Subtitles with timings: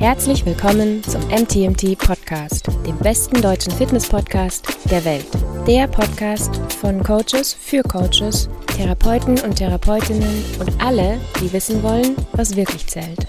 [0.00, 5.26] Herzlich willkommen zum MTMT Podcast, dem besten deutschen Fitness-Podcast der Welt.
[5.66, 12.56] Der Podcast von Coaches für Coaches, Therapeuten und Therapeutinnen und alle, die wissen wollen, was
[12.56, 13.26] wirklich zählt.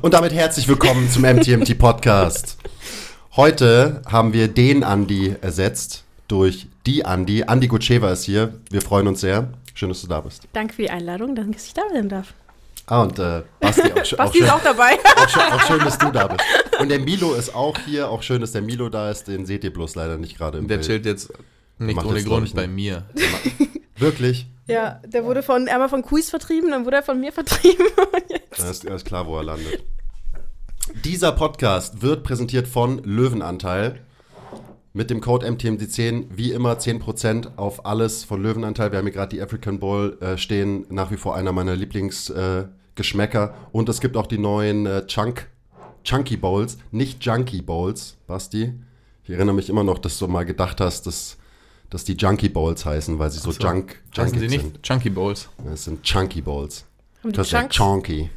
[0.00, 2.56] Und damit herzlich willkommen zum MTMT Podcast.
[3.36, 7.44] Heute haben wir den Andi ersetzt durch die Andi.
[7.44, 8.54] Andi Gutscheva ist hier.
[8.70, 9.52] Wir freuen uns sehr.
[9.74, 10.48] Schön, dass du da bist.
[10.54, 12.32] Danke für die Einladung, danke, dass ich da sein darf.
[12.86, 14.92] Ah, und äh, Basti auch, sch- auch, Basti schön, ist auch dabei.
[15.16, 16.44] auch, schön, auch schön, dass du da bist.
[16.78, 18.08] Und der Milo ist auch hier.
[18.10, 19.26] Auch schön, dass der Milo da ist.
[19.28, 20.86] Den seht ihr bloß leider nicht gerade im Der Bild.
[20.86, 21.32] chillt jetzt
[21.78, 23.04] nicht Macht ohne glaub Grund bei mir.
[23.96, 24.46] Wirklich?
[24.66, 27.86] Ja, der wurde von, einmal von Quiz vertrieben, dann wurde er von mir vertrieben.
[28.12, 29.82] Und jetzt- Da ist, ist klar, wo er landet.
[31.04, 34.00] Dieser Podcast wird präsentiert von Löwenanteil.
[34.96, 38.92] Mit dem Code MTMD10 wie immer 10% auf alles von Löwenanteil.
[38.92, 43.44] Wir haben hier gerade die African Bowl äh, stehen, nach wie vor einer meiner Lieblingsgeschmäcker.
[43.44, 43.66] Äh.
[43.72, 45.48] Und es gibt auch die neuen äh, Chunk,
[46.04, 48.72] Chunky Bowls, nicht Junky Bowls, Basti.
[49.24, 51.38] Ich erinnere mich immer noch, dass du mal gedacht hast, dass,
[51.90, 53.60] dass die Junky Bowls heißen, weil sie so, so.
[53.60, 54.82] Junk, Junky sie nicht sind.
[54.84, 55.48] Chunky Bowls?
[55.72, 56.84] Es sind Chunky Bowls.
[57.24, 57.66] Haben die Das ist ja?
[57.68, 58.30] Chunky.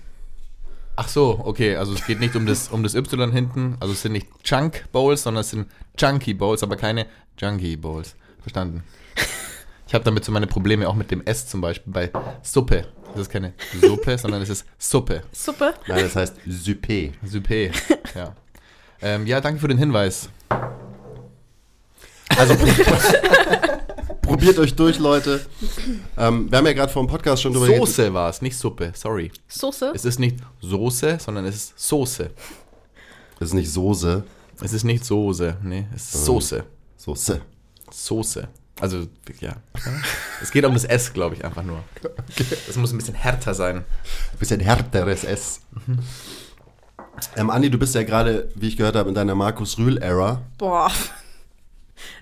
[0.99, 4.01] Ach so, okay, also es geht nicht um das, um das Y hinten, also es
[4.01, 7.05] sind nicht Chunk Bowls, sondern es sind Chunky Bowls, aber keine
[7.37, 8.15] Junky Bowls.
[8.41, 8.83] Verstanden.
[9.87, 12.87] Ich habe damit so meine Probleme auch mit dem S zum Beispiel bei Suppe.
[13.13, 15.21] Das ist keine Suppe, sondern es ist Suppe.
[15.31, 15.75] Suppe.
[15.87, 17.11] Nein, das heißt Süppé.
[17.23, 17.71] Suppe,
[18.15, 18.35] ja.
[18.99, 20.29] Ähm, ja, danke für den Hinweis.
[22.35, 22.55] Also
[24.37, 25.41] probiert euch durch, Leute.
[26.15, 27.75] Ähm, wir haben ja gerade vor dem Podcast schon drüber.
[27.75, 29.31] Soße war es, nicht Suppe, sorry.
[29.47, 29.91] Soße.
[29.95, 32.29] Es ist nicht Soße, sondern es ist Soße.
[33.39, 34.23] Das ist nicht Soße.
[34.61, 36.63] Es ist nicht Soße, nee, es ist Soße.
[36.97, 37.41] Soße.
[37.91, 38.47] Soße.
[38.79, 39.07] Also,
[39.39, 39.55] ja.
[40.41, 41.83] Es geht um das S, glaube ich, einfach nur.
[42.69, 43.77] Es muss ein bisschen härter sein.
[43.77, 45.61] Ein bisschen härteres S.
[47.35, 50.91] Ähm, Andi, du bist ja gerade, wie ich gehört habe, in deiner Markus Rühl-Era Boah,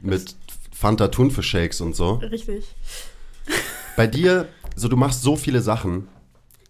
[0.02, 0.36] mit
[0.76, 2.16] Fanta Thunfisch-Shakes und so.
[2.16, 2.66] richtig.
[3.96, 6.10] Bei dir, so du machst so viele Sachen.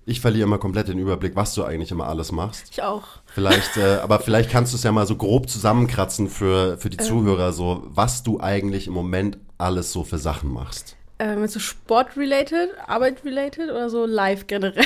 [0.05, 2.67] Ich verliere immer komplett den Überblick, was du eigentlich immer alles machst.
[2.69, 3.07] Ich auch.
[3.25, 6.99] Vielleicht, äh, aber vielleicht kannst du es ja mal so grob zusammenkratzen für, für die
[6.99, 7.05] Ähm.
[7.05, 10.95] Zuhörer, so was du eigentlich im Moment alles so für Sachen machst.
[11.17, 14.85] Ähm, so Sport-related, Arbeit-related oder so live generell?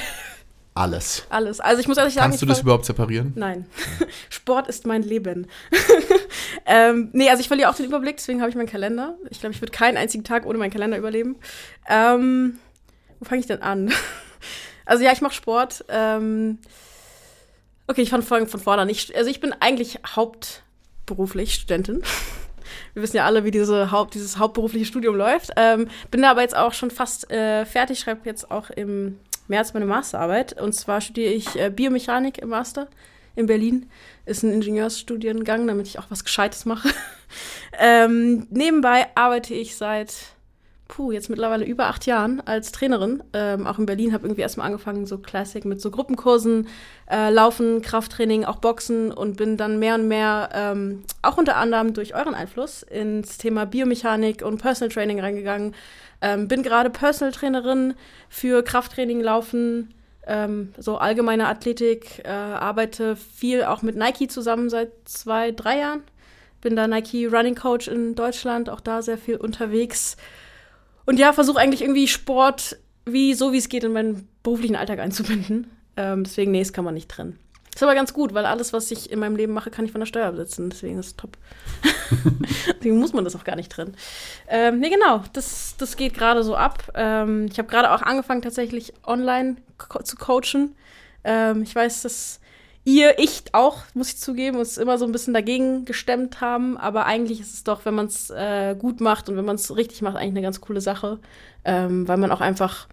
[0.79, 1.25] Alles.
[1.29, 1.59] Alles.
[1.59, 3.33] Also ich muss ehrlich sagen, Kannst du das überhaupt separieren?
[3.35, 3.65] Nein.
[4.29, 5.47] Sport ist mein Leben.
[6.65, 9.17] ähm, nee, also ich verliere auch den Überblick, deswegen habe ich meinen Kalender.
[9.29, 11.35] Ich glaube, ich würde keinen einzigen Tag ohne meinen Kalender überleben.
[11.89, 12.59] Ähm,
[13.19, 13.91] wo fange ich denn an?
[14.85, 15.83] also ja, ich mache Sport.
[15.89, 16.59] Ähm,
[17.87, 18.89] okay, ich fange von, von vorne an.
[18.89, 22.03] Ich, also ich bin eigentlich hauptberuflich Studentin.
[22.93, 25.49] Wir wissen ja alle, wie diese Haupt, dieses hauptberufliche Studium läuft.
[25.57, 29.17] Ähm, bin da aber jetzt auch schon fast äh, fertig, schreibe jetzt auch im
[29.49, 30.59] März meine Masterarbeit.
[30.61, 32.87] Und zwar studiere ich äh, Biomechanik im Master
[33.35, 33.89] in Berlin.
[34.25, 36.89] Ist ein Ingenieursstudiengang, damit ich auch was Gescheites mache.
[37.79, 40.13] ähm, nebenbei arbeite ich seit,
[40.87, 43.23] puh, jetzt mittlerweile über acht Jahren als Trainerin.
[43.33, 46.67] Ähm, auch in Berlin habe irgendwie erstmal angefangen, so Classic mit so Gruppenkursen,
[47.09, 51.93] äh, Laufen, Krafttraining, auch Boxen und bin dann mehr und mehr, ähm, auch unter anderem
[51.93, 55.73] durch euren Einfluss, ins Thema Biomechanik und Personal Training reingegangen.
[56.21, 57.93] Ähm, bin gerade Personal Trainerin
[58.27, 59.93] für Krafttraining, Laufen,
[60.27, 66.03] ähm, so allgemeine Athletik, äh, arbeite viel auch mit Nike zusammen seit zwei, drei Jahren.
[66.61, 70.17] Bin da Nike Running Coach in Deutschland, auch da sehr viel unterwegs.
[71.05, 74.99] Und ja, versuche eigentlich irgendwie Sport, wie so wie es geht, in meinen beruflichen Alltag
[74.99, 75.67] einzubinden.
[75.97, 77.39] Ähm, deswegen, nee, das kann man nicht trennen.
[77.79, 80.01] Ist aber ganz gut, weil alles, was ich in meinem Leben mache, kann ich von
[80.01, 80.69] der Steuer besitzen.
[80.69, 81.37] Deswegen ist es top.
[82.75, 83.95] deswegen muss man das auch gar nicht trennen.
[84.49, 86.91] Ähm, nee, genau, das, das geht gerade so ab.
[86.93, 90.75] Ähm, ich habe gerade auch angefangen, tatsächlich online co zu coachen.
[91.23, 92.41] Ähm, ich weiß, dass
[92.83, 96.77] ihr, ich auch, muss ich zugeben, uns immer so ein bisschen dagegen gestemmt haben.
[96.77, 99.73] Aber eigentlich ist es doch, wenn man es äh, gut macht und wenn man es
[99.73, 101.19] richtig macht, eigentlich eine ganz coole Sache.
[101.63, 102.89] Ähm, weil man auch einfach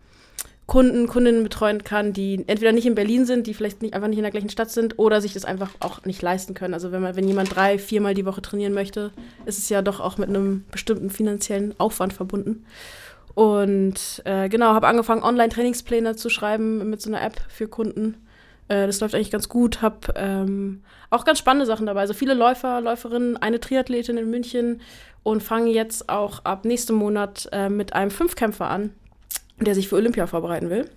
[0.66, 4.18] Kunden, Kundinnen betreuen kann, die entweder nicht in Berlin sind, die vielleicht nicht, einfach nicht
[4.18, 6.74] in der gleichen Stadt sind oder sich das einfach auch nicht leisten können.
[6.74, 9.12] Also wenn man, wenn jemand drei, viermal die Woche trainieren möchte,
[9.44, 12.64] ist es ja doch auch mit einem bestimmten finanziellen Aufwand verbunden.
[13.34, 18.16] Und äh, genau, habe angefangen, Online-Trainingspläne zu schreiben mit so einer App für Kunden.
[18.68, 19.82] Äh, das läuft eigentlich ganz gut.
[19.82, 22.00] Habe ähm, auch ganz spannende Sachen dabei.
[22.00, 24.80] Also viele Läufer, Läuferinnen, eine Triathletin in München
[25.22, 28.90] und fange jetzt auch ab nächstem Monat äh, mit einem Fünfkämpfer an,
[29.60, 30.88] der sich für Olympia vorbereiten will.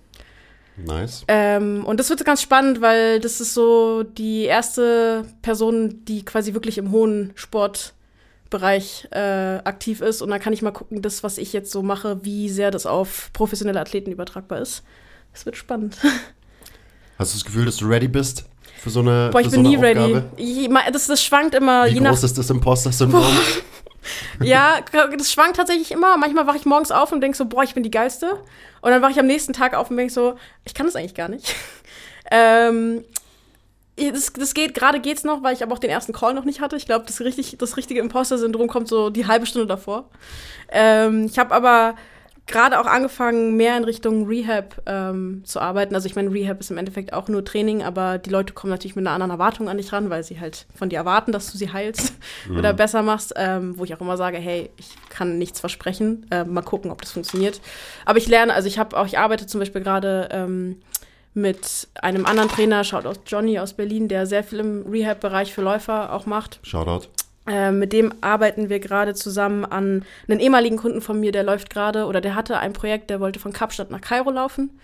[0.76, 1.24] Nice.
[1.28, 6.54] Ähm, und das wird ganz spannend, weil das ist so die erste Person, die quasi
[6.54, 10.22] wirklich im hohen Sportbereich äh, aktiv ist.
[10.22, 12.86] Und da kann ich mal gucken, das, was ich jetzt so mache, wie sehr das
[12.86, 14.82] auf professionelle Athleten übertragbar ist.
[15.32, 15.98] Das wird spannend.
[17.18, 18.46] Hast du das Gefühl, dass du ready bist
[18.78, 20.14] für so eine Boah, ich bin so nie eine ready.
[20.14, 20.30] Aufgabe?
[20.38, 23.22] Ich, das, das schwankt immer, Wie je nach groß ist das Imposter-Syndrom?
[24.42, 26.16] Ja, das schwankt tatsächlich immer.
[26.16, 28.42] Manchmal wache ich morgens auf und denke so, boah, ich bin die Geilste.
[28.80, 31.14] Und dann wache ich am nächsten Tag auf und denke so, ich kann das eigentlich
[31.14, 31.54] gar nicht.
[32.30, 33.04] ähm,
[33.96, 36.60] das, das geht, gerade geht's noch, weil ich aber auch den ersten Call noch nicht
[36.60, 36.76] hatte.
[36.76, 40.08] Ich glaube, das, richtig, das richtige Imposter-Syndrom kommt so die halbe Stunde davor.
[40.70, 41.96] Ähm, ich habe aber
[42.50, 45.94] gerade auch angefangen, mehr in Richtung Rehab ähm, zu arbeiten.
[45.94, 48.96] Also ich meine, Rehab ist im Endeffekt auch nur Training, aber die Leute kommen natürlich
[48.96, 51.58] mit einer anderen Erwartung an dich ran, weil sie halt von dir erwarten, dass du
[51.58, 52.14] sie heilst
[52.56, 53.32] oder besser machst.
[53.36, 56.26] Ähm, wo ich auch immer sage, hey, ich kann nichts versprechen.
[56.30, 57.60] Äh, mal gucken, ob das funktioniert.
[58.04, 60.76] Aber ich lerne, also ich habe auch, ich arbeite zum Beispiel gerade ähm,
[61.34, 65.62] mit einem anderen Trainer, schaut aus Johnny aus Berlin, der sehr viel im Rehab-Bereich für
[65.62, 66.58] Läufer auch macht.
[66.62, 67.06] Shoutout.
[67.46, 71.70] Äh, mit dem arbeiten wir gerade zusammen an einen ehemaligen Kunden von mir, der läuft
[71.70, 74.78] gerade oder der hatte ein Projekt, der wollte von Kapstadt nach Kairo laufen.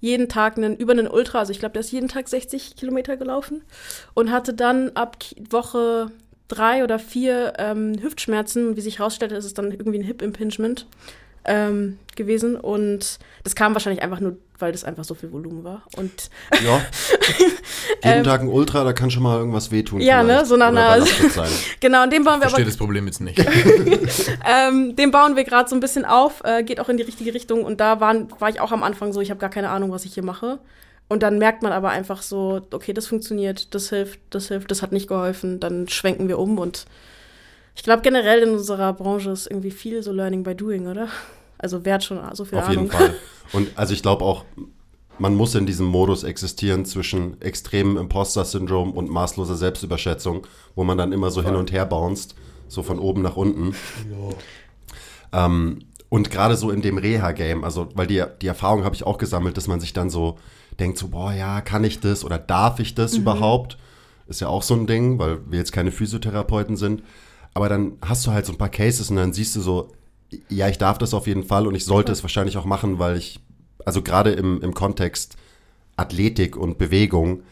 [0.00, 3.16] Jeden Tag einen, über einen Ultra, also ich glaube, der ist jeden Tag 60 Kilometer
[3.16, 3.62] gelaufen
[4.14, 5.16] und hatte dann ab
[5.50, 6.10] Woche
[6.48, 8.76] drei oder vier ähm, Hüftschmerzen.
[8.76, 10.86] Wie sich herausstellte, ist es dann irgendwie ein Hip Impingement
[11.44, 15.82] ähm, gewesen und das kam wahrscheinlich einfach nur, weil das einfach so viel Volumen war.
[15.96, 16.30] Und
[16.64, 16.80] Ja.
[18.04, 20.00] Jeden Tag ein Ultra, da kann schon mal irgendwas wehtun.
[20.00, 20.46] Ähm, Ja, ne, vielleicht.
[20.46, 21.04] so nach einer-
[21.80, 23.38] genau, und den bauen wir aber Verstehe das Problem jetzt nicht.
[24.44, 27.32] Ähm, den bauen wir gerade so ein bisschen auf, äh, geht auch in die richtige
[27.34, 27.64] Richtung.
[27.64, 30.04] Und da waren, war ich auch am Anfang so, ich habe gar keine Ahnung, was
[30.04, 30.58] ich hier mache.
[31.08, 34.82] Und dann merkt man aber einfach so, okay, das funktioniert, das hilft, das hilft, das
[34.82, 35.60] hat nicht geholfen.
[35.60, 36.58] Dann schwenken wir um.
[36.58, 36.86] Und
[37.74, 41.08] ich glaube, generell in unserer Branche ist irgendwie viel so Learning by Doing, oder?
[41.58, 42.84] Also wer hat schon so viel Auf Ahnung?
[42.84, 43.14] jeden Fall.
[43.52, 44.44] Und also ich glaube auch,
[45.18, 51.12] man muss in diesem Modus existieren zwischen extremem Imposter-Syndrom und maßloser Selbstüberschätzung, wo man dann
[51.12, 52.34] immer so hin und her bounced,
[52.66, 53.74] so von oben nach unten.
[55.32, 59.18] Ähm, und gerade so in dem Reha-Game, also weil die, die Erfahrung habe ich auch
[59.18, 60.38] gesammelt, dass man sich dann so
[60.80, 63.78] denkt, so, boah, ja, kann ich das oder darf ich das überhaupt?
[64.26, 67.02] Ist ja auch so ein Ding, weil wir jetzt keine Physiotherapeuten sind.
[67.54, 69.92] Aber dann hast du halt so ein paar Cases und dann siehst du so,
[70.48, 73.16] ja, ich darf das auf jeden Fall und ich sollte es wahrscheinlich auch machen, weil
[73.16, 73.40] ich,
[73.84, 75.36] also gerade im, im Kontext
[75.96, 77.42] Athletik und Bewegung,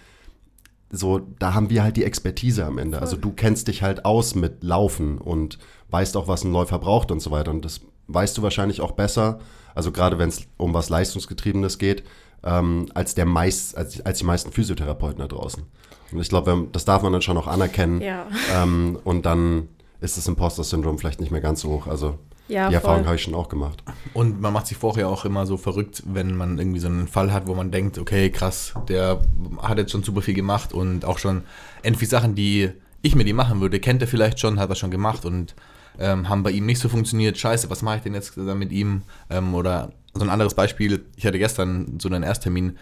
[0.91, 3.01] so, da haben wir halt die Expertise am Ende.
[3.01, 5.59] Also du kennst dich halt aus mit Laufen und
[5.91, 7.51] weißt auch, was ein Läufer braucht und so weiter.
[7.51, 9.41] Und das weißt du wahrscheinlich auch besser,
[9.75, 12.03] also gerade wenn es um was Leistungsgetriebenes geht,
[12.43, 15.63] ähm, als, der meist, als, als die meisten Physiotherapeuten da draußen.
[16.11, 18.01] Und ich glaube, das darf man dann schon auch anerkennen.
[18.01, 18.27] Ja.
[18.53, 19.69] Ähm, und dann
[20.01, 21.87] ist das Imposter-Syndrom vielleicht nicht mehr ganz so hoch.
[21.87, 22.19] Also
[22.49, 23.83] Ja, die Erfahrung habe ich schon auch gemacht.
[24.15, 27.33] Und man macht sich vorher auch immer so verrückt, wenn man irgendwie so einen Fall
[27.33, 29.21] hat, wo man denkt, okay, krass, der
[29.63, 31.43] hat jetzt schon super viel gemacht und auch schon
[31.83, 32.71] irgendwie Sachen, die
[33.03, 35.55] ich mir die machen würde, kennt er vielleicht schon, hat er schon gemacht und
[35.99, 37.39] ähm, haben bei ihm nicht so funktioniert.
[37.39, 39.03] Scheiße, was mache ich denn jetzt dann mit ihm?
[39.29, 42.77] Ähm, oder so ein anderes Beispiel, ich hatte gestern so einen Ersttermin,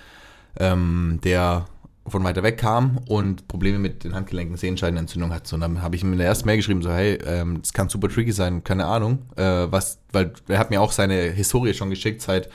[0.59, 1.67] ähm, der
[2.11, 5.53] von weiter weg kam und Probleme mit den Handgelenken, Sehenscheidenentzündung hat.
[5.53, 7.89] Und dann habe ich ihm in der ersten Mail geschrieben, so, hey, ähm, das kann
[7.89, 9.21] super tricky sein, keine Ahnung.
[9.37, 12.49] Äh, was, weil er hat mir auch seine Historie schon geschickt seit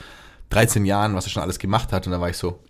[0.50, 2.06] 13 Jahren, was er schon alles gemacht hat.
[2.06, 2.60] Und da war ich so,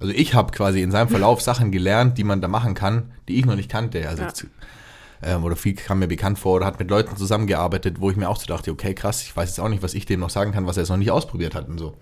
[0.00, 3.38] also ich habe quasi in seinem Verlauf Sachen gelernt, die man da machen kann, die
[3.38, 4.08] ich noch nicht kannte.
[4.08, 4.32] Also Ja.
[5.22, 8.28] ähm, oder viel kam mir bekannt vor oder hat mit Leuten zusammengearbeitet, wo ich mir
[8.28, 10.52] auch so dachte, okay, krass, ich weiß jetzt auch nicht, was ich dem noch sagen
[10.52, 11.96] kann, was er jetzt noch nicht ausprobiert hat und so.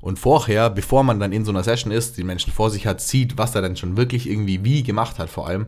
[0.00, 3.00] Und vorher, bevor man dann in so einer Session ist, die Menschen vor sich hat,
[3.00, 5.66] sieht, was er dann schon wirklich irgendwie wie gemacht hat vor allem,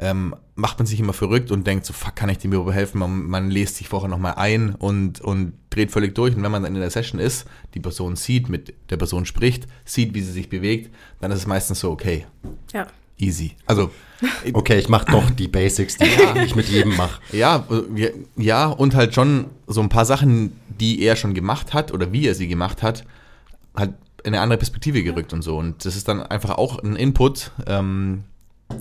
[0.00, 2.98] ähm, macht man sich immer verrückt und denkt so, fuck, kann ich dem überhaupt helfen?
[2.98, 6.36] Man, man lest sich vorher nochmal ein und, und dreht völlig durch.
[6.36, 9.66] Und wenn man dann in der Session ist, die Person sieht, mit der Person spricht,
[9.84, 12.26] sieht, wie sie sich bewegt, dann ist es meistens so, okay,
[12.72, 12.86] Ja.
[13.18, 13.52] easy.
[13.66, 13.90] Also,
[14.52, 16.06] Okay, ich mache doch die Basics, die
[16.44, 17.20] ich mit jedem mache.
[17.32, 17.64] ja,
[18.36, 22.26] ja, und halt schon so ein paar Sachen, die er schon gemacht hat oder wie
[22.26, 23.04] er sie gemacht hat,
[23.78, 23.94] halt
[24.24, 25.56] in eine andere Perspektive gerückt und so.
[25.56, 28.24] Und das ist dann einfach auch ein Input, ähm,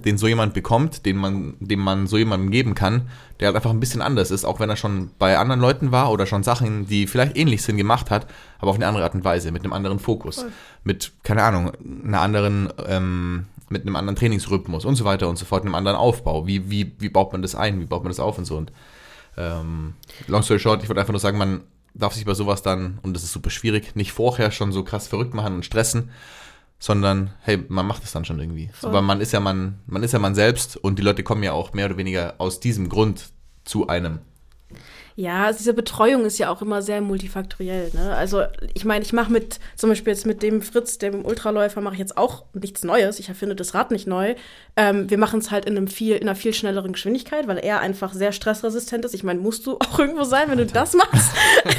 [0.04, 3.70] den so jemand bekommt, den man, dem man so jemandem geben kann, der halt einfach
[3.70, 6.88] ein bisschen anders ist, auch wenn er schon bei anderen Leuten war oder schon Sachen,
[6.88, 8.28] die vielleicht ähnlich sind, gemacht hat,
[8.60, 10.46] aber auf eine andere Art und Weise, mit einem anderen Fokus,
[10.84, 11.72] mit, keine Ahnung,
[12.04, 15.98] einer anderen, ähm, mit einem anderen Trainingsrhythmus und so weiter und so fort, einem anderen
[15.98, 16.48] Aufbau.
[16.48, 18.58] Wie, wie, wie baut man das ein, wie baut man das auf und so.
[18.58, 18.72] Und
[19.38, 19.94] ähm,
[20.28, 21.62] long story short, ich wollte einfach nur sagen, man
[21.98, 25.08] darf sich bei sowas dann, und das ist super schwierig, nicht vorher schon so krass
[25.08, 26.12] verrückt machen und stressen,
[26.80, 28.70] sondern hey, man macht es dann schon irgendwie.
[28.74, 28.94] Voll.
[28.94, 31.54] weil man ist ja man, man ist ja man selbst und die Leute kommen ja
[31.54, 33.30] auch mehr oder weniger aus diesem Grund
[33.64, 34.20] zu einem.
[35.16, 37.90] Ja, also diese Betreuung ist ja auch immer sehr multifaktoriell.
[37.94, 38.16] Ne?
[38.16, 38.44] Also
[38.76, 42.00] ich meine, ich mache mit, zum Beispiel jetzt mit dem Fritz, dem Ultraläufer, mache ich
[42.00, 43.18] jetzt auch nichts Neues.
[43.18, 44.36] Ich erfinde das Rad nicht neu.
[44.78, 47.80] Ähm, wir machen es halt in, einem viel, in einer viel schnelleren Geschwindigkeit, weil er
[47.80, 49.16] einfach sehr stressresistent ist.
[49.16, 51.32] Ich meine, musst du auch irgendwo sein, wenn du das machst.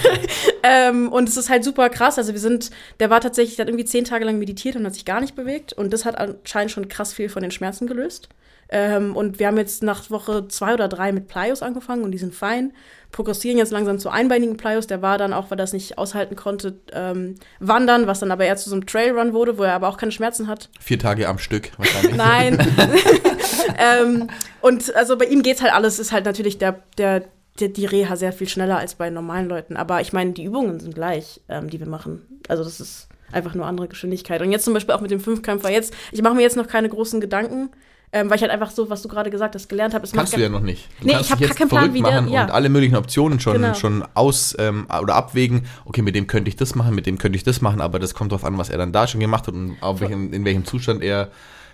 [0.64, 2.18] ähm, und es ist halt super krass.
[2.18, 4.94] Also wir sind, der war tatsächlich, der hat irgendwie zehn Tage lang meditiert und hat
[4.94, 5.72] sich gar nicht bewegt.
[5.72, 8.28] Und das hat anscheinend schon krass viel von den Schmerzen gelöst.
[8.70, 12.18] Ähm, und wir haben jetzt nach Woche zwei oder drei mit Plyos angefangen und die
[12.18, 12.72] sind fein.
[13.10, 14.86] Progressieren jetzt langsam zu einbeinigen Plyos.
[14.86, 18.44] Der war dann auch, weil er das nicht aushalten konnte, ähm, wandern, was dann aber
[18.44, 20.68] eher zu so einem Trailrun wurde, wo er aber auch keine Schmerzen hat.
[20.78, 22.16] Vier Tage am Stück wahrscheinlich.
[22.16, 22.58] Nein.
[23.78, 24.28] ähm,
[24.60, 27.24] und also bei ihm geht's halt alles, ist halt natürlich der, der,
[27.60, 29.76] der, die Reha sehr viel schneller als bei normalen Leuten.
[29.76, 32.40] Aber ich meine, die Übungen sind gleich, ähm, die wir machen.
[32.48, 34.42] Also das ist einfach nur andere Geschwindigkeit.
[34.42, 35.70] Und jetzt zum Beispiel auch mit dem Fünfkämpfer.
[35.70, 37.70] Jetzt, ich mache mir jetzt noch keine großen Gedanken.
[38.10, 40.08] Ähm, weil ich halt einfach so, was du gerade gesagt hast, gelernt habe.
[40.10, 40.88] Kannst du ja noch nicht.
[41.00, 42.24] Du nee, ich habe keinen Plan, wie der.
[42.30, 42.44] Ja.
[42.44, 43.74] Und alle möglichen Optionen schon, Genau.
[43.74, 45.66] schon aus ähm, oder abwägen.
[45.84, 48.14] Okay, mit dem könnte ich das machen, mit dem könnte ich das machen, aber das
[48.14, 51.02] kommt darauf an, was er dann da schon gemacht hat und welchem, in welchem Zustand
[51.02, 51.30] er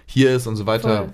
[0.07, 1.09] hier ist und so weiter.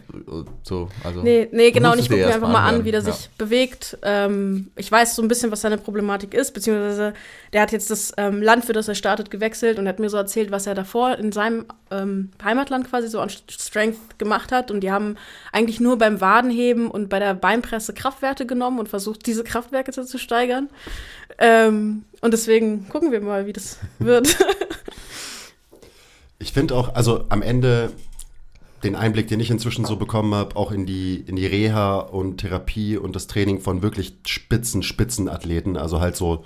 [0.63, 1.93] So, also Nee, nee, genau.
[1.93, 3.13] Und ich gucke mir einfach mal an, wie der Ja.
[3.13, 3.97] sich bewegt.
[4.03, 7.15] Ähm, ich weiß so ein bisschen, was seine Problematik ist, beziehungsweise
[7.53, 10.17] der hat jetzt das ähm, Land, für das er startet, gewechselt und hat mir so
[10.17, 14.71] erzählt, was er davor in seinem ähm, Heimatland quasi so an Strength gemacht hat.
[14.71, 15.17] Und die haben
[15.53, 20.19] eigentlich nur beim Wadenheben und bei der Beinpresse Kraftwerte genommen und versucht, diese Kraftwerte zu
[20.19, 20.69] steigern.
[21.39, 24.37] Ähm, und deswegen gucken wir mal, wie das wird.
[26.43, 27.93] Ich finde auch, also am Ende
[28.83, 32.39] den Einblick, den ich inzwischen so bekommen habe, auch in die, in die Reha und
[32.39, 36.45] Therapie und das Training von wirklich spitzen, spitzen Athleten, also halt so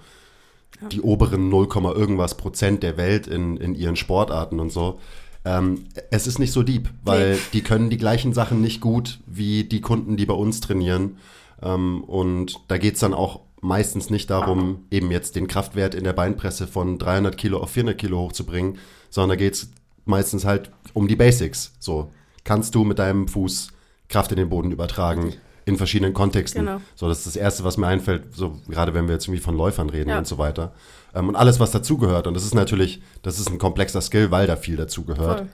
[0.90, 4.98] die oberen 0, irgendwas Prozent der Welt in, in ihren Sportarten und so.
[5.44, 7.38] Ähm, es ist nicht so deep, weil Nee.
[7.52, 11.18] die können die gleichen Sachen nicht gut wie die Kunden, die bei uns trainieren.
[11.62, 16.04] Ähm, und da geht es dann auch meistens nicht darum, eben jetzt den Kraftwert in
[16.04, 18.78] der Beinpresse von 300 Kilo auf 400 Kilo hochzubringen,
[19.10, 19.70] sondern da geht es
[20.04, 21.72] meistens halt um die Basics.
[21.78, 22.10] So,
[22.44, 23.68] kannst du mit deinem Fuß
[24.08, 25.32] Kraft in den Boden übertragen
[25.66, 26.66] in verschiedenen Kontexten.
[26.66, 26.80] Genau.
[26.94, 29.56] So, das ist das Erste, was mir einfällt, so gerade wenn wir jetzt irgendwie von
[29.56, 30.18] Läufern reden Ja.
[30.18, 30.74] und so weiter.
[31.14, 32.26] Ähm, und alles, was dazugehört.
[32.26, 35.46] Und das ist natürlich, das ist ein komplexer Skill, weil da viel dazugehört.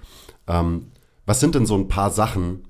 [0.48, 0.86] Ähm,
[1.26, 2.64] was sind denn so ein paar Sachen,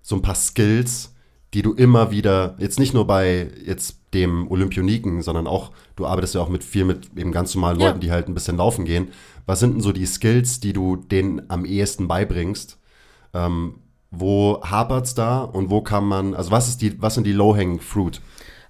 [0.00, 1.12] so ein paar Skills,
[1.54, 6.36] die du immer wieder, jetzt nicht nur bei jetzt dem Olympioniken, sondern auch, du arbeitest
[6.36, 7.88] ja auch mit viel mit eben ganz normalen Ja.
[7.88, 9.08] Leuten, die halt ein bisschen laufen gehen.
[9.46, 12.78] Was sind denn so die Skills, die du denen am ehesten beibringst?
[13.34, 13.76] Ähm,
[14.10, 17.78] wo hapert's da und wo kann man, also was ist die, was sind die Low-Hanging
[17.80, 18.20] Fruit,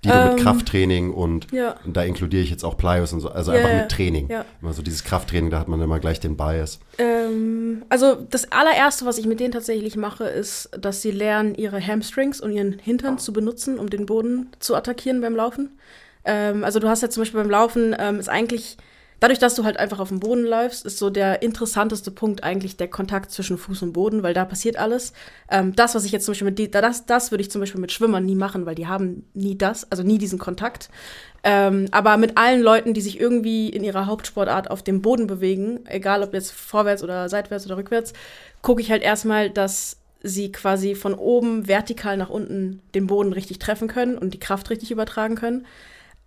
[0.04, 1.76] die du mit Ähm, Krafttraining und, ja.
[1.86, 4.28] und da inkludiere ich jetzt auch Plyos und so, also Ja, einfach mit Training.
[4.28, 4.44] ja.
[4.60, 6.78] Immer so dieses Krafttraining, da hat man immer gleich den Bias.
[6.98, 11.80] Ähm, also das allererste, was ich mit denen tatsächlich mache, ist, dass sie lernen, ihre
[11.86, 15.78] Hamstrings und ihren Hintern zu benutzen, um den Boden zu attackieren beim Laufen.
[16.26, 18.76] Ähm, also du hast ja zum Beispiel beim Laufen, ähm, ist eigentlich,
[19.20, 22.76] dadurch, dass du halt einfach auf dem Boden läufst, ist so der interessanteste Punkt eigentlich
[22.76, 25.12] der Kontakt zwischen Fuß und Boden, weil da passiert alles.
[25.50, 27.92] Ähm, das, was ich jetzt zum Beispiel mit, das, das würde ich zum Beispiel mit
[27.92, 30.88] Schwimmern nie machen, weil die haben nie das, also nie diesen Kontakt.
[31.42, 35.80] Ähm, aber mit allen Leuten, die sich irgendwie in ihrer Hauptsportart auf dem Boden bewegen,
[35.86, 38.12] egal ob jetzt vorwärts oder seitwärts oder rückwärts,
[38.62, 43.58] gucke ich halt erstmal, dass sie quasi von oben vertikal nach unten den Boden richtig
[43.58, 45.66] treffen können und die Kraft richtig übertragen können.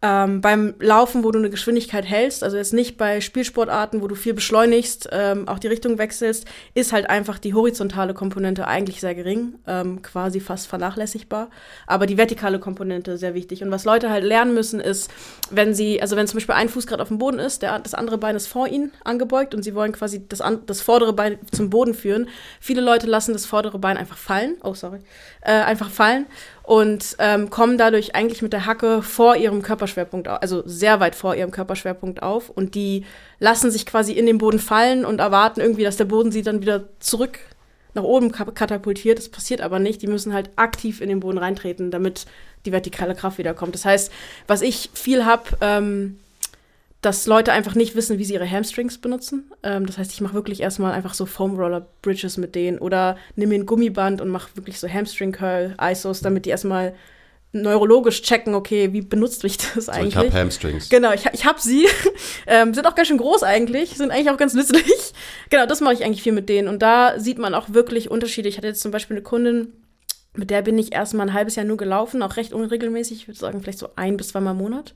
[0.06, 4.16] Ähm, beim Laufen, wo du eine Geschwindigkeit hältst, also jetzt nicht bei Spielsportarten, wo du
[4.16, 9.16] viel beschleunigst, ähm, auch die Richtung wechselst, ist halt einfach die horizontale Komponente eigentlich sehr
[9.16, 11.50] gering, ähm, quasi fast vernachlässigbar,
[11.88, 13.64] aber die vertikale Komponente sehr wichtig.
[13.64, 15.10] Und was Leute halt lernen müssen, ist,
[15.52, 17.94] wenn sie, also wenn zum Beispiel ein Fuß gerade auf dem Boden ist, der, das
[17.94, 21.40] andere Bein ist vor ihnen angebeugt und sie wollen quasi das, an, das vordere Bein
[21.54, 22.28] zum Boden führen.
[22.60, 25.00] Viele Leute lassen das vordere Bein einfach fallen, oh sorry,
[25.40, 26.26] äh, einfach fallen
[26.64, 31.14] und ähm, kommen dadurch eigentlich mit der Hacke vor ihrem Körperschwerpunkt, au- also sehr weit
[31.16, 33.06] vor ihrem Körperschwerpunkt auf und die
[33.40, 36.62] lassen sich quasi in den Boden fallen und erwarten irgendwie, dass der Boden sie dann
[36.62, 37.40] wieder zurück
[37.94, 39.18] nach oben ka- katapultiert.
[39.20, 40.02] Das passiert aber nicht.
[40.02, 42.26] Die müssen halt aktiv in den Boden reintreten, damit
[42.66, 43.76] die vertikale Kraft wiederkommt.
[43.76, 44.12] Das heißt,
[44.48, 46.18] was ich viel habe, ähm,
[47.04, 49.52] dass Leute einfach nicht wissen, wie sie ihre Hamstrings benutzen.
[49.62, 53.18] Ähm, das heißt, ich mache wirklich erstmal einfach so Foam Roller Bridges mit denen oder
[53.36, 56.96] nehme mir ein Gummiband und mache wirklich so Hamstring Curl ISOs, damit die erstmal
[57.52, 60.16] neurologisch checken, okay, wie benutzt mich das So, eigentlich?
[60.16, 60.90] ich habe Hamstrings.
[60.90, 61.88] Genau, ich, ich habe sie.
[62.48, 65.14] ähm, sind auch ganz schön groß eigentlich, sind eigentlich auch ganz nützlich.
[65.50, 66.70] genau, das mache ich eigentlich viel mit denen.
[66.70, 68.48] Und da sieht man auch wirklich Unterschiede.
[68.48, 69.74] Ich hatte jetzt zum Beispiel eine Kundin,
[70.36, 73.40] mit der bin ich erstmal ein halbes Jahr nur gelaufen, auch recht unregelmäßig, ich würde
[73.40, 74.96] sagen, vielleicht so ein bis zweimal im Monat.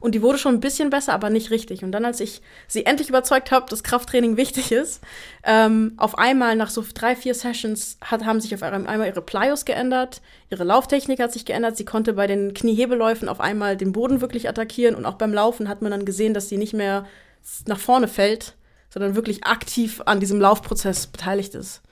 [0.00, 1.84] Und die wurde schon ein bisschen besser, aber nicht richtig.
[1.84, 5.02] Und dann, als ich sie endlich überzeugt habe, dass Krafttraining wichtig ist,
[5.44, 9.64] ähm, auf einmal nach so drei, vier Sessions hat, haben sich auf einmal ihre Plyos
[9.64, 14.20] geändert, ihre Lauftechnik hat sich geändert, sie konnte bei den Kniehebelläufen auf einmal den Boden
[14.20, 17.06] wirklich attackieren und auch beim Laufen hat man dann gesehen, dass sie nicht mehr
[17.66, 18.54] nach vorne fällt,
[18.90, 21.82] sondern wirklich aktiv an diesem Laufprozess beteiligt ist.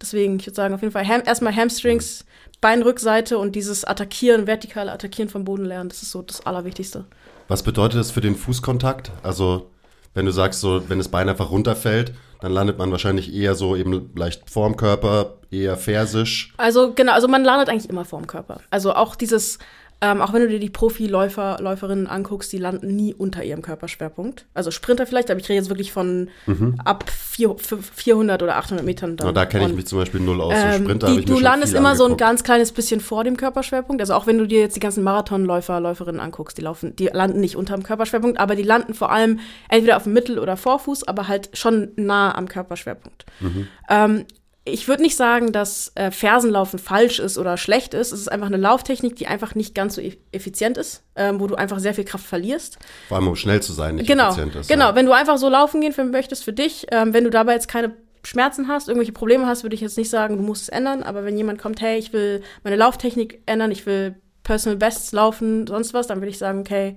[0.00, 2.24] Deswegen, ich würde sagen, auf jeden Fall ham erstmal Hamstrings,
[2.60, 7.04] Beinrückseite und dieses Attackieren, vertikale Attackieren vom Boden lernen, das ist so das Allerwichtigste.
[7.48, 9.12] Was bedeutet das für den Fußkontakt?
[9.22, 9.70] Also,
[10.14, 13.76] wenn du sagst, so, wenn das Bein einfach runterfällt, dann landet man wahrscheinlich eher so
[13.76, 16.52] eben leicht vorm Körper, eher fersisch.
[16.56, 18.60] Also, genau, also man landet eigentlich immer vorm Körper.
[18.70, 19.58] Also auch dieses
[20.04, 24.44] ähm, auch wenn du dir die Profiläufer, Läuferinnen anguckst, die landen nie unter ihrem Körperschwerpunkt.
[24.52, 26.74] Also Sprinter vielleicht, aber ich rede jetzt wirklich von Mhm.
[26.84, 29.16] ab vier, 400 oder 800 Metern.
[29.16, 30.52] Dann Na, da kenne ich mich zum Beispiel null aus.
[30.54, 32.20] so Ähm, Sprinter die, du landest immer so ein angeguckt.
[32.20, 34.02] ganz kleines bisschen vor dem Körperschwerpunkt.
[34.02, 37.40] Also auch wenn du dir jetzt die ganzen Marathonläufer, Läuferinnen anguckst, die laufen, die landen
[37.40, 41.08] nicht unter dem Körperschwerpunkt, aber die landen vor allem entweder auf dem Mittel- oder Vorfuß,
[41.08, 43.24] aber halt schon nah am Körperschwerpunkt.
[43.40, 43.68] Mhm.
[43.88, 44.24] Ähm,
[44.66, 48.12] ich würde nicht sagen, dass äh, Fersenlaufen falsch ist oder schlecht ist.
[48.12, 51.46] Es ist einfach eine Lauftechnik, die einfach nicht ganz so e effizient ist, ähm, wo
[51.46, 52.78] du einfach sehr viel Kraft verlierst.
[53.08, 54.68] Vor allem, um schnell zu sein, nicht Genau, effizient ist.
[54.68, 54.88] genau.
[54.88, 54.94] Ja.
[54.94, 57.94] Wenn du einfach so laufen gehen möchtest für dich, ähm, wenn du dabei jetzt keine
[58.22, 61.02] Schmerzen hast, irgendwelche Probleme hast, würde ich jetzt nicht sagen, du musst es ändern.
[61.02, 65.66] Aber wenn jemand kommt, hey, ich will meine Lauftechnik ändern, ich will Personal Bests laufen,
[65.66, 66.96] sonst was, dann würde ich sagen, okay,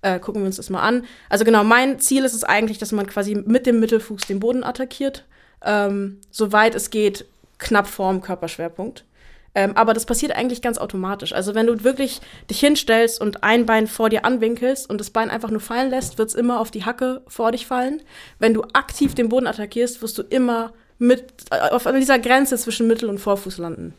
[0.00, 1.04] äh, gucken wir uns das mal an.
[1.28, 4.64] Also genau, mein Ziel ist es eigentlich, dass man quasi mit dem Mittelfuß den Boden
[4.64, 5.24] attackiert,
[5.64, 7.24] ähm, soweit es geht,
[7.58, 9.04] knapp vorm Körperschwerpunkt.
[9.54, 11.32] Ähm, aber das passiert eigentlich ganz automatisch.
[11.32, 12.20] Also wenn du wirklich
[12.50, 16.18] dich hinstellst und ein Bein vor dir anwinkelst und das Bein einfach nur fallen lässt,
[16.18, 18.02] wird es immer auf die Hacke vor dich fallen.
[18.38, 22.86] Wenn du aktiv den Boden attackierst, wirst du immer mit äh, auf dieser Grenze zwischen
[22.86, 23.94] Mittel- und Vorfuß landen.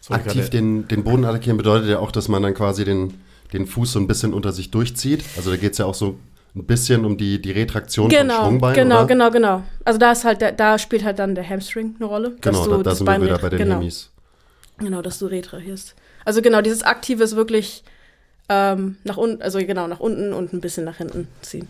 [0.00, 3.12] So, Aktiv den, den Boden attackieren bedeutet ja auch, dass man dann quasi den,
[3.52, 5.24] den Fuß so ein bisschen unter sich durchzieht.
[5.36, 6.18] Also da geht es ja auch so
[6.54, 9.06] ein bisschen um die, die Retraktion vom Genau, Schwungbein, genau, oder?
[9.06, 9.62] genau, genau.
[9.84, 12.30] Also da ist halt, der, da spielt halt dann der Hamstring eine Rolle.
[12.40, 13.74] dass Genau, du da, da das sind wir Bein wieder ret- bei den genau.
[13.76, 14.10] Hemis.
[14.78, 15.94] Genau, dass du retrahierst.
[16.24, 17.84] Also genau, dieses Aktive ist wirklich
[18.48, 21.68] ähm, nach unten, also genau, nach unten und ein bisschen nach hinten ziehen.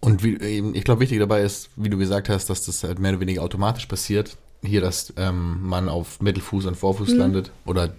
[0.00, 0.34] Und wie,
[0.74, 3.42] ich glaube, wichtig dabei ist, wie du gesagt hast, dass das halt mehr oder weniger
[3.42, 4.36] automatisch passiert.
[4.64, 7.18] Hier, dass ähm, man auf Mittelfuß und Vorfuß Mhm.
[7.18, 7.94] landet oder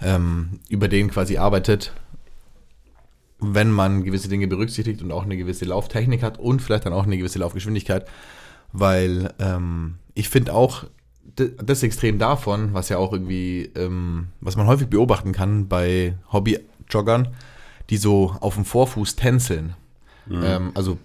[0.00, 1.92] ähm, über den quasi arbeitet,
[3.40, 7.04] wenn man gewisse Dinge berücksichtigt und auch eine gewisse Lauftechnik hat und vielleicht dann auch
[7.04, 8.06] eine gewisse Laufgeschwindigkeit.
[8.72, 10.84] Weil ähm, ich finde auch,
[11.36, 17.28] das Extrem davon, was ja auch irgendwie, ähm, was man häufig beobachten kann bei Hobbyjoggern,
[17.90, 19.74] die so auf dem Vorfuß tänzeln.
[20.30, 20.98] Ähm, also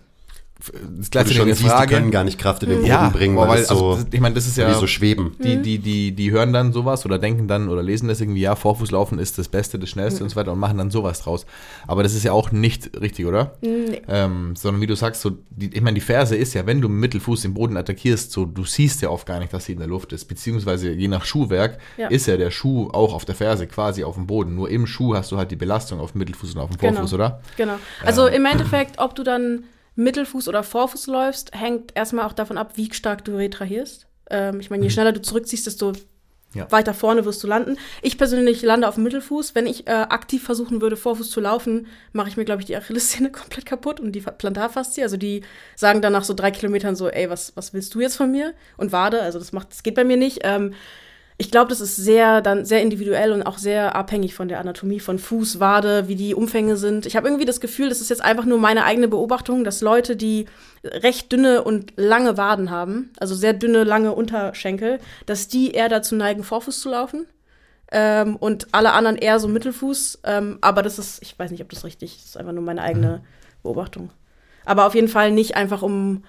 [0.98, 1.96] das gleiche schon siehst, die Frage.
[1.96, 4.20] können gar nicht Kraft in den Boden ja, bringen, weil, weil, es so, also, ich
[4.20, 5.36] meine, das ist ja die so schweben.
[5.42, 8.56] die, die, die, die hören dann sowas oder denken dann oder lesen das irgendwie, ja,
[8.56, 11.46] Vorfußlaufen ist das Beste, das Schnellste und so weiter und machen dann sowas draus.
[11.88, 13.54] Aber das ist ja auch nicht richtig, oder?
[13.62, 14.02] Nee.
[14.08, 16.90] Ähm, sondern wie du sagst, so, die, ich meine, die Ferse ist ja, wenn du
[16.90, 19.80] mit Mittelfuß den Boden attackierst, so, du siehst ja oft gar nicht, dass sie in
[19.80, 20.26] der Luft ist.
[20.26, 22.10] Beziehungsweise je nach Schuhwerk Ja.
[22.10, 24.56] ist ja der Schuh auch auf der Ferse quasi auf dem Boden.
[24.56, 26.94] Nur im Schuh hast du halt die Belastung auf dem Mittelfuß und auf dem Genau.
[26.94, 27.42] Vorfuß, oder?
[27.58, 27.76] Genau.
[28.06, 29.64] Also im Endeffekt, ob du dann
[30.04, 34.08] Mittelfuß oder Vorfuß läufst, hängt erstmal auch davon ab, wie stark du retrahierst.
[34.30, 36.60] Ähm, ich meine, je schneller du zurückziehst, desto Mhm.
[36.62, 36.72] Ja.
[36.72, 37.78] weiter vorne wirst du landen.
[38.02, 39.54] Ich persönlich lande auf dem Mittelfuß.
[39.54, 42.76] Wenn ich äh, aktiv versuchen würde, Vorfuß zu laufen, mache ich mir, glaube ich, die
[42.76, 45.04] Achillessehne komplett kaputt und die Fa- Plantarfaszie.
[45.04, 45.44] Also die
[45.76, 48.56] sagen dann nach so drei Kilometern so, ey, was, was willst du jetzt von mir?
[48.78, 50.40] Und Wade, also das macht, das geht bei mir nicht.
[50.42, 50.74] Ähm,
[51.42, 55.00] ich glaube, das ist sehr dann sehr individuell und auch sehr abhängig von der Anatomie
[55.00, 57.06] von Fuß, Wade, wie die Umfänge sind.
[57.06, 60.18] Ich habe irgendwie das Gefühl, das ist jetzt einfach nur meine eigene Beobachtung, dass Leute,
[60.18, 60.48] die
[60.84, 66.14] recht dünne und lange Waden haben, also sehr dünne, lange Unterschenkel, dass die eher dazu
[66.14, 67.26] neigen, Vorfuß zu laufen.
[67.90, 70.20] Ähm, und alle anderen eher so Mittelfuß.
[70.26, 72.22] Ähm, aber das ist, ich weiß nicht, ob das richtig ist.
[72.22, 73.22] Das ist einfach nur meine eigene
[73.64, 74.10] Beobachtung.
[74.66, 76.24] Aber auf jeden Fall nicht einfach um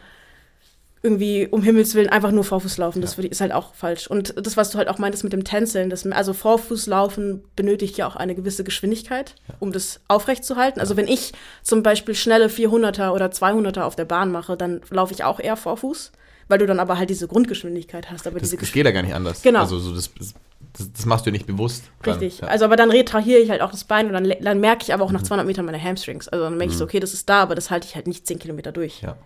[1.02, 3.00] irgendwie um Himmels Willen einfach nur Vorfuß laufen.
[3.00, 4.06] Das ich- ist halt auch falsch.
[4.06, 8.06] Und das, was du halt auch meintest mit dem Tänzeln, das, also Vorfußlaufen benötigt ja
[8.06, 10.80] auch eine gewisse Geschwindigkeit, um das aufrechtzuhalten.
[10.80, 11.32] Also wenn ich
[11.62, 15.56] zum Beispiel schnelle 400er oder 200er auf der Bahn mache, dann laufe ich auch eher
[15.56, 16.12] Vorfuß,
[16.48, 18.26] weil du dann aber halt diese Grundgeschwindigkeit hast.
[18.26, 19.42] Aber Das, diese das geht ja gar nicht anders.
[19.42, 19.60] Genau.
[19.60, 21.84] Also so das, das, das machst du ja nicht bewusst.
[22.02, 22.40] dann, Richtig.
[22.40, 22.48] Ja.
[22.48, 25.04] Also, aber dann retrahiere ich halt auch das Bein und dann, dann merke ich aber
[25.04, 25.08] Mhm.
[25.08, 26.28] auch nach 200 Metern meine Hamstrings.
[26.28, 28.26] Also dann merke ich so, okay, das ist da, aber das halte ich halt nicht
[28.26, 29.00] 10 Kilometer durch.
[29.00, 29.16] ja.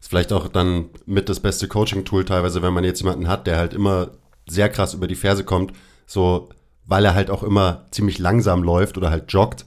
[0.00, 3.56] Ist vielleicht auch dann mit das beste Coaching-Tool teilweise, wenn man jetzt jemanden hat, der
[3.58, 4.10] halt immer
[4.48, 5.72] sehr krass über die Ferse kommt,
[6.06, 6.48] so,
[6.86, 9.64] weil er halt auch immer ziemlich langsam läuft oder halt joggt,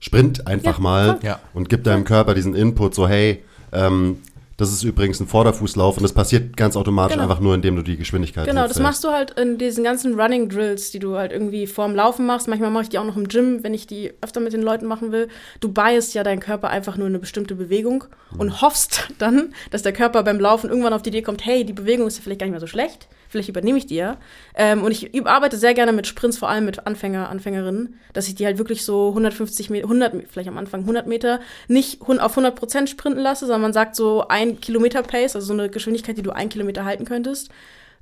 [0.00, 1.18] sprint einfach Ja, mal.
[1.22, 1.38] Ja.
[1.54, 4.18] und gibt deinem Körper diesen Input, so, hey, ähm,
[4.56, 7.24] Das ist übrigens ein Vorderfußlauf und das passiert ganz automatisch Genau.
[7.28, 10.48] einfach nur, indem du die Geschwindigkeit Genau, das machst du halt in diesen ganzen Running
[10.48, 12.46] Drills, die du halt irgendwie vorm Laufen machst.
[12.46, 14.86] Manchmal mache ich die auch noch im Gym, wenn ich die öfter mit den Leuten
[14.86, 15.28] machen will.
[15.60, 18.04] Du biasst ja deinen Körper einfach nur in eine bestimmte Bewegung
[18.38, 21.72] und hoffst dann, dass der Körper beim Laufen irgendwann auf die Idee kommt, hey, die
[21.72, 23.08] Bewegung ist ja vielleicht gar nicht mehr so schlecht.
[23.34, 24.16] Vielleicht übernehme ich die ja.
[24.54, 28.36] Ähm, und ich arbeite sehr gerne mit Sprints, vor allem mit Anfänger, Anfängerinnen, dass ich
[28.36, 32.54] die halt wirklich so 150 Meter, 100, vielleicht am Anfang 100 Meter, nicht auf 100
[32.54, 36.22] Prozent sprinten lasse, sondern man sagt so ein Kilometer Pace, also so eine Geschwindigkeit, die
[36.22, 37.50] du ein Kilometer halten könntest.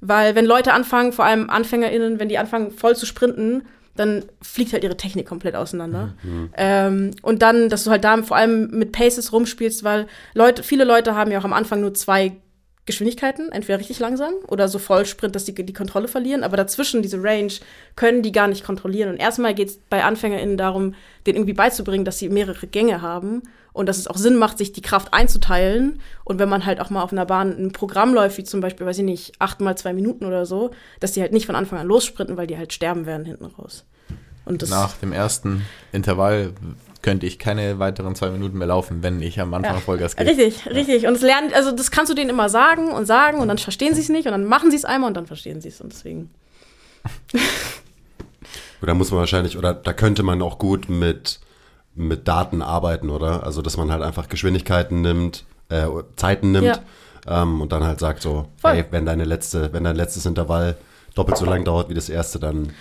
[0.03, 3.63] Weil wenn Leute anfangen, vor allem AnfängerInnen, wenn die anfangen voll zu sprinten,
[3.97, 6.15] dann fliegt halt ihre Technik komplett auseinander.
[6.59, 10.85] Ähm, und dann, dass du halt da vor allem mit Paces rumspielst, weil Leute, viele
[10.85, 12.37] Leute haben ja auch am Anfang nur zwei
[12.85, 16.43] Geschwindigkeiten, entweder richtig langsam oder so Vollsprint, dass die die Kontrolle verlieren.
[16.43, 17.53] Aber dazwischen, diese Range,
[17.95, 19.11] können die gar nicht kontrollieren.
[19.11, 23.43] Und erstmal geht es bei AnfängerInnen darum, denen irgendwie beizubringen, dass sie mehrere Gänge haben
[23.73, 26.01] und dass es auch Sinn macht, sich die Kraft einzuteilen.
[26.25, 28.85] Und wenn man halt auch mal auf einer Bahn ein Programm läuft, wie zum Beispiel,
[28.85, 31.79] weiß ich nicht, acht mal zwei Minuten oder so, dass die halt nicht von Anfang
[31.79, 33.85] an lossprinten, weil die halt sterben werden hinten raus.
[34.71, 36.53] Nach dem ersten Intervall
[37.03, 39.81] könnte ich keine weiteren zwei Minuten mehr laufen, wenn ich am Anfang Ja.
[39.81, 40.31] Vollgas gebe.
[40.31, 41.07] Richtig, richtig.
[41.07, 43.95] Und es lernen, also das kannst du denen immer sagen und sagen und dann verstehen
[43.95, 45.81] sie es nicht und dann machen sie es einmal und dann verstehen sie es.
[45.81, 46.31] Und deswegen.
[48.83, 51.39] Oder muss man wahrscheinlich, oder da könnte man auch gut mit,
[51.95, 53.45] mit Daten arbeiten, oder?
[53.45, 55.87] Also, dass man halt einfach Geschwindigkeiten nimmt, äh,
[56.17, 56.67] Zeiten nimmt
[57.27, 57.43] Ja.
[57.43, 58.73] ähm, und dann halt sagt so, Voll.
[58.73, 60.77] hey, wenn deine letzte, wenn dein letztes Intervall
[61.15, 62.73] doppelt so lang dauert wie das erste, dann.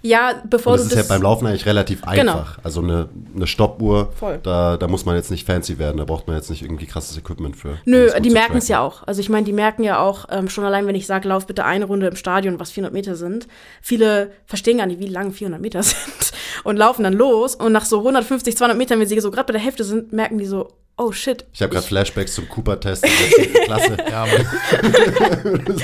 [0.00, 1.08] Ja, bevor Und das du ist das.
[1.08, 2.32] ja beim Laufen eigentlich relativ Genau.
[2.32, 2.58] einfach.
[2.62, 4.40] Also eine, eine Stoppuhr, Voll.
[4.42, 7.16] da, da muss man jetzt nicht fancy werden, da braucht man jetzt nicht irgendwie krasses
[7.18, 7.78] Equipment für.
[7.84, 9.06] Nö, die merken es ja auch.
[9.06, 11.64] Also ich meine, die merken ja auch, ähm, schon allein, wenn ich sage, lauf bitte
[11.64, 13.46] eine Runde im Stadion, was 400 Meter sind.
[13.80, 16.32] Viele verstehen gar nicht, wie lang 400 Meter sind
[16.64, 17.54] und laufen dann los.
[17.54, 20.38] Und nach so 150, 200 Metern, wenn sie so gerade bei der Hälfte sind, merken
[20.38, 20.68] die so,
[21.02, 21.44] oh shit.
[21.52, 23.54] Ich habe gerade Flashbacks zum Cooper-Test in der 10.
[23.64, 23.96] Klasse.
[24.10, 24.26] Ja.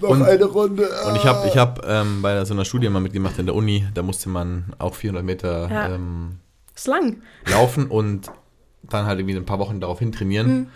[0.00, 0.88] Noch Und- eine Runde.
[1.06, 3.86] Und ich habe ich hab, ähm, bei so einer Studie mal mitgemacht in der Uni,
[3.94, 5.94] da musste man auch 400 Meter Ja.
[5.94, 6.38] ähm,
[7.46, 8.30] laufen und
[8.82, 10.48] dann halt irgendwie ein paar Wochen darauf hin trainieren.
[10.48, 10.66] Mhm.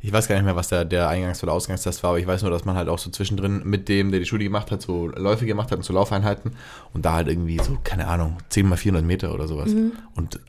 [0.00, 2.42] Ich weiß gar nicht mehr, was der, der Eingangs- oder Ausgangstest war, aber ich weiß
[2.42, 5.06] nur, dass man halt auch so zwischendrin mit dem, der die Studie gemacht hat, so
[5.08, 6.52] Läufe gemacht hat und so Laufeinheiten
[6.92, 9.70] und da halt irgendwie so, keine Ahnung, 10 mal 400 Meter oder sowas.
[9.70, 9.92] Mhm.
[10.14, 10.40] Und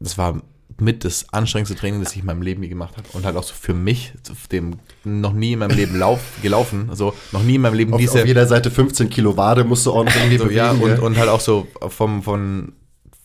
[0.00, 0.42] das war
[0.80, 3.08] mit das anstrengendste Training, das ich in meinem Leben je gemacht habe.
[3.12, 6.86] Und halt auch so für mich, zu dem noch nie in meinem Leben lauf, gelaufen,
[6.88, 9.86] also noch nie in meinem Leben Auf, diese auf jeder Seite 15 Kilo Wade musst
[9.86, 10.56] du auch noch irgendwie so, bewegen.
[10.56, 12.72] ja, und, und halt auch so vom, von,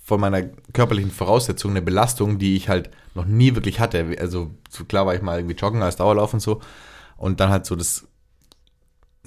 [0.03, 0.41] von meiner
[0.73, 4.15] körperlichen Voraussetzung eine Belastung, die ich halt noch nie wirklich hatte.
[4.19, 6.59] Also so klar war ich mal irgendwie joggen als Dauerlauf und so.
[7.17, 8.07] Und dann halt so das,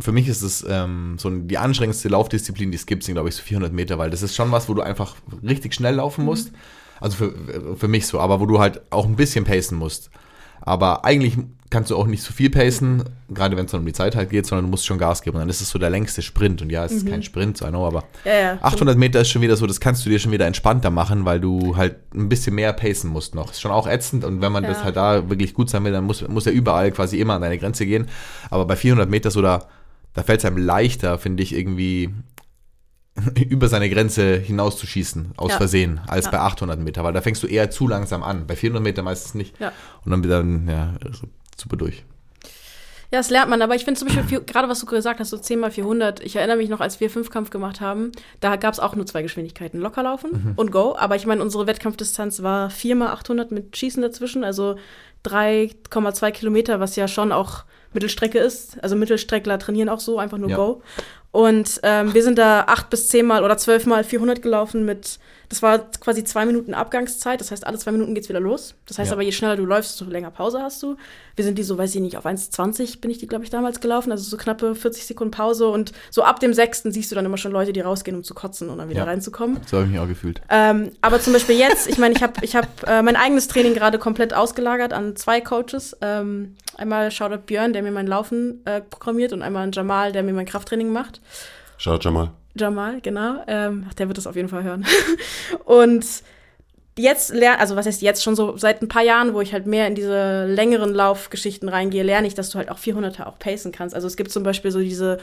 [0.00, 3.36] für mich ist es ähm, so die anstrengendste Laufdisziplin, die es gibt, sind glaube ich
[3.36, 6.50] so 400 Meter, weil das ist schon was, wo du einfach richtig schnell laufen musst.
[7.00, 10.10] Also für, für mich so, aber wo du halt auch ein bisschen pacen musst.
[10.62, 11.36] Aber eigentlich
[11.68, 14.30] kannst du auch nicht so viel pacen, gerade wenn es dann um die Zeit halt
[14.30, 15.36] geht, sondern du musst schon Gas geben.
[15.36, 16.62] Und dann ist es so der längste Sprint.
[16.62, 18.58] Und ja, es ist kein Sprint, so I know, aber Ja, ja.
[18.62, 21.40] 800 Meter ist schon wieder so, das kannst du dir schon wieder entspannter machen, weil
[21.40, 23.50] du halt ein bisschen mehr pacen musst noch.
[23.50, 24.70] Ist schon auch ätzend und wenn man Ja.
[24.70, 27.42] das halt da wirklich gut sein will, dann muss, muss er überall quasi immer an
[27.42, 28.06] deine Grenze gehen.
[28.50, 29.66] Aber bei 400 Meter so da,
[30.14, 32.10] da fällt es einem leichter, finde ich, irgendwie
[33.48, 35.56] über seine Grenze hinauszuschießen, aus Ja.
[35.56, 36.30] Versehen, als Ja.
[36.32, 38.46] bei 800 Meter, weil da fängst du eher zu langsam an.
[38.46, 39.58] Bei 400 Meter meistens nicht.
[39.60, 39.72] Ja.
[40.04, 40.94] Und dann wieder, ja,
[41.56, 42.04] super durch.
[43.12, 45.38] Ja, das lernt man, aber ich finde zum Beispiel, gerade was du gesagt hast, so
[45.38, 48.80] 10 mal 400, ich erinnere mich noch, als wir Fünfkampf gemacht haben, da gab es
[48.80, 53.12] auch nur zwei Geschwindigkeiten, Lockerlaufen und Go, aber ich meine, unsere Wettkampfdistanz war 4 mal
[53.12, 54.74] 800 mit Schießen dazwischen, also
[55.24, 60.50] 3,2 Kilometer, was ja schon auch Mittelstrecke ist, also Mittelstreckler trainieren auch so, einfach nur
[60.50, 60.56] Ja.
[60.56, 60.82] Go.
[61.36, 65.18] Und ähm, wir sind da acht bis zehn Mal oder zwölf Mal 400 gelaufen mit,
[65.48, 67.40] das war quasi zwei Minuten Abgangszeit.
[67.40, 68.74] Das heißt, alle zwei Minuten geht's wieder los.
[68.86, 69.12] Das heißt Ja.
[69.12, 70.96] aber, je schneller du läufst, desto länger Pause hast du.
[71.36, 73.80] Wir sind die so, weiß ich nicht, auf 1,20 bin ich die, glaube ich, damals
[73.80, 74.10] gelaufen.
[74.10, 75.68] Also so knappe 40 Sekunden Pause.
[75.68, 78.34] Und so ab dem sechsten siehst du dann immer schon Leute, die rausgehen, um zu
[78.34, 79.04] kotzen und dann wieder Ja.
[79.04, 79.58] reinzukommen.
[79.66, 80.40] So habe ich mich auch gefühlt.
[80.50, 83.74] Ähm, aber zum Beispiel jetzt, ich meine, ich habe ich hab, äh, mein eigenes Training
[83.74, 85.96] gerade komplett ausgelagert an zwei Coaches.
[86.00, 90.22] Ähm, einmal Shoutout Björn, der mir mein Laufen äh, programmiert und einmal an Jamal, der
[90.22, 91.20] mir mein Krafttraining macht.
[91.78, 92.30] Schaut schon mal.
[92.56, 93.42] Jamal, genau.
[93.46, 94.84] Ähm, ach, der wird das auf jeden Fall hören.
[95.64, 96.04] und
[96.98, 99.66] jetzt lerne, also was heißt jetzt schon so seit ein paar Jahren, wo ich halt
[99.66, 103.72] mehr in diese längeren Laufgeschichten reingehe, lerne ich, dass du halt auch 400er auch pacen
[103.72, 103.94] kannst.
[103.94, 105.18] Also es gibt zum Beispiel so diese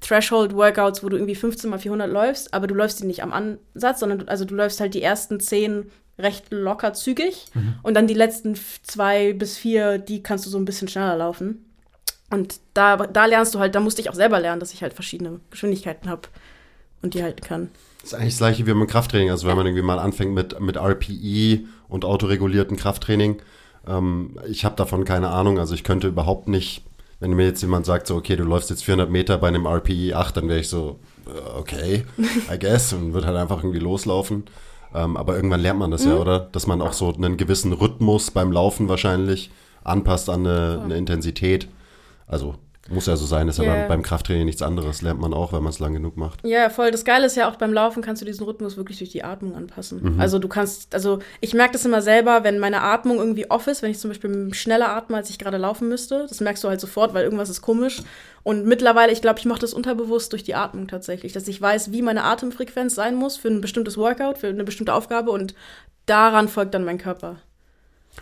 [0.00, 4.00] Threshold-Workouts, wo du irgendwie 15 mal 400 läufst, aber du läufst die nicht am Ansatz,
[4.00, 7.46] sondern du, also du läufst halt die ersten 10 recht locker zügig
[7.82, 11.64] und dann die letzten zwei bis vier, die kannst du so ein bisschen schneller laufen.
[12.30, 14.94] Und da, da lernst du halt, da musste ich auch selber lernen, dass ich halt
[14.94, 16.28] verschiedene Geschwindigkeiten habe
[17.04, 17.68] und die halten kann.
[18.00, 19.30] Das ist eigentlich das gleiche wie beim Krafttraining.
[19.30, 23.40] Also wenn man irgendwie mal anfängt mit, mit RPE und autoregulierten Krafttraining,
[23.86, 26.82] Ähm, ich habe davon keine Ahnung, also ich könnte überhaupt nicht,
[27.20, 30.14] wenn mir jetzt jemand sagt, so, okay, du läufst jetzt 400 Meter bei einem RPE
[30.16, 32.04] 8, dann wäre ich so, äh, okay,
[32.50, 34.44] I guess, und würde halt einfach irgendwie loslaufen.
[34.94, 36.40] Ähm, aber irgendwann lernt man das ja, oder?
[36.52, 39.50] Dass man auch so einen gewissen Rhythmus beim Laufen wahrscheinlich
[39.82, 41.68] anpasst an eine, eine Intensität.
[42.26, 42.54] Also
[42.90, 45.62] muss ja so sein, ist ja beim, beim Krafttraining nichts anderes, lernt man auch, wenn
[45.62, 46.46] man es lang genug macht.
[46.46, 46.90] Ja, voll.
[46.90, 49.54] Das Geile ist ja auch beim Laufen kannst du diesen Rhythmus wirklich durch die Atmung
[49.54, 50.14] anpassen.
[50.14, 50.20] Mhm.
[50.20, 53.82] Also du kannst, also ich merke das immer selber, wenn meine Atmung irgendwie off ist,
[53.82, 56.26] wenn ich zum Beispiel schneller atme, als ich gerade laufen müsste.
[56.28, 58.02] Das merkst du halt sofort, weil irgendwas ist komisch.
[58.42, 61.92] Und mittlerweile, ich glaube, ich mache das unterbewusst durch die Atmung tatsächlich, dass ich weiß,
[61.92, 65.54] wie meine Atemfrequenz sein muss für ein bestimmtes Workout, für eine bestimmte Aufgabe und
[66.04, 67.36] daran folgt dann mein Körper.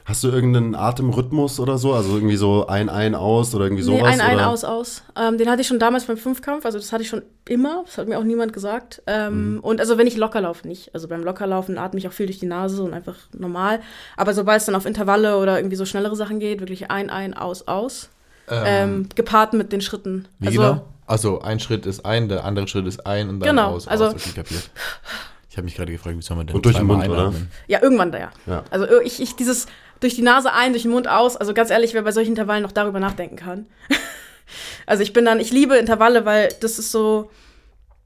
[0.04, 1.92] Hast du irgendeinen Atemrhythmus oder so?
[1.92, 4.00] Also irgendwie so ein, ein, aus oder irgendwie sowas?
[4.02, 4.48] nee, ein, ein, oder?
[4.48, 5.02] aus, aus.
[5.16, 7.98] Ähm, den hatte ich schon damals beim Fünfkampf, also das hatte ich schon immer, das
[7.98, 9.02] hat mir auch niemand gesagt.
[9.06, 10.94] Ähm, Und also wenn ich locker laufe, nicht.
[10.94, 13.80] Also beim Lockerlaufen atme ich auch viel durch die Nase und einfach normal.
[14.16, 17.34] Aber sobald es dann auf Intervalle oder irgendwie so schnellere Sachen geht, wirklich ein, ein,
[17.34, 18.08] aus, aus.
[18.50, 20.26] Ähm, gepaart mit den Schritten.
[20.38, 20.84] Wie also, genau?
[21.06, 23.86] Also ein Schritt ist ein, der andere Schritt ist ein und dann Genau, aus.
[23.88, 24.14] also- aus.
[24.14, 24.70] Okay, kapiert.
[25.52, 27.24] Ich habe mich gerade gefragt, wie soll man denn Und durch den Mund, oder?
[27.24, 27.50] einatmen?
[27.66, 28.30] Ja, irgendwann da ja.
[28.46, 28.64] Ja.
[28.70, 29.66] Also äh, ich, ich dieses
[30.00, 31.36] durch die Nase ein, durch den Mund aus.
[31.36, 33.66] Also ganz ehrlich, wer bei solchen Intervallen noch darüber nachdenken kann.
[34.86, 37.30] also ich bin dann, ich liebe Intervalle, weil das ist so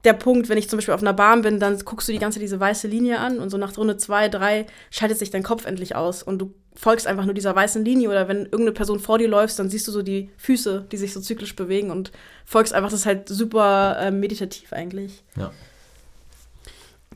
[0.03, 2.35] der Punkt, wenn ich zum Beispiel auf einer Bahn bin, dann guckst du die ganze
[2.35, 5.65] Zeit diese weiße Linie an und so nach Runde zwei, drei schaltet sich dein Kopf
[5.65, 9.19] endlich aus und du folgst einfach nur dieser weißen Linie oder wenn irgendeine Person vor
[9.19, 12.11] dir läuft, dann siehst du so die Füße, die sich so zyklisch bewegen und
[12.43, 15.23] folgst einfach, das ist halt super äh, meditativ eigentlich.
[15.37, 15.53] Ja.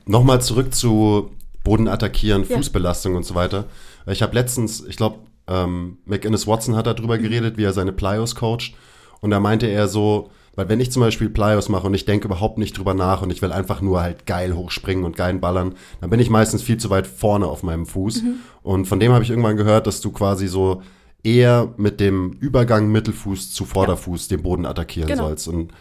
[0.05, 1.31] Nochmal zurück zu
[1.63, 2.57] Boden attackieren, Ja.
[2.57, 3.65] Fußbelastung und so weiter.
[4.07, 7.23] Ich habe letztens, ich glaube, ähm, McInnes Watson hat darüber Mhm.
[7.23, 8.73] geredet, wie er seine Plyos coacht.
[9.21, 12.27] Und da meinte er so, weil wenn ich zum Beispiel Plyos mache und ich denke
[12.27, 15.75] überhaupt nicht drüber nach und ich will einfach nur halt geil hochspringen und geil ballern,
[16.01, 18.23] dann bin ich meistens viel zu weit vorne auf meinem Fuß.
[18.23, 18.33] Mhm.
[18.63, 20.81] Und von dem habe ich irgendwann gehört, dass du quasi so
[21.23, 25.27] eher mit dem Übergang Mittelfuß zu Vorderfuß den Boden attackieren Genau.
[25.27, 25.47] sollst.
[25.47, 25.71] Und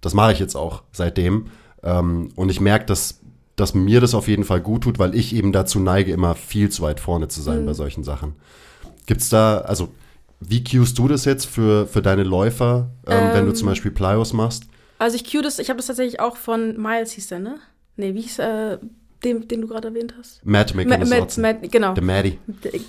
[0.00, 1.46] das mache ich jetzt auch seitdem.
[1.82, 3.20] Ähm, und ich merke, dass,
[3.56, 6.70] dass mir das auf jeden Fall gut tut, weil ich eben dazu neige, immer viel
[6.70, 8.34] zu weit vorne zu sein bei solchen Sachen.
[9.06, 9.88] Gibt's da, also
[10.40, 13.90] wie cuest du das jetzt für, für deine Läufer, ähm, wenn du Ähm, zum Beispiel
[13.90, 14.64] Plyos machst?
[14.98, 17.58] Also ich cue das, ich habe das tatsächlich auch von Miles hieß der, ne?
[17.96, 18.78] Nee, wie hieß äh,
[19.24, 20.44] dem, den du gerade erwähnt hast?
[20.44, 21.94] Matt Ma- McInnes genau.
[21.94, 22.38] Der Maddie.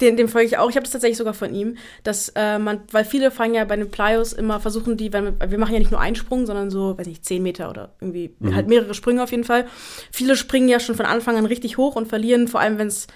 [0.01, 0.69] Den, dem folge ich auch.
[0.69, 3.75] Ich habe das tatsächlich sogar von ihm, dass äh, man, weil viele fangen ja bei
[3.75, 6.69] den Plyos immer versuchen, die, wenn wir, wir machen ja nicht nur einen Sprung, sondern
[6.69, 9.65] so, weiß nicht, 10 Meter oder irgendwie halt mehrere Sprünge auf jeden Fall.
[10.11, 13.07] Viele springen ja schon von Anfang an richtig hoch und verlieren, vor allem wenn es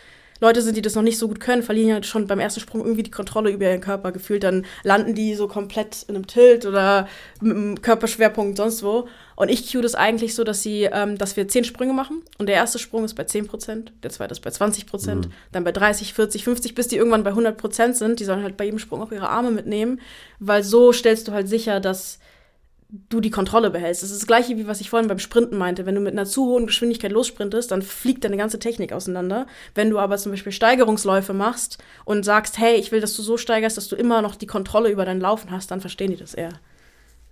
[0.42, 2.82] Leute sind, die das noch nicht so gut können, verlieren ja schon beim ersten Sprung
[2.82, 4.44] irgendwie die Kontrolle über ihren Körper gefühlt.
[4.44, 7.08] Dann landen die so komplett in einem Tilt oder
[7.42, 9.08] mit einem Körperschwerpunkt sonst wo.
[9.40, 12.48] Und ich cue das eigentlich so, dass sie, ähm, dass wir zehn Sprünge machen und
[12.48, 15.72] der erste Sprung ist bei 10 Prozent, der zweite ist bei 20 Prozent, dann bei
[15.72, 18.20] 30, 40, 50, bis die irgendwann bei 100 Prozent sind.
[18.20, 20.02] Die sollen halt bei jedem Sprung auch ihre Arme mitnehmen,
[20.40, 22.20] weil so stellst du halt sicher, dass
[22.90, 24.04] du die Kontrolle behältst.
[24.04, 25.86] Das ist das gleiche, wie was ich vorhin beim Sprinten meinte.
[25.86, 29.48] Wenn du mit einer zu hohen Geschwindigkeit lossprintest, dann fliegt deine ganze Technik auseinander.
[29.74, 33.38] Wenn du aber zum Beispiel Steigerungsläufe machst und sagst, hey, ich will, dass du so
[33.38, 36.34] steigerst, dass du immer noch die Kontrolle über dein Laufen hast, dann verstehen die das
[36.34, 36.60] eher.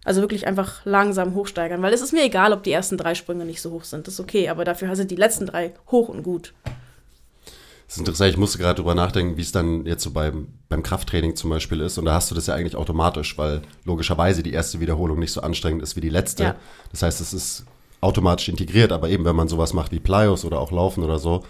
[0.08, 3.44] Also wirklich einfach langsam hochsteigern, weil es ist mir egal, ob die ersten drei Sprünge
[3.44, 4.08] nicht so hoch sind.
[4.08, 6.54] Das ist okay, aber dafür sind die letzten drei hoch und gut.
[6.64, 10.82] Das ist interessant, ich musste gerade drüber nachdenken, wie es dann jetzt so beim, beim
[10.82, 11.98] Krafttraining zum Beispiel ist.
[11.98, 15.42] Und da hast du das ja eigentlich automatisch, weil logischerweise die erste Wiederholung nicht so
[15.42, 16.44] anstrengend ist wie die letzte.
[16.44, 16.56] Ja.
[16.92, 17.66] Das heißt, es ist
[18.00, 21.44] automatisch integriert, aber eben, wenn man sowas macht wie Plyos oder auch Laufen oder so,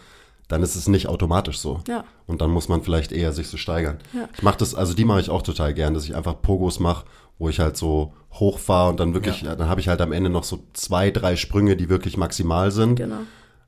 [0.47, 1.81] dann ist es nicht automatisch so.
[1.87, 2.05] Ja.
[2.25, 3.99] Und dann muss man vielleicht eher sich so steigern.
[4.13, 4.29] Ja.
[4.35, 7.05] Ich mache das, also die mache ich auch total gern, dass ich einfach Pogos mache,
[7.39, 10.43] wo ich halt so hochfahre und dann wirklich, dann habe ich halt am Ende noch
[10.43, 12.95] so zwei, drei Sprünge, die wirklich maximal sind.
[12.95, 13.19] Genau.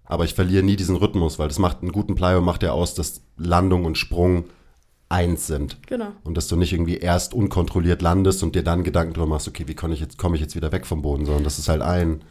[0.04, 2.96] Aber ich verliere nie diesen Rhythmus, weil das macht einen guten Plyo macht ja aus,
[2.96, 4.46] dass Landung und Sprung
[5.08, 5.78] eins sind.
[5.88, 6.12] Genau.
[6.24, 9.68] Und dass du nicht irgendwie erst unkontrolliert landest und dir dann Gedanken drüber machst, okay,
[9.68, 11.82] wie komme ich jetzt, komme ich jetzt wieder weg vom Boden, sondern dass es halt
[11.82, 12.22] ein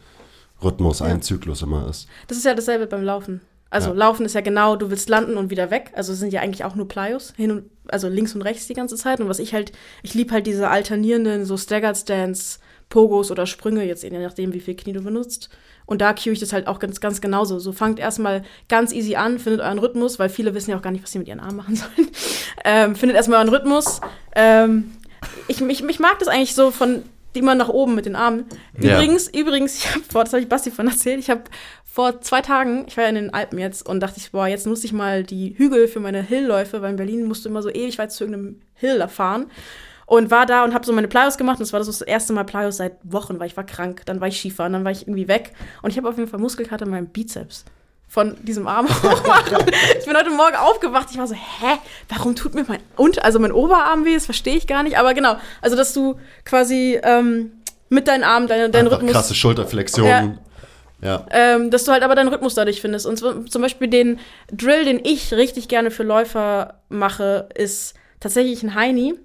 [0.63, 2.07] Rhythmus, ein Zyklus immer ist.
[2.27, 3.41] Das ist ja dasselbe beim Laufen.
[3.69, 3.95] Also Ja.
[3.95, 5.91] Laufen ist ja genau, du willst landen und wieder weg.
[5.95, 8.73] Also es sind ja eigentlich auch nur Plyos, hin und also links und rechts die
[8.73, 9.19] ganze Zeit.
[9.19, 9.71] Und was ich halt,
[10.03, 14.59] ich liebe halt diese alternierenden, so Staggered Stance, Pogos oder Sprünge, jetzt je nachdem, wie
[14.59, 15.49] viel Knie du benutzt.
[15.85, 17.57] Und da cue ich das halt auch ganz, ganz genauso.
[17.59, 20.91] So fangt erstmal ganz easy an, findet euren Rhythmus, weil viele wissen ja auch gar
[20.91, 22.09] nicht, was sie mit ihren Armen machen sollen.
[22.65, 24.01] Ähm, findet erstmal euren Rhythmus.
[24.35, 24.91] Ähm,
[25.47, 28.45] ich, ich, ich mag das eigentlich so von immer nach oben mit den Armen.
[28.79, 28.95] Ja.
[28.95, 31.43] Übrigens, übrigens, ich hab vor, das habe ich Basti von erzählt, ich habe
[31.91, 34.67] vor zwei Tagen, ich war ja in den Alpen jetzt und dachte ich, boah, jetzt
[34.67, 37.69] nutze ich mal die Hügel für meine Hillläufe, weil in Berlin musst du immer so
[37.69, 39.47] ewig weit zu irgendeinem Hill fahren.
[40.05, 42.43] Und war da und habe so meine Plyos gemacht und das war das, erste Mal
[42.43, 44.03] Plyos seit Wochen, weil ich war krank.
[44.05, 46.39] Dann war ich Skifahren, dann war ich irgendwie weg und ich habe auf jeden Fall
[46.39, 47.65] Muskelkater in meinem Bizeps.
[48.07, 49.57] von diesem Arm hochmachen.
[49.99, 51.09] ich bin heute Morgen aufgewacht.
[51.11, 54.15] Ich war so, hä, warum tut mir mein und also mein Oberarm weh?
[54.15, 54.97] Das verstehe ich gar nicht.
[54.97, 57.51] Aber genau, also dass du quasi ähm,
[57.89, 60.31] mit deinen Armen deine, deinen Einfach Rhythmus krasse Schulterflexionen.
[60.31, 60.48] Ja.
[61.31, 63.05] Ähm, dass du halt aber deinen Rhythmus dadurch findest.
[63.05, 64.19] Und zum Beispiel den
[64.51, 69.15] Drill, den ich richtig gerne für Läufer mache, ist tatsächlich ein Heini,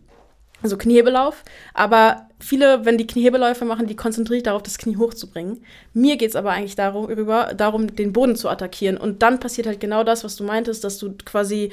[0.62, 1.42] also Kniehebelauf.
[1.74, 5.64] Aber viele, wenn die Kniehebeläufe machen, die konzentriere ich darauf, das Knie hochzubringen.
[5.92, 8.96] Mir geht es aber eigentlich darum, über, darum, den Boden zu attackieren.
[8.96, 11.72] Und dann passiert halt genau das, was du meintest, dass du quasi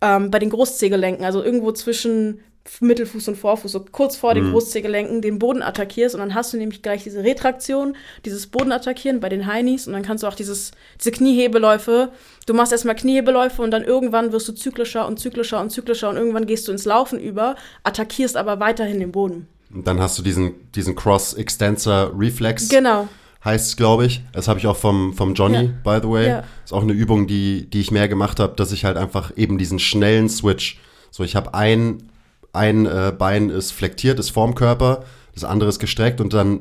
[0.00, 2.40] ähm, bei den Großzehgelenken, also irgendwo zwischen
[2.80, 6.56] Mittelfuß und Vorfuß, so kurz vor den Großzehgelenken, den Boden attackierst und dann hast du
[6.56, 10.72] nämlich gleich diese Retraktion, dieses Bodenattackieren bei den Heinis und dann kannst du auch dieses,
[10.98, 12.10] diese Kniehebeläufe,
[12.46, 16.16] du machst erstmal Kniehebeläufe und dann irgendwann wirst du zyklischer und zyklischer und zyklischer und
[16.16, 19.48] irgendwann gehst du ins Laufen über, attackierst aber weiterhin den Boden.
[19.72, 22.68] Und dann hast du diesen, diesen Cross-Extensor-Reflex.
[22.68, 23.08] Genau.
[23.44, 24.22] heißt es, glaube ich.
[24.32, 26.26] Das habe ich auch vom, vom Johnny, by the way.
[26.28, 26.44] Ja.
[26.64, 29.58] Ist auch eine Übung, die, die ich mehr gemacht habe, dass ich halt einfach eben
[29.58, 32.08] diesen schnellen Switch, so ich habe ein,
[32.52, 36.60] ein äh, Bein ist flektiert, ist vorm Körper, das andere ist gestreckt und dann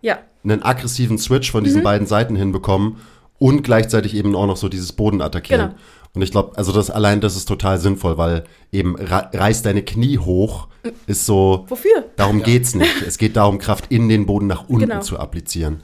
[0.00, 2.96] Ja, einen aggressiven Switch von diesen beiden Seiten hinbekommen
[3.38, 5.68] und gleichzeitig eben auch noch so dieses Boden attackieren.
[5.70, 5.74] Genau.
[6.14, 10.18] Und ich glaube, also das allein das ist total sinnvoll, weil eben reiß deine Knie
[10.18, 10.68] hoch
[11.06, 12.04] ist so wofür?
[12.16, 13.02] Darum geht's nicht.
[13.06, 15.00] Es geht darum, Kraft in den Boden nach unten Genau.
[15.00, 15.82] zu applizieren.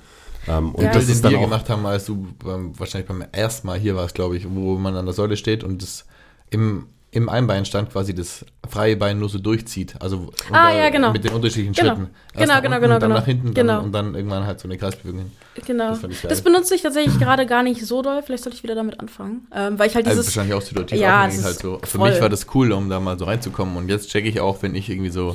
[0.49, 0.93] Ähm, und Ja.
[0.93, 3.95] das ist dann wir auch gemacht haben, als du beim, wahrscheinlich beim ersten Mal hier
[3.97, 6.05] warst, glaube ich, wo man an der Säule steht und das
[6.51, 9.94] im, im Einbeinstand quasi das freie Bein nur so durchzieht.
[10.01, 11.12] Also Ah, ja, genau.
[11.12, 11.94] mit den unterschiedlichen Genau.
[11.94, 12.11] Schritten.
[12.35, 13.14] Genau, nach genau, unten, genau, Dann genau.
[13.21, 13.77] nach hinten Genau.
[13.77, 15.33] dann, und dann irgendwann halt so eine Kreisbewegung hin.
[15.66, 15.97] Genau.
[15.97, 16.23] Das.
[16.29, 18.23] Das benutze ich tatsächlich gerade gar nicht so doll.
[18.23, 19.47] Vielleicht sollte ich wieder damit anfangen.
[19.55, 20.37] Ähm, weil ich halt Also dieses.
[20.37, 21.79] wahrscheinlich auch situativ Ja, abhängig halt so.
[21.83, 22.11] Für voll.
[22.11, 23.77] mich war das cool, um da mal so reinzukommen.
[23.77, 25.35] Und jetzt checke ich auch, wenn ich irgendwie so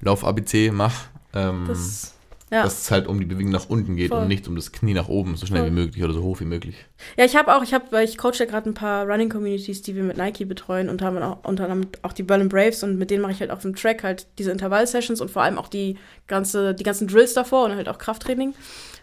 [0.00, 0.94] Lauf-ABC mache,
[1.32, 2.13] ähm, das,
[2.54, 2.62] ja.
[2.62, 4.22] dass es halt um die Bewegung nach unten geht Voll.
[4.22, 5.70] und nicht um das Knie nach oben, so schnell Voll.
[5.70, 6.76] wie möglich oder so hoch wie möglich.
[7.18, 9.82] ja, ich habe auch, ich habe, weil ich coache ja gerade ein paar Running Communities,
[9.82, 12.96] die wir mit Nike betreuen und haben auch unter anderem auch die Berlin Braves und
[12.96, 15.68] mit denen mache ich halt auf dem Track halt diese Intervall-Sessions und vor allem auch
[15.68, 18.54] die ganze, die ganzen Drills davor und halt auch Krafttraining.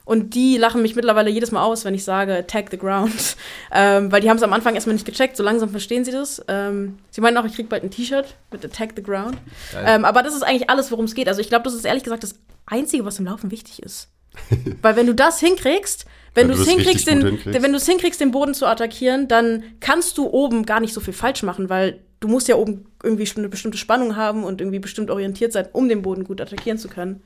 [0.04, 3.38] Und die lachen mich mittlerweile jedes Mal aus, wenn ich sage, attack the ground.
[3.72, 6.44] ähm, weil die haben es am Anfang erstmal nicht gecheckt, so langsam verstehen sie das.
[6.48, 9.38] Ähm, sie meinen auch, ich krieg bald ein T-Shirt mit attack the ground.
[9.86, 11.28] Ähm, aber das ist eigentlich alles, worum es geht.
[11.28, 12.36] Also ich glaube, das ist ehrlich gesagt das
[12.72, 14.10] Einzige, was im Laufen wichtig ist.
[14.82, 17.62] Weil wenn du das hinkriegst, wenn Wenn du es hinkriegst, den, hinkriegst.
[17.62, 21.02] wenn du es hinkriegst, den Boden zu attackieren, dann kannst du oben gar nicht so
[21.02, 24.80] viel falsch machen, weil du musst ja oben irgendwie eine bestimmte Spannung haben und irgendwie
[24.80, 27.22] bestimmt orientiert sein, um den Boden gut attackieren zu können.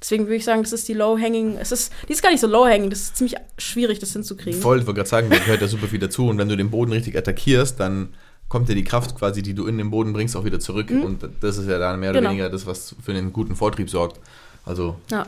[0.00, 2.46] Deswegen würde ich sagen, das ist die Low-Hanging, es ist, die ist gar nicht so
[2.46, 4.60] Low-Hanging, das ist ziemlich schwierig, das hinzukriegen.
[4.60, 6.28] Voll, ich wollte gerade sagen, da gehört ja super viel dazu.
[6.28, 8.14] Und wenn du den Boden richtig attackierst, dann
[8.48, 10.90] kommt dir die Kraft quasi, die du in den Boden bringst, auch wieder zurück.
[10.90, 12.30] Und das ist ja dann mehr oder Genau.
[12.30, 14.20] weniger das, was für einen guten Vortrieb sorgt.
[14.66, 15.26] Also Ja.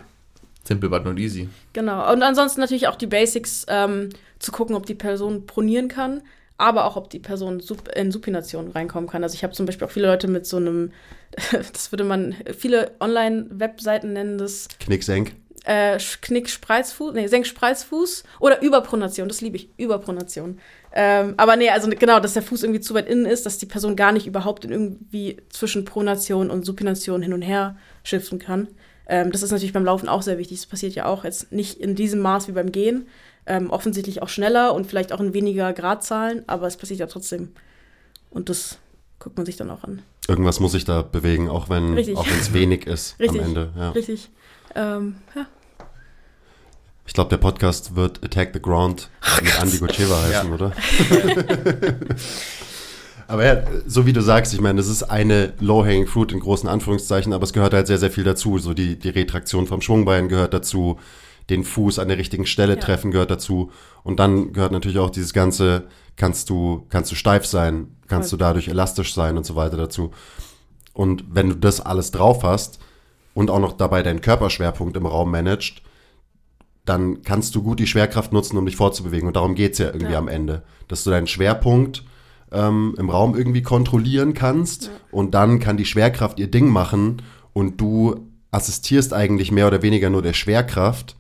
[0.65, 1.49] simple but not easy.
[1.73, 2.13] Genau.
[2.13, 6.21] Und ansonsten natürlich auch die Basics, ähm, zu gucken, ob die Person pronieren kann,
[6.59, 7.63] aber auch, ob die Person
[7.95, 9.23] in Supination reinkommen kann.
[9.23, 10.93] Also ich habe zum Beispiel auch viele Leute mit so einem,
[11.53, 15.33] das würde man, viele Online-Webseiten nennen das Knicksenk.
[15.65, 20.59] äh, Knick-Spreizfuß, nee, Senk-Spreizfuß oder Überpronation, das liebe ich, Überpronation.
[20.93, 23.67] Ähm, aber nee, also genau, dass der Fuß irgendwie zu weit innen ist, dass die
[23.67, 28.69] Person gar nicht überhaupt in irgendwie zwischen Pronation und Supination hin und her shiften kann.
[29.09, 30.59] Ähm, das ist natürlich beim Laufen auch sehr wichtig.
[30.61, 33.07] Das passiert ja auch jetzt nicht in diesem Maß wie beim Gehen.
[33.47, 37.53] Ähm, offensichtlich auch schneller und vielleicht auch in weniger Gradzahlen, aber es passiert ja trotzdem.
[38.31, 38.77] Und das
[39.19, 40.03] guckt man sich dann auch an.
[40.29, 43.41] Irgendwas muss ich da bewegen, auch wenn es wenig ist Richtig.
[43.41, 43.71] am Ende.
[43.75, 43.91] Ja.
[43.93, 44.29] Richtig.
[44.75, 45.47] Ähm, ja.
[47.07, 49.09] Ich glaube, der Podcast wird Attack the Ground
[49.43, 50.55] mit Andy Gutscheva heißen, Ja.
[50.55, 50.73] oder?
[53.29, 56.69] aber ja, so wie du sagst, ich meine, das ist eine Low-Hanging Fruit in großen
[56.69, 58.59] Anführungszeichen, aber es gehört halt sehr, sehr viel dazu.
[58.59, 60.99] So die, die Retraktion vom Schwungbein gehört dazu,
[61.51, 62.81] den Fuß an der richtigen Stelle Ja.
[62.81, 63.71] treffen gehört dazu.
[64.03, 65.85] Und dann gehört natürlich auch dieses ganze,
[66.17, 68.39] kannst du, kannst du steif sein, kannst Voll.
[68.39, 70.11] du dadurch elastisch sein und so weiter dazu.
[70.93, 72.81] Und wenn du das alles drauf hast
[73.35, 75.83] und auch noch dabei deinen Körperschwerpunkt im Raum managst,
[76.85, 79.29] dann kannst du gut die Schwerkraft nutzen, um dich fortzubewegen.
[79.29, 80.19] Und darum geht's ja irgendwie Ja.
[80.19, 80.63] am Ende.
[80.89, 82.05] Dass du deinen Schwerpunkt
[82.53, 87.81] ähm, im Raum irgendwie kontrollieren kannst und dann kann die Schwerkraft ihr Ding machen und
[87.81, 91.17] du assistierst eigentlich mehr oder weniger nur der Schwerkraft.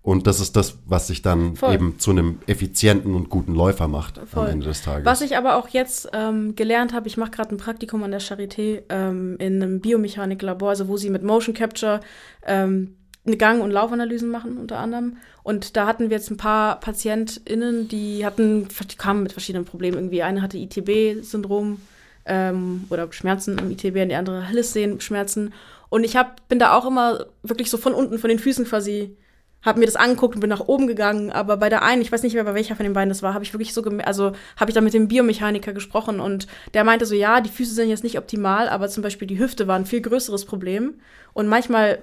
[0.00, 1.74] Und das ist das, was dich dann Voll.
[1.74, 4.44] eben zu einem effizienten und guten Läufer macht Voll.
[4.44, 5.04] am Ende des Tages.
[5.04, 8.22] Was ich aber auch jetzt ähm, gelernt habe, ich mache gerade ein Praktikum an der
[8.22, 12.00] Charité ähm, in einem Biomechaniklabor, also wo sie mit Motion Capture
[12.46, 12.96] ähm,
[13.36, 15.18] Gang- und Laufanalysen machen unter anderem.
[15.42, 19.98] Und da hatten wir jetzt ein paar PatientInnen, die hatten, die kamen mit verschiedenen Problemen
[19.98, 20.22] irgendwie.
[20.22, 21.80] Eine hatte ITB-Syndrom
[22.26, 25.52] ähm, oder Schmerzen im ITB und die andere Achillessehenschmerzen.
[25.90, 29.16] Und ich hab, bin da auch immer wirklich so von unten, von den Füßen quasi
[29.62, 31.30] habe mir das angeguckt und bin nach oben gegangen.
[31.30, 33.34] Aber bei der einen, ich weiß nicht mehr, bei welcher von den beiden das war,
[33.34, 37.06] habe ich wirklich so, also habe ich da mit dem Biomechaniker gesprochen und der meinte
[37.06, 39.86] so, ja, die Füße sind jetzt nicht optimal, aber zum Beispiel die Hüfte war ein
[39.86, 41.00] viel größeres Problem.
[41.32, 42.02] Und manchmal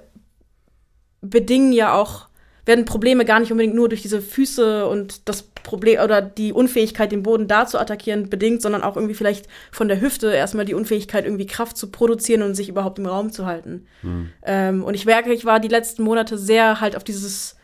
[1.30, 2.26] bedingen ja auch
[2.66, 7.12] werden Probleme gar nicht unbedingt nur durch diese Füße und das Problem oder die Unfähigkeit,
[7.12, 10.74] den Boden da zu attackieren, bedingt, sondern auch irgendwie vielleicht von der Hüfte erstmal die
[10.74, 13.86] Unfähigkeit, irgendwie Kraft zu produzieren und sich überhaupt im Raum zu halten.
[14.02, 14.30] Mhm.
[14.42, 17.56] Ähm, und ich merke, ich war die letzten Monate sehr halt auf dieses,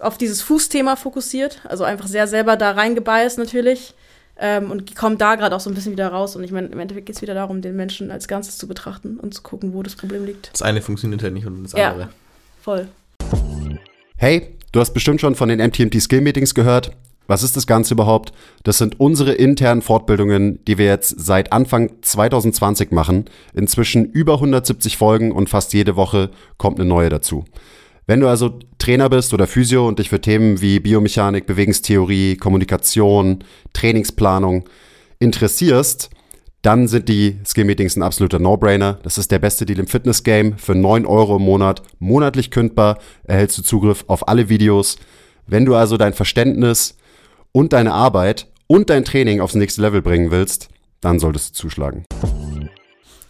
[0.00, 3.94] auf dieses Fußthema fokussiert, also einfach sehr selber da reingebiased natürlich.
[4.40, 6.36] Ähm, und komme da gerade auch so ein bisschen wieder raus.
[6.36, 9.18] Und ich meine, im Endeffekt geht es wieder darum, den Menschen als Ganzes zu betrachten
[9.18, 10.52] und zu gucken, wo das Problem liegt.
[10.52, 12.02] Das eine funktioniert halt nicht und das andere.
[12.02, 12.08] Ja,
[12.60, 12.88] voll.
[14.16, 16.92] Hey, du hast bestimmt schon von den MTMT Skill Meetings gehört.
[17.28, 18.32] Was ist das Ganze überhaupt?
[18.64, 23.26] Das sind unsere internen Fortbildungen, die wir jetzt seit Anfang 2020 machen.
[23.52, 27.44] Inzwischen über 170 Folgen und fast jede Woche kommt eine neue dazu.
[28.06, 33.44] Wenn du also Trainer bist oder Physio und dich für Themen wie Biomechanik, Bewegungstheorie, Kommunikation,
[33.74, 34.64] Trainingsplanung
[35.18, 36.08] interessierst,
[36.62, 38.98] dann sind die Skill-Meetings ein absoluter No-Brainer.
[39.02, 40.58] Das ist der beste Deal im Fitness-Game.
[40.58, 44.96] Für 9 Euro im Monat, monatlich kündbar, erhältst du Zugriff auf alle Videos.
[45.46, 46.96] Wenn du also dein Verständnis
[47.52, 50.68] und deine Arbeit und dein Training aufs nächste Level bringen willst,
[51.00, 52.04] dann solltest du zuschlagen.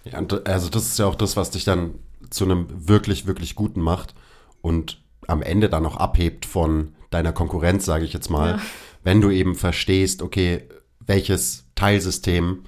[0.04, 1.94] Ja, also das ist ja auch das, was dich dann
[2.30, 4.14] zu einem wirklich, wirklich guten macht
[4.62, 8.60] und am Ende dann auch abhebt von deiner Konkurrenz, sage ich jetzt mal, ja.
[9.04, 10.62] wenn du eben verstehst, okay,
[11.06, 12.64] welches Teilsystem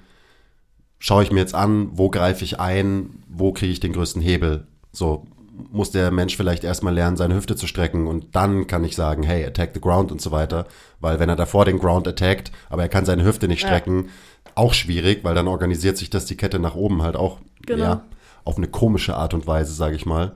[1.01, 4.69] schaue ich mir jetzt an, wo greife ich ein, wo kriege ich den größten Hebel.
[4.93, 5.27] So
[5.73, 9.23] muss der Mensch vielleicht erstmal lernen, seine Hüfte zu strecken und dann kann ich sagen,
[9.23, 10.67] hey, attack the ground und so weiter.
[11.01, 14.53] Weil wenn er davor den Ground attackt, aber er kann seine Hüfte nicht strecken, ja.
[14.55, 17.85] auch schwierig, weil dann organisiert sich das die Kette nach oben halt auch genau.
[17.85, 18.05] ja,
[18.45, 20.33] auf eine komische Art und Weise, sage ich mal.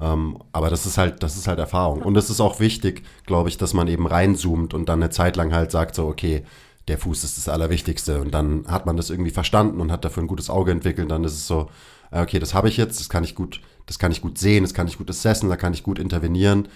[0.00, 2.02] Ähm, aber das ist halt, das ist halt Erfahrung.
[2.02, 5.36] Und es ist auch wichtig, glaube ich, dass man eben reinzoomt und dann eine Zeit
[5.36, 6.42] lang halt sagt, so, okay,
[6.88, 8.20] der Fuß ist das Allerwichtigste.
[8.20, 11.10] Und dann hat man das irgendwie verstanden und hat dafür ein gutes Auge entwickelt.
[11.10, 11.68] Dann ist es so,
[12.10, 14.64] äh, okay, das habe ich jetzt, das kann ich gut, das kann ich gut sehen,
[14.64, 16.68] das kann ich gut assessen, da kann ich gut intervenieren.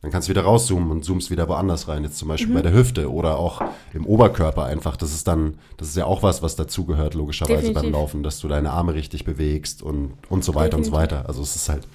[0.00, 2.04] Dann kannst du wieder rauszoomen und zoomst wieder woanders rein.
[2.04, 2.54] Jetzt zum Beispiel mhm.
[2.54, 3.60] bei der Hüfte oder auch
[3.92, 4.96] im Oberkörper einfach.
[4.96, 7.82] Das ist dann, das ist ja auch was, was dazugehört, logischerweise Definitiv.
[7.82, 10.92] beim Laufen, dass du deine Arme richtig bewegst und, und so weiter Definitiv.
[10.92, 11.26] und so weiter.
[11.26, 11.88] Also es ist halt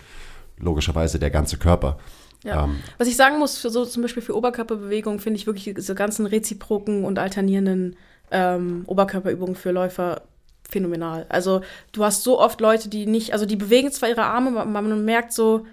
[0.57, 1.97] logischerweise der ganze Körper.
[2.43, 2.65] Ja.
[2.65, 5.95] Ähm, Was ich sagen muss, für so zum Beispiel für Oberkörperbewegungen finde ich wirklich diese
[5.95, 7.95] ganzen reziproken und alternierenden
[8.31, 10.23] ähm, Oberkörperübungen für Läufer
[10.69, 11.25] phänomenal.
[11.29, 14.69] Also du hast so oft Leute, die nicht, also die bewegen zwar ihre Arme, aber
[14.69, 15.65] man merkt so,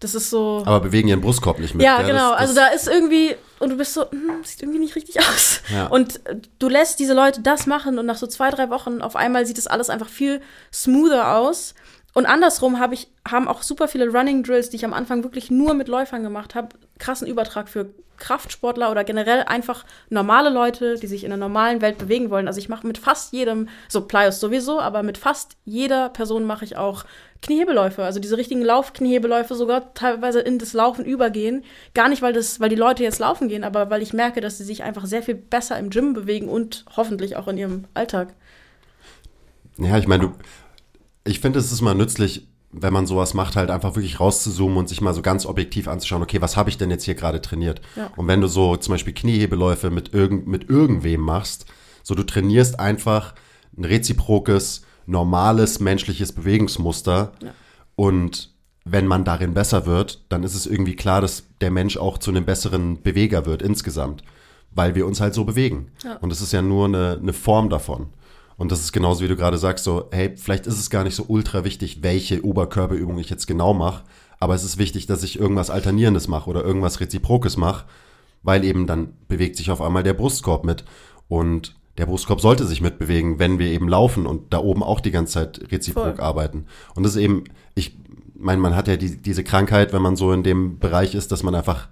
[0.00, 0.62] das ist so.
[0.64, 1.84] Aber bewegen ihren Brustkorb nicht mit.
[1.84, 2.30] Ja, ja genau.
[2.30, 5.18] Das, das also da ist irgendwie, und du bist so, hm, sieht irgendwie nicht richtig
[5.20, 5.60] aus.
[5.72, 5.86] Ja.
[5.88, 6.20] Und
[6.58, 9.58] du lässt diese Leute das machen und nach so zwei, drei Wochen auf einmal sieht
[9.58, 10.40] das alles einfach viel
[10.72, 11.74] smoother aus.
[12.18, 15.52] Und andersrum habe ich, haben auch super viele Running Drills, die ich am Anfang wirklich
[15.52, 21.06] nur mit Läufern gemacht habe, krassen Übertrag für Kraftsportler oder generell einfach normale Leute, die
[21.06, 22.48] sich in der normalen Welt bewegen wollen.
[22.48, 26.64] Also ich mache mit fast jedem, so Plyos sowieso, aber mit fast jeder Person mache
[26.64, 27.04] ich auch
[27.40, 31.62] Kniehebeläufe, also diese richtigen Laufkniehebeläufe sogar teilweise in das Laufen übergehen.
[31.94, 34.58] Gar nicht, weil, das, weil die Leute jetzt laufen gehen, aber weil ich merke, dass
[34.58, 38.34] sie sich einfach sehr viel besser im Gym bewegen und hoffentlich auch in ihrem Alltag.
[39.76, 40.32] Ja, ich meine, du
[41.28, 44.88] ich finde, es ist mal nützlich, wenn man sowas macht, halt einfach wirklich rauszuzoomen und
[44.88, 47.80] sich mal so ganz objektiv anzuschauen, okay, was habe ich denn jetzt hier gerade trainiert?
[47.96, 48.10] Ja.
[48.16, 51.66] Und wenn du so zum Beispiel Kniehebeläufe mit, irgend, mit irgendwem machst,
[52.02, 53.34] so du trainierst einfach
[53.76, 57.50] ein reziprokes, normales menschliches Bewegungsmuster ja.
[57.96, 58.52] und
[58.84, 62.30] wenn man darin besser wird, dann ist es irgendwie klar, dass der Mensch auch zu
[62.30, 64.22] einem besseren Beweger wird insgesamt,
[64.70, 65.90] weil wir uns halt so bewegen.
[66.04, 66.16] Ja.
[66.16, 68.08] Und es ist ja nur eine, eine Form davon.
[68.58, 71.14] Und das ist genauso, wie du gerade sagst, so, hey, vielleicht ist es gar nicht
[71.14, 74.02] so ultra wichtig, welche Oberkörperübung ich jetzt genau mache,
[74.40, 77.86] aber es ist wichtig, dass ich irgendwas Alternierendes mache oder irgendwas Reziprokes mache,
[78.42, 80.84] weil eben dann bewegt sich auf einmal der Brustkorb mit.
[81.28, 85.10] Und der Brustkorb sollte sich mitbewegen, wenn wir eben laufen und da oben auch die
[85.12, 86.20] ganze Zeit reziprok Voll.
[86.20, 86.66] arbeiten.
[86.94, 87.44] Und das ist eben,
[87.74, 87.96] ich
[88.36, 91.42] meine, man hat ja die, diese Krankheit, wenn man so in dem Bereich ist, dass
[91.42, 91.88] man einfach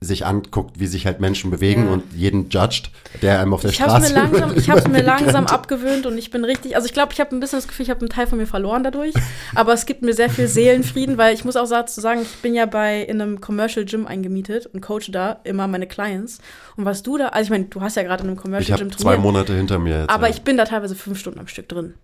[0.00, 1.92] sich anguckt, wie sich halt Menschen bewegen ja.
[1.92, 2.90] und jeden judged,
[3.22, 4.12] der einem auf der ich Straße.
[4.12, 7.12] Mir langsam, ich habe es mir langsam abgewöhnt und ich bin richtig, also ich glaube,
[7.12, 9.14] ich habe ein bisschen das Gefühl, ich habe einen Teil von mir verloren dadurch,
[9.54, 12.66] aber es gibt mir sehr viel Seelenfrieden, weil ich muss auch sagen, ich bin ja
[12.66, 16.38] bei in einem Commercial Gym eingemietet und coache da immer meine Clients.
[16.76, 18.90] Und was du da, also ich meine, du hast ja gerade in einem Commercial Gym
[18.90, 19.00] trainiert.
[19.00, 20.10] zwei Monate hinter mir jetzt.
[20.10, 20.34] Aber ja.
[20.34, 21.94] ich bin da teilweise fünf Stunden am Stück drin.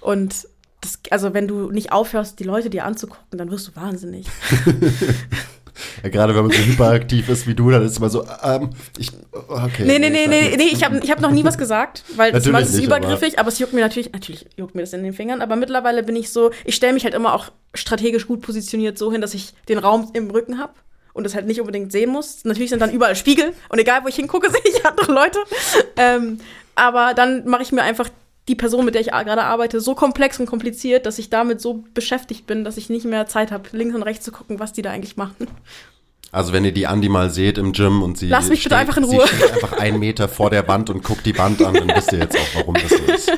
[0.00, 0.48] Und
[0.80, 4.26] das, also wenn du nicht aufhörst, die Leute dir anzugucken, dann wirst du wahnsinnig.
[6.02, 8.70] Ja, gerade wenn man so hyperaktiv ist wie du, dann ist es immer so, ähm,
[8.98, 9.84] ich, okay.
[9.84, 12.46] Nee, nee, nee, nee, nee, ich habe ich hab noch nie was gesagt, weil das
[12.46, 15.42] ist übergriffig, aber, aber, es juckt mir natürlich, natürlich juckt mir das in den Fingern,
[15.42, 19.10] aber mittlerweile bin ich so, ich stelle mich halt immer auch strategisch gut positioniert so
[19.10, 20.74] hin, dass ich den Raum im Rücken habe
[21.12, 22.44] und das halt nicht unbedingt sehen muss.
[22.44, 25.38] Natürlich sind dann überall Spiegel und egal, wo ich hingucke, sehe ich andere Leute.
[25.96, 26.38] Ähm,
[26.74, 28.08] aber dann mache ich mir einfach
[28.48, 31.84] die Person, mit der ich gerade arbeite, so komplex und kompliziert, dass ich damit so
[31.94, 34.82] beschäftigt bin, dass ich nicht mehr Zeit habe, links und rechts zu gucken, was die
[34.82, 35.48] da eigentlich machen.
[36.30, 38.80] Also wenn ihr die Andi mal seht im Gym und sie Lass mich steht, bitte
[38.80, 39.26] einfach in Ruhe.
[39.26, 42.12] sie steht einfach einen Meter vor der Wand und guckt die Wand an, dann wisst
[42.12, 43.32] ihr jetzt auch, warum das so ist.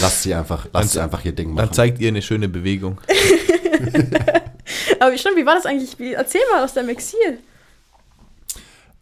[0.00, 1.66] Lasst sie einfach, lasst sie einfach ihr Ding machen.
[1.66, 3.00] Dann zeigt ihr eine schöne Bewegung.
[5.00, 5.98] Aber wie stimmt, wie war das eigentlich?
[5.98, 7.38] Wie, erzähl mal aus deinem Exil.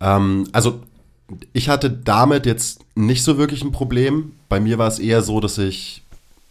[0.00, 0.80] Ähm, also
[1.52, 4.32] ich hatte damit jetzt nicht so wirklich ein Problem.
[4.54, 6.04] Bei mir war es eher so, dass ich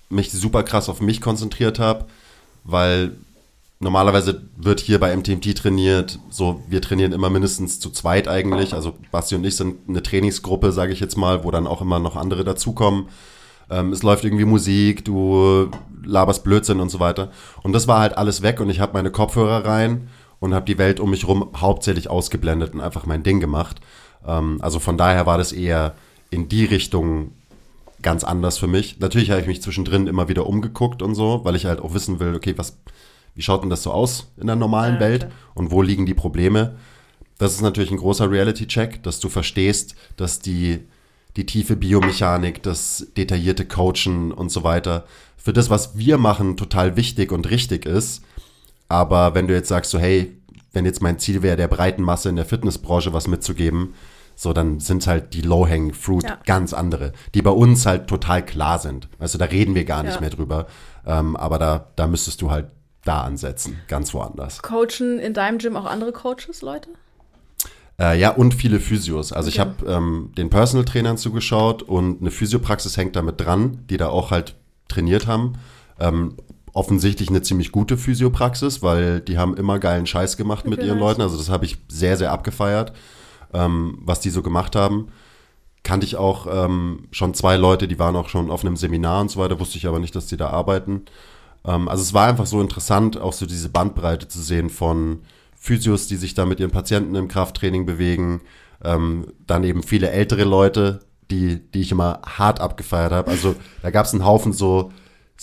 [0.10, 2.04] mich super krass auf mich konzentriert habe,
[2.66, 3.14] weil
[3.80, 8.74] normalerweise wird hier bei MTMT trainiert, so wir trainieren immer mindestens zu zweit eigentlich.
[8.74, 12.00] Also Basti und ich sind eine Trainingsgruppe, sage ich jetzt mal, wo dann auch immer
[12.00, 13.08] noch andere dazukommen.
[13.70, 15.72] Ähm, es läuft irgendwie Musik, du
[16.04, 17.32] laberst Blödsinn und so weiter.
[17.62, 20.10] Und das war halt alles weg und ich habe meine Kopfhörer rein
[20.42, 23.80] und habe die Welt um mich rum hauptsächlich ausgeblendet und einfach mein Ding gemacht.
[24.28, 25.94] Ähm, also von daher war das eher
[26.32, 27.32] in die Richtung
[28.04, 29.00] ganz anders für mich.
[29.00, 32.20] Natürlich habe ich mich zwischendrin immer wieder umgeguckt und so, weil ich halt auch wissen
[32.20, 32.78] will, okay, was,
[33.36, 36.14] wie schaut denn das so aus in der normalen Ja, Welt und wo liegen die
[36.14, 36.76] Probleme?
[37.38, 40.82] Das ist natürlich ein großer Reality-Check, dass du verstehst, dass die,
[41.36, 46.96] die tiefe Biomechanik, das detaillierte Coachen und so weiter für das, was wir machen, total
[46.96, 48.22] wichtig und richtig ist.
[48.88, 50.38] Aber wenn du jetzt sagst, so, hey,
[50.72, 53.94] wenn jetzt mein Ziel wäre, der breiten Masse in der Fitnessbranche was mitzugeben,
[54.36, 56.38] so dann sind halt die Low-Hanging Fruit Ja.
[56.46, 59.08] ganz andere, die bei uns halt total klar sind.
[59.20, 60.22] Also da reden wir gar nicht Ja.
[60.22, 60.68] mehr drüber.
[61.06, 62.68] Ähm, aber da, da müsstest du halt
[63.06, 64.62] da ansetzen, ganz woanders.
[64.62, 66.90] Coachen in deinem Gym auch andere Coaches, Leute?
[68.00, 69.32] Äh, ja, und viele Physios.
[69.34, 69.70] Also ich Okay.
[69.84, 74.32] habe ähm, den Personal Trainern zugeschaut und eine Physiopraxis hängt damit dran, die da auch
[74.32, 74.56] halt
[74.88, 75.54] trainiert haben.
[76.00, 76.36] Ähm,
[76.74, 80.98] offensichtlich eine ziemlich gute Physiopraxis, weil die haben immer geilen Scheiß gemacht mit Okay, ihren
[80.98, 81.10] nice.
[81.10, 81.22] Leuten.
[81.22, 82.94] Also das habe ich sehr, sehr abgefeiert,
[83.54, 85.10] ähm, was die so gemacht haben.
[85.84, 89.32] Kannte ich auch ähm, schon zwei Leute, die waren auch schon auf einem Seminar und
[89.32, 91.06] so weiter, wusste ich aber nicht, dass die da arbeiten.
[91.66, 95.20] Ähm, also es war einfach so interessant, auch so diese Bandbreite zu sehen von
[95.56, 98.42] Physios, die sich da mit ihren Patienten im Krafttraining bewegen,
[98.84, 101.02] ähm, dann eben viele ältere Leute,
[101.32, 103.32] die, die ich immer hart abgefeiert habe.
[103.32, 104.92] Also da gab es einen Haufen so,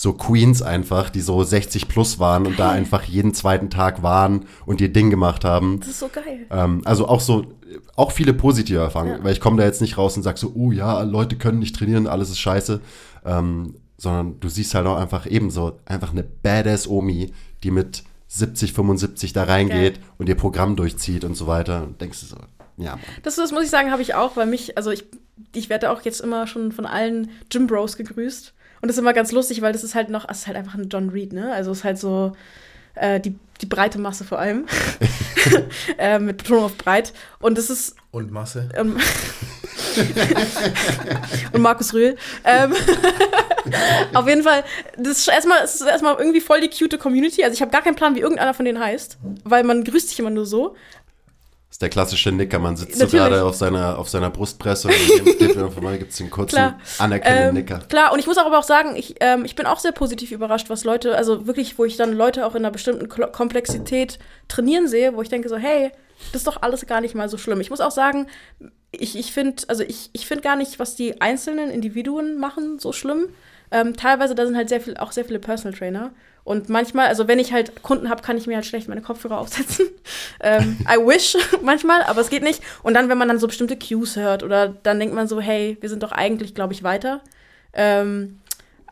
[0.00, 4.46] so Queens einfach, die so 60 plus waren und da einfach jeden zweiten Tag waren
[4.64, 5.78] und ihr Ding gemacht haben.
[5.80, 6.46] Das ist so geil.
[6.50, 7.44] Ähm, also auch so,
[7.96, 9.24] auch viele positive Erfahrungen, Ja.
[9.24, 11.76] weil ich komme da jetzt nicht raus und sag so, oh ja, Leute können nicht
[11.76, 12.80] trainieren, alles ist scheiße,
[13.26, 18.72] ähm, sondern du siehst halt auch einfach ebenso, einfach eine badass Omi, die mit 70,
[18.72, 20.04] 75 da reingeht Geil.
[20.16, 22.36] und ihr Programm durchzieht und so weiter und denkst du so,
[22.78, 23.00] ja, Mann.
[23.22, 25.04] Das, das muss ich sagen, habe ich auch, weil mich, also ich,
[25.54, 28.54] ich werde auch jetzt immer schon von allen Gym Bros gegrüßt.
[28.80, 30.74] Und das ist immer ganz lustig, weil das ist halt noch, es ist halt einfach
[30.74, 31.52] ein John Reed, ne?
[31.52, 32.32] Also es ist halt so
[32.94, 34.66] äh, die, die breite Masse vor allem.
[35.98, 37.12] äh, mit Betonung auf breit.
[37.40, 38.68] Und das ist Und Masse?
[38.74, 38.96] ähm,
[41.52, 42.16] und Markus Rühl.
[42.44, 42.74] Ähm,
[44.14, 44.64] auf jeden Fall,
[44.96, 47.44] das ist erstmal, es ist erstmal irgendwie voll die cute Community.
[47.44, 50.18] Also ich habe gar keinen Plan, wie irgendeiner von denen heißt, weil man grüßt sich
[50.18, 50.76] immer nur so.
[51.80, 53.24] Ist der klassische Nicker, man sitzt so Natürlich.
[53.24, 56.78] gerade auf seiner, auf seiner Brustpresse und vorbei, gibt es den kurzen, Klar.
[56.98, 57.78] anerkennenden Ähm, Nicker.
[57.88, 60.68] klar, und ich muss aber auch sagen, ich, ähm, ich bin auch sehr positiv überrascht,
[60.68, 65.16] was Leute, also wirklich, wo ich dann Leute auch in einer bestimmten Komplexität trainieren sehe,
[65.16, 65.90] wo ich denke so, hey,
[66.32, 67.62] das ist doch alles gar nicht mal so schlimm.
[67.62, 68.26] Ich muss auch sagen,
[68.90, 72.92] ich, ich finde, also ich, ich finde gar nicht, was die einzelnen Individuen machen, so
[72.92, 73.30] schlimm.
[73.70, 76.10] Ähm, teilweise, da sind halt sehr viel, auch sehr viele Personal Trainer.
[76.44, 79.38] Und manchmal, also wenn ich halt Kunden habe, kann ich mir halt schlecht meine Kopfhörer
[79.38, 79.86] aufsetzen.
[80.40, 82.62] ähm, I wish manchmal, aber es geht nicht.
[82.82, 85.76] Und dann, wenn man dann so bestimmte Cues hört oder dann denkt man so, hey,
[85.80, 87.20] wir sind doch eigentlich, glaube ich, weiter.
[87.72, 88.40] Ähm,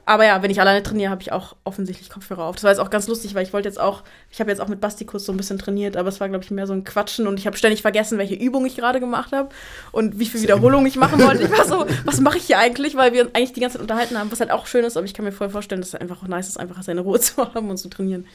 [0.09, 2.57] aber ja, wenn ich alleine trainiere, habe ich auch offensichtlich Kopfhörer auf.
[2.57, 4.69] Das war jetzt auch ganz lustig, weil ich wollte jetzt auch, ich habe jetzt auch
[4.69, 6.83] mit Basti kurz so ein bisschen trainiert, aber es war, glaube ich, mehr so ein
[6.85, 9.51] Quatschen und ich habe ständig vergessen, welche Übung ich gerade gemacht habe
[9.93, 11.45] und wie viel Wiederholungen ich machen wollte.
[11.45, 13.83] Ich war so, was mache ich hier eigentlich, weil wir uns eigentlich die ganze Zeit
[13.83, 15.95] unterhalten haben, was halt auch schön ist, aber ich kann mir voll vorstellen, dass es
[15.95, 18.27] einfach auch nice ist, einfach seine Ruhe zu haben und zu trainieren.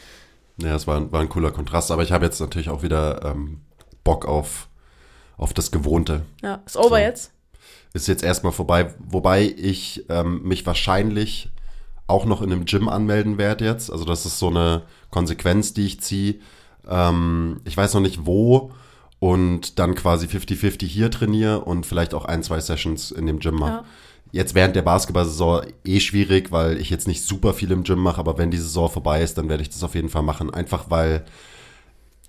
[0.57, 3.23] Ja, es war, ein- war ein cooler Kontrast, aber ich habe jetzt natürlich auch wieder
[3.25, 3.61] ähm,
[4.03, 4.67] Bock auf,
[5.37, 6.21] auf das Gewohnte.
[6.43, 6.95] Ja, ist over So.
[6.97, 7.31] jetzt.
[7.95, 11.49] Ist jetzt erstmal vorbei, wobei ich ähm, mich wahrscheinlich
[12.07, 13.91] auch noch in einem Gym anmelden werde jetzt.
[13.91, 16.35] Also das ist so eine Konsequenz, die ich ziehe.
[16.87, 18.71] Ähm, ich weiß noch nicht wo
[19.19, 23.55] und dann quasi 50-50 hier trainiere und vielleicht auch ein, zwei Sessions in dem Gym
[23.55, 23.71] mache.
[23.71, 23.85] Ja.
[24.33, 28.19] Jetzt während der Basketball-Saison eh schwierig, weil ich jetzt nicht super viel im Gym mache,
[28.19, 30.51] aber wenn die Saison vorbei ist, dann werde ich das auf jeden Fall machen.
[30.51, 31.23] Einfach weil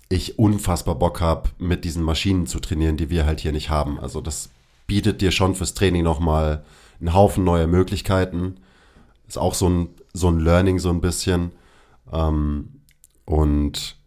[0.07, 3.99] ich unfassbar Bock habe, mit diesen Maschinen zu trainieren, die wir halt hier nicht haben.
[3.99, 4.51] Also das
[4.87, 6.63] bietet dir schon fürs Training nochmal
[6.99, 8.57] einen Haufen neuer Möglichkeiten.
[9.27, 11.51] Ist auch so ein, so ein Learning so ein bisschen.
[12.11, 12.81] Ähm,
[13.25, 13.97] und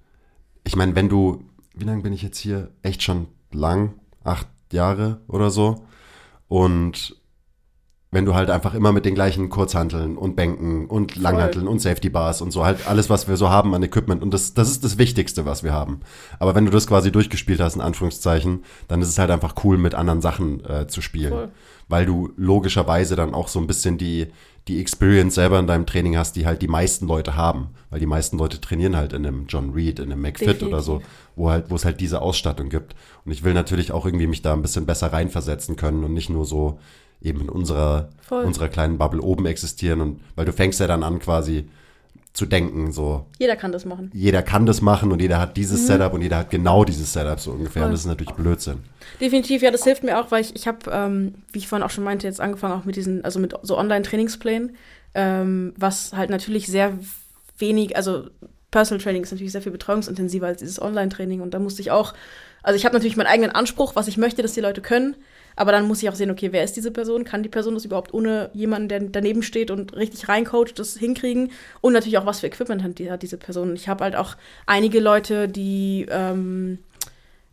[0.64, 1.44] ich meine, wenn du,
[1.74, 2.70] wie lange bin ich jetzt hier?
[2.82, 3.94] Echt schon lang,
[4.24, 5.84] acht Jahre oder so.
[6.48, 7.16] Und
[8.10, 12.08] wenn du halt einfach immer mit den gleichen Kurzhanteln und Bänken und Langhanteln und Safety
[12.08, 14.82] Bars und so halt alles, was wir so haben an Equipment und das, das ist
[14.82, 16.00] das Wichtigste, was wir haben.
[16.38, 19.76] Aber wenn du das quasi durchgespielt hast, in Anführungszeichen, dann ist es halt einfach cool,
[19.76, 21.32] mit anderen Sachen äh, zu spielen.
[21.32, 21.48] Voll.
[21.88, 24.28] Weil du logischerweise dann auch so ein bisschen die,
[24.68, 27.70] die Experience selber in deinem Training hast, die halt die meisten Leute haben.
[27.90, 31.00] Weil die meisten Leute trainieren halt in einem John Reed, in einem McFit oder so,
[31.36, 32.94] wo halt, wo es halt diese Ausstattung gibt.
[33.24, 36.28] Und ich will natürlich auch irgendwie mich da ein bisschen besser reinversetzen können und nicht
[36.28, 36.78] nur so
[37.22, 38.44] eben in unserer, Voll.
[38.44, 40.00] unserer kleinen Bubble oben existieren.
[40.00, 41.68] Und weil du fängst ja dann an, quasi
[42.38, 44.10] zu denken, so Jeder kann das machen.
[44.14, 47.40] jeder kann das machen und jeder hat dieses Setup und jeder hat genau dieses Setup
[47.40, 47.82] so ungefähr.
[47.82, 47.92] Und Voll.
[47.92, 48.78] das ist natürlich Blödsinn.
[49.20, 51.90] Definitiv, ja, das hilft mir auch, weil ich, ich habe, ähm, wie ich vorhin auch
[51.90, 54.76] schon meinte, jetzt angefangen auch mit diesen, also mit so Online-Trainingsplänen,
[55.14, 56.96] ähm, was halt natürlich sehr
[57.58, 58.28] wenig, also
[58.70, 62.14] Personal Training ist natürlich sehr viel betreuungsintensiver als dieses Online-Training und da musste ich auch,
[62.62, 65.16] also ich habe natürlich meinen eigenen Anspruch, was ich möchte, dass die Leute können,
[65.56, 67.24] aber dann muss ich auch sehen, okay, wer ist diese Person?
[67.24, 71.50] Kann die Person das überhaupt ohne jemanden, der daneben steht und richtig reincoacht, das hinkriegen?
[71.80, 73.74] Und natürlich auch, was für Equipment hat, die, hat diese Person.
[73.74, 74.36] Ich habe halt auch
[74.66, 76.78] einige Leute, die ähm,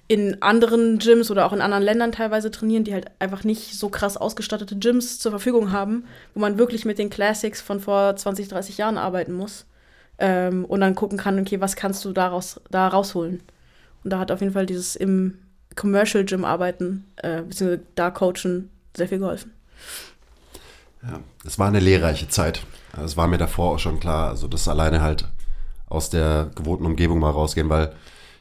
[0.07, 3.89] in anderen Gyms oder auch in anderen Ländern teilweise trainieren, die halt einfach nicht so
[3.89, 8.47] krass ausgestattete Gyms zur Verfügung haben, wo man wirklich mit den Classics von vor 20,
[8.49, 9.65] 30 Jahren arbeiten muss.
[10.19, 13.41] Ähm, und dann gucken kann, okay, was kannst du daraus da rausholen?
[14.03, 15.39] Und da hat auf jeden Fall dieses im
[15.75, 19.51] Commercial Gym arbeiten, äh, beziehungsweise da coachen, sehr viel geholfen.
[21.03, 22.65] Ja, es war eine lehrreiche Zeit.
[23.03, 25.27] Es war mir davor auch schon klar, also das alleine halt
[25.87, 27.93] aus der gewohnten Umgebung mal rausgehen, weil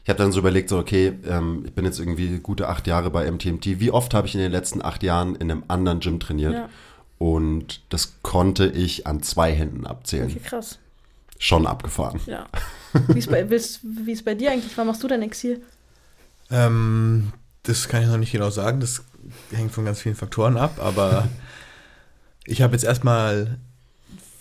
[0.03, 3.09] ich habe dann so überlegt, so okay, ähm, ich bin jetzt irgendwie gute acht Jahre
[3.09, 3.79] bei MTMT.
[3.79, 6.53] Wie oft habe ich in den letzten acht Jahren in einem anderen Gym trainiert?
[6.53, 6.69] Ja.
[7.17, 10.29] Und das konnte ich an zwei Händen abzählen.
[10.29, 10.79] Okay, krass.
[11.39, 12.19] Schon abgefahren.
[12.27, 12.45] Ja.
[13.07, 14.77] Wie ist bei, bei dir eigentlich?
[14.77, 15.61] Wann machst du dein Exil?
[16.51, 17.31] Ähm,
[17.63, 18.79] das kann ich noch nicht genau sagen.
[18.79, 19.03] Das
[19.51, 20.79] hängt von ganz vielen Faktoren ab.
[20.79, 21.27] Aber
[22.45, 23.57] ich habe jetzt erstmal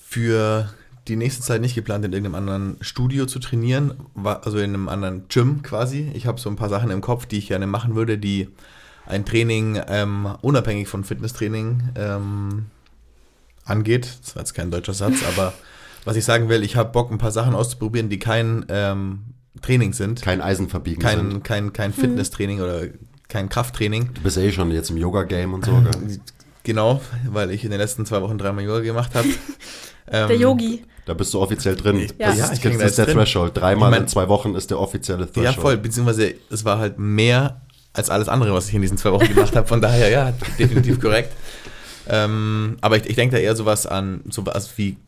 [0.06, 0.72] für
[1.08, 3.94] die nächste Zeit nicht geplant, in irgendeinem anderen Studio zu trainieren.
[4.24, 6.10] Also in einem anderen Gym quasi.
[6.14, 8.48] Ich habe so ein paar Sachen im Kopf, die ich gerne machen würde, die
[9.06, 12.66] ein Training ähm, unabhängig von Fitnesstraining ähm,
[13.64, 14.18] angeht.
[14.22, 15.52] Das war jetzt kein deutscher Satz, aber
[16.04, 19.92] was ich sagen will, ich habe Bock, ein paar Sachen auszuprobieren, die kein ähm, Training
[19.92, 21.00] sind Kein Eisen verbiegen.
[21.00, 21.44] kein, sind.
[21.44, 22.82] kein, kein Fitnesstraining oder
[23.28, 24.10] kein Krafttraining.
[24.14, 25.72] Du bist ja eh schon jetzt im Yoga-Game und so.
[25.72, 26.18] Gell?
[26.64, 27.00] Genau,
[27.30, 29.28] weil ich in den letzten zwei Wochen dreimal Yoga gemacht habe.
[30.06, 30.84] Ähm, Der Yogi.
[31.06, 31.98] Da bist du offiziell drin.
[32.18, 32.28] Ja.
[32.28, 33.16] Das, Ja, ist, ich das ist der drin.
[33.16, 33.56] Threshold.
[33.56, 35.46] Dreimal Ich mein- in zwei Wochen ist der offizielle Threshold.
[35.46, 37.62] Ja, voll, beziehungsweise es war halt mehr
[37.94, 39.66] als alles andere, was ich in diesen zwei Wochen gemacht habe.
[39.66, 41.32] Von daher, ja, definitiv korrekt.
[42.06, 44.98] Ähm, aber ich, ich denke da eher sowas an, sowas wie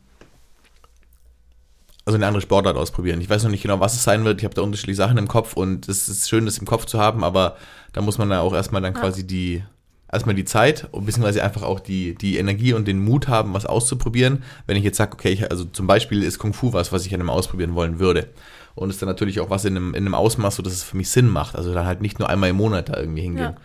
[2.07, 3.19] also eine andere Sportart ausprobieren.
[3.19, 4.39] Ich weiß noch nicht genau, was es sein wird.
[4.39, 6.99] Ich habe da unterschiedliche Sachen im Kopf und es ist schön, das im Kopf zu
[6.99, 7.57] haben, aber
[7.91, 9.61] da muss man da auch erstmal dann quasi die,
[10.09, 13.65] erstmal die Zeit und beziehungsweise einfach auch die, die Energie und den Mut haben, was
[13.65, 14.43] auszuprobieren.
[14.67, 17.13] Wenn ich jetzt sage, okay, ich, also zum Beispiel ist Kung Fu was, was ich
[17.13, 18.29] an einem ausprobieren wollen würde.
[18.73, 20.95] Und ist dann natürlich auch was in einem, in einem Ausmaß, so dass es für
[20.95, 21.57] mich Sinn macht.
[21.57, 23.57] Also dann halt nicht nur einmal im Monat da irgendwie hingehen.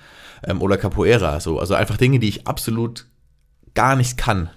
[0.43, 1.61] Ähm, oder Capoeira, so.
[1.61, 3.07] Also einfach Dinge, die ich absolut
[3.75, 4.51] gar nicht kann.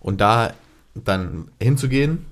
[0.00, 0.54] Und da
[0.94, 2.24] dann hinzugehen,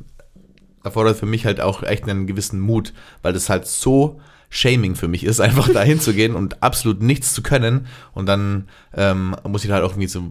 [0.86, 5.08] erfordert für mich halt auch echt einen gewissen Mut, weil das halt so shaming für
[5.08, 7.86] mich ist, einfach da hinzugehen und absolut nichts zu können.
[8.14, 10.30] Und dann ähm, muss ich halt auch irgendwie so,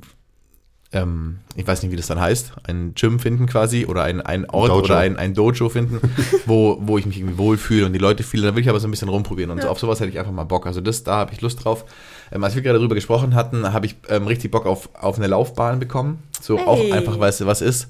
[0.94, 4.50] ähm, ich weiß nicht, wie das dann heißt, ein Gym finden quasi oder ein, ein
[4.50, 4.84] Ort Dojo.
[4.86, 6.00] oder ein, ein Dojo finden,
[6.46, 8.44] wo, wo ich mich irgendwie wohlfühle und die Leute fühle.
[8.48, 9.72] Da will ich aber so ein bisschen rumprobieren und so Ja.
[9.72, 10.66] auf sowas hätte ich einfach mal Bock.
[10.68, 11.84] Also das, da habe ich Lust drauf.
[12.32, 15.28] Ähm, als wir gerade darüber gesprochen hatten, habe ich ähm, richtig Bock auf, auf eine
[15.28, 16.24] Laufbahn bekommen.
[16.42, 16.94] So auch Hey.
[16.94, 17.90] einfach, weil es was ist.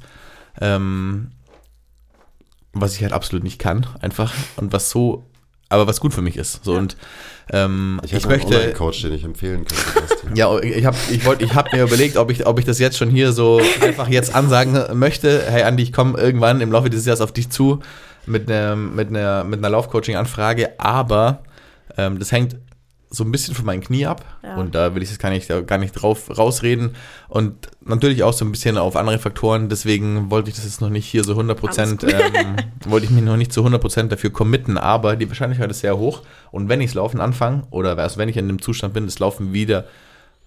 [0.59, 1.27] Ähm,
[2.75, 4.33] was ich halt absolut nicht kann, einfach.
[4.57, 5.23] Und was so,
[5.69, 6.63] aber was gut für mich ist.
[6.63, 6.95] So und
[7.51, 8.55] ähm, Ich, ich, hätte einen möchte.
[8.55, 10.35] Online-Coach, den ich empfehlen könnte.
[10.35, 12.97] Ja, ich habe ich wollt, ich hab mir überlegt, ob ich, ob ich das jetzt
[12.97, 15.43] schon hier so einfach jetzt ansagen möchte.
[15.47, 17.79] Hey Andi, ich komme irgendwann im Laufe dieses Jahres auf dich zu
[18.25, 21.43] mit einer, mit einer, mit einer Laufcoaching-Anfrage, aber
[21.97, 22.57] ähm, das hängt
[23.15, 24.55] so ein bisschen von meinen Knie ab Ja.
[24.57, 26.95] und da will ich jetzt gar nicht, gar nicht drauf rausreden
[27.27, 30.89] und natürlich auch so ein bisschen auf andere Faktoren, deswegen wollte ich das jetzt noch
[30.89, 32.55] nicht hier so 100 Prozent, ähm,
[32.85, 35.97] wollte ich mich noch nicht zu 100 Prozent dafür committen, aber die Wahrscheinlichkeit ist sehr
[35.97, 39.05] hoch und wenn ich das Laufen anfange oder erst wenn ich in dem Zustand bin,
[39.05, 39.85] das Laufen wieder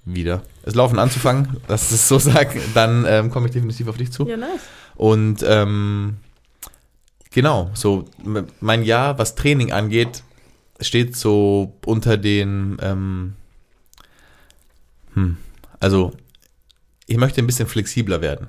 [0.05, 3.97] wieder das Laufen anzufangen, dass ich es so sage, dann ähm, komme ich definitiv auf
[3.99, 4.27] dich zu.
[4.27, 4.61] Ja, nice.
[4.97, 6.17] Und ähm,
[7.31, 8.07] genau, so
[8.61, 10.23] mein Jahr, was Training angeht,
[10.81, 13.35] steht so unter den, ähm,
[15.15, 15.37] hm,
[15.81, 16.13] also
[17.07, 18.49] ich möchte ein bisschen flexibler werden.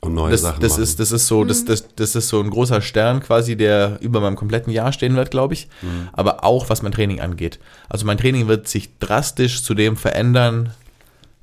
[0.00, 0.82] Und neue Das, Sachen das, machen.
[0.84, 4.20] ist, das, ist so, das, das, das ist so ein großer Stern quasi, der über
[4.20, 5.68] meinem kompletten Jahr stehen wird, glaube ich.
[5.82, 6.08] Mhm.
[6.12, 7.58] Aber auch was mein Training angeht.
[7.88, 10.72] Also mein Training wird sich drastisch zu dem verändern,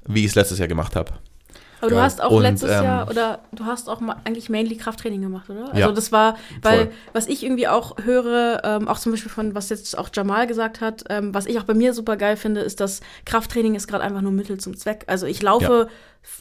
[0.07, 1.11] wie ich es letztes Jahr gemacht habe.
[1.85, 5.21] Aber du hast auch Und, letztes ähm, Jahr oder du hast auch eigentlich mainly Krafttraining
[5.21, 5.67] gemacht, oder?
[5.69, 5.91] Also Ja.
[5.91, 6.91] das war, weil Voll.
[7.13, 10.81] was ich irgendwie auch höre, ähm, auch zum Beispiel von was jetzt auch Jamal gesagt
[10.81, 14.03] hat, ähm, was ich auch bei mir super geil finde, ist, dass Krafttraining ist gerade
[14.03, 15.03] einfach nur Mittel zum Zweck.
[15.07, 15.87] Also ich laufe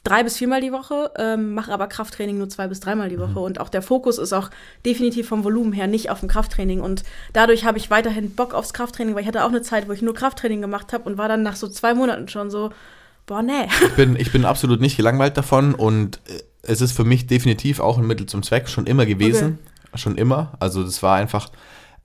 [0.03, 3.33] drei bis viermal die Woche, ähm, mache aber Krafttraining nur zwei bis dreimal die Woche
[3.33, 3.37] Mhm.
[3.37, 4.49] und auch der Fokus ist auch
[4.87, 7.03] definitiv vom Volumen her nicht auf dem Krafttraining und
[7.35, 10.01] dadurch habe ich weiterhin Bock aufs Krafttraining, weil ich hatte auch eine Zeit, wo ich
[10.01, 12.71] nur Krafttraining gemacht habe und war dann nach so zwei Monaten schon so,
[13.27, 13.69] boah, nee.
[13.87, 17.81] Ich bin, ich bin absolut nicht gelangweilt davon und äh, es ist für mich definitiv
[17.81, 19.59] auch ein Mittel zum Zweck, schon immer gewesen.
[19.95, 20.55] Schon immer.
[20.59, 21.51] Also das war einfach,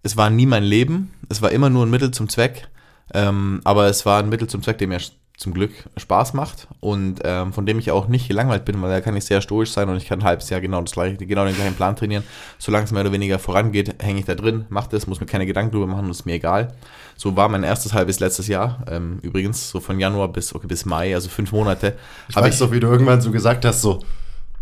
[0.03, 1.11] es war nie mein Leben.
[1.29, 2.67] Es war immer nur ein Mittel zum Zweck.
[3.13, 4.99] Ähm, aber es war ein Mittel zum Zweck, der mir
[5.39, 8.99] zum Glück Spaß macht und ähm, von dem ich auch nicht gelangweilt bin, weil da
[8.99, 11.45] kann ich sehr stoisch sein und ich kann ein halbes Jahr genau das gleiche, genau
[11.45, 12.23] den gleichen Plan trainieren.
[12.57, 15.45] Solange es mehr oder weniger vorangeht, hänge ich da drin, mache das, muss mir keine
[15.45, 16.73] Gedanken drüber machen, ist mir egal.
[17.19, 20.85] So war mein erstes halbes letztes Jahr, ähm, übrigens so von Januar bis, okay, bis
[20.85, 21.97] Mai, also fünf Monate.
[22.29, 23.99] Ich weiß doch, wie du irgendwann so gesagt hast, so,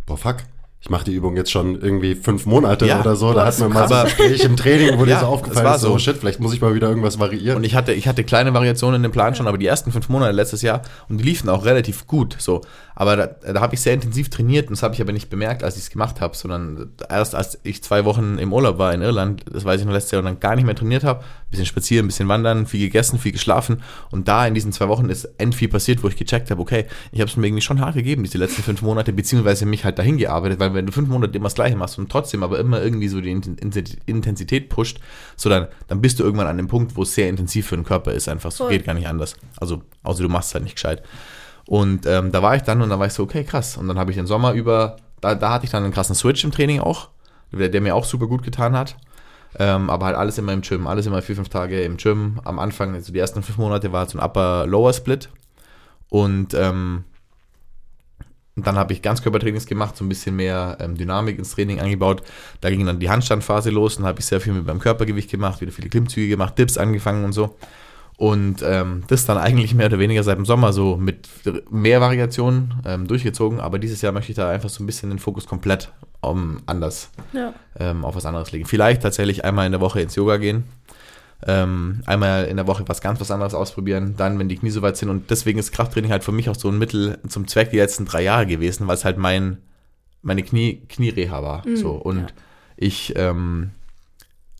[0.07, 0.37] boah, fuck,
[0.80, 2.99] ich mache die Übung jetzt schon irgendwie fünf Monate Ja.
[3.01, 3.34] oder so.
[3.34, 4.03] Da das hat mir ist mal so ein.
[4.05, 5.93] Gespräch im Training, wo dir Ja, so das aufgefallen war ist, so, so.
[5.95, 7.57] oh shit, vielleicht muss ich mal wieder irgendwas variieren.
[7.57, 10.07] Und ich hatte, ich hatte kleine Variationen in dem Plan schon, aber die ersten fünf
[10.09, 12.36] Monate letztes Jahr und die liefen auch relativ gut.
[12.39, 12.61] So.
[12.95, 15.63] Aber da, da habe ich sehr intensiv trainiert und das habe ich aber nicht bemerkt,
[15.63, 19.01] als ich es gemacht habe, sondern erst als ich zwei Wochen im Urlaub war in
[19.01, 21.65] Irland, das weiß ich noch letztes Jahr, und dann gar nicht mehr trainiert habe, bisschen
[21.67, 25.25] spazieren, ein bisschen wandern, viel gegessen, viel geschlafen und da in diesen zwei Wochen ist
[25.38, 27.93] end viel passiert, wo ich gecheckt habe, okay, ich habe es mir irgendwie schon hart
[27.95, 31.36] gegeben, diese letzten fünf Monate, beziehungsweise mich halt dahin gearbeitet, weil wenn du fünf Monate
[31.38, 34.99] immer das Gleiche machst und trotzdem aber immer irgendwie so die Inten- Intensität pusht,
[35.36, 37.86] so dann, dann bist du irgendwann an dem Punkt, wo es sehr intensiv für den
[37.86, 38.74] Körper ist, einfach so Voll.
[38.74, 39.36] geht gar nicht anders.
[39.59, 41.03] Also, außer du machst es halt nicht gescheit.
[41.65, 43.78] Und ähm, da war ich dann und dann war ich so, okay, krass.
[43.78, 46.43] Und dann habe ich den Sommer über, da, da hatte ich dann einen krassen Switch
[46.43, 47.09] im Training auch,
[47.51, 48.95] der, der mir auch super gut getan hat.
[49.59, 52.39] Ähm, aber halt alles immer im Gym, alles immer vier, fünf Tage im Gym.
[52.43, 55.30] Am Anfang, also die ersten fünf Monate war so ein Upper-Lower-Split.
[56.09, 57.03] Und ähm,
[58.57, 62.23] und dann habe ich Ganzkörpertrainings gemacht, so ein bisschen mehr ähm, Dynamik ins Training eingebaut.
[62.59, 65.61] Da ging dann die Handstandphase los und habe ich sehr viel mit meinem Körpergewicht gemacht,
[65.61, 67.55] wieder viele Klimmzüge gemacht, Dips angefangen und so.
[68.17, 71.29] Und ähm, das dann eigentlich mehr oder weniger seit dem Sommer so mit
[71.69, 73.59] mehr Variationen ähm, durchgezogen.
[73.59, 75.91] Aber dieses Jahr möchte ich da einfach so ein bisschen den Fokus komplett
[76.21, 77.53] um, anders Ja.
[77.79, 78.65] ähm, auf was anderes legen.
[78.65, 80.63] Vielleicht tatsächlich einmal in der Woche ins Yoga gehen.
[81.45, 84.97] Ähm, einmal in der Woche was ganz was anderes ausprobieren, dann, wenn die Knie soweit
[84.97, 85.09] sind.
[85.09, 88.05] Und deswegen ist Krafttraining halt für mich auch so ein Mittel zum Zweck die letzten
[88.05, 89.57] drei Jahre gewesen, weil es halt mein,
[90.23, 91.63] meine Knie, Kniereha war.
[91.75, 91.91] so.
[91.91, 92.27] Und ja.
[92.75, 93.71] ich ähm,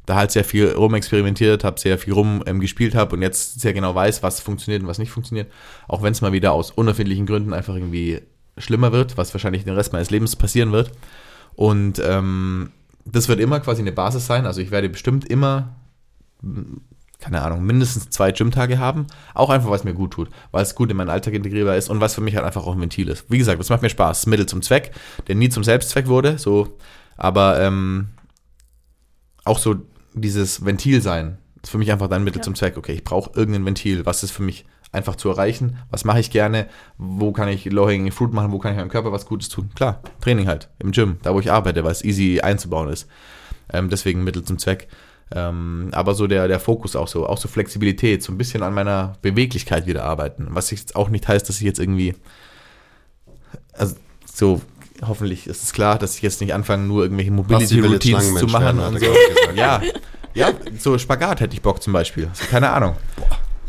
[0.08, 3.74] da halt sehr viel rumexperimentiert habe, sehr viel rum ähm, gespielt habe und jetzt sehr
[3.74, 5.52] genau weiß, was funktioniert und was nicht funktioniert.
[5.88, 8.22] Auch wenn es mal wieder aus unerfindlichen Gründen einfach irgendwie
[8.58, 10.92] schlimmer wird, was wahrscheinlich den Rest meines Lebens passieren wird.
[11.56, 12.72] Und ähm,
[13.04, 14.46] das wird immer quasi eine Basis sein.
[14.46, 15.76] Also ich werde bestimmt immer,
[17.20, 19.08] keine Ahnung, mindestens zwei Gymtage haben.
[19.34, 22.00] Auch einfach, was mir gut tut, weil es gut in meinen Alltag integrierbar ist und
[22.00, 23.26] was für mich halt einfach auch ein Ventil ist.
[23.30, 24.22] Wie gesagt, das macht mir Spaß.
[24.22, 24.92] Das Mittel zum Zweck,
[25.28, 26.38] der nie zum Selbstzweck wurde.
[26.38, 26.78] So,
[27.16, 28.10] aber ähm,
[29.46, 29.76] auch so
[30.14, 32.44] dieses Ventil sein, ist für mich einfach dann Mittel Ja.
[32.44, 32.78] zum Zweck.
[32.78, 34.06] Okay, ich brauche irgendein Ventil.
[34.06, 35.78] Was ist für mich einfach zu erreichen?
[35.90, 36.68] Was mache ich gerne?
[37.00, 38.52] Wo kann ich Low-Hanging Fruit machen?
[38.52, 39.72] Wo kann ich meinem Körper was Gutes tun?
[39.76, 43.08] Klar, Training halt, im Gym, da wo ich arbeite, weil es easy einzubauen ist.
[43.74, 44.88] Ähm, deswegen Mittel zum Zweck.
[45.36, 48.74] Ähm, aber so der, der Fokus auch so, auch so Flexibilität, so ein bisschen an
[48.74, 50.48] meiner Beweglichkeit wieder arbeiten.
[50.52, 52.16] Was jetzt auch nicht heißt, dass ich jetzt irgendwie,
[53.74, 53.96] also
[54.34, 54.62] so,
[55.06, 58.96] hoffentlich ist es klar, dass ich jetzt nicht anfange, nur irgendwelche Mobility-Routines zu machen werden,
[58.96, 59.06] und so.
[59.56, 59.82] Ja,
[60.34, 62.28] ja, so Spagat hätte ich Bock zum Beispiel.
[62.28, 62.96] Also keine Ahnung.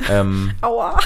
[0.09, 0.97] Ähm, Aua.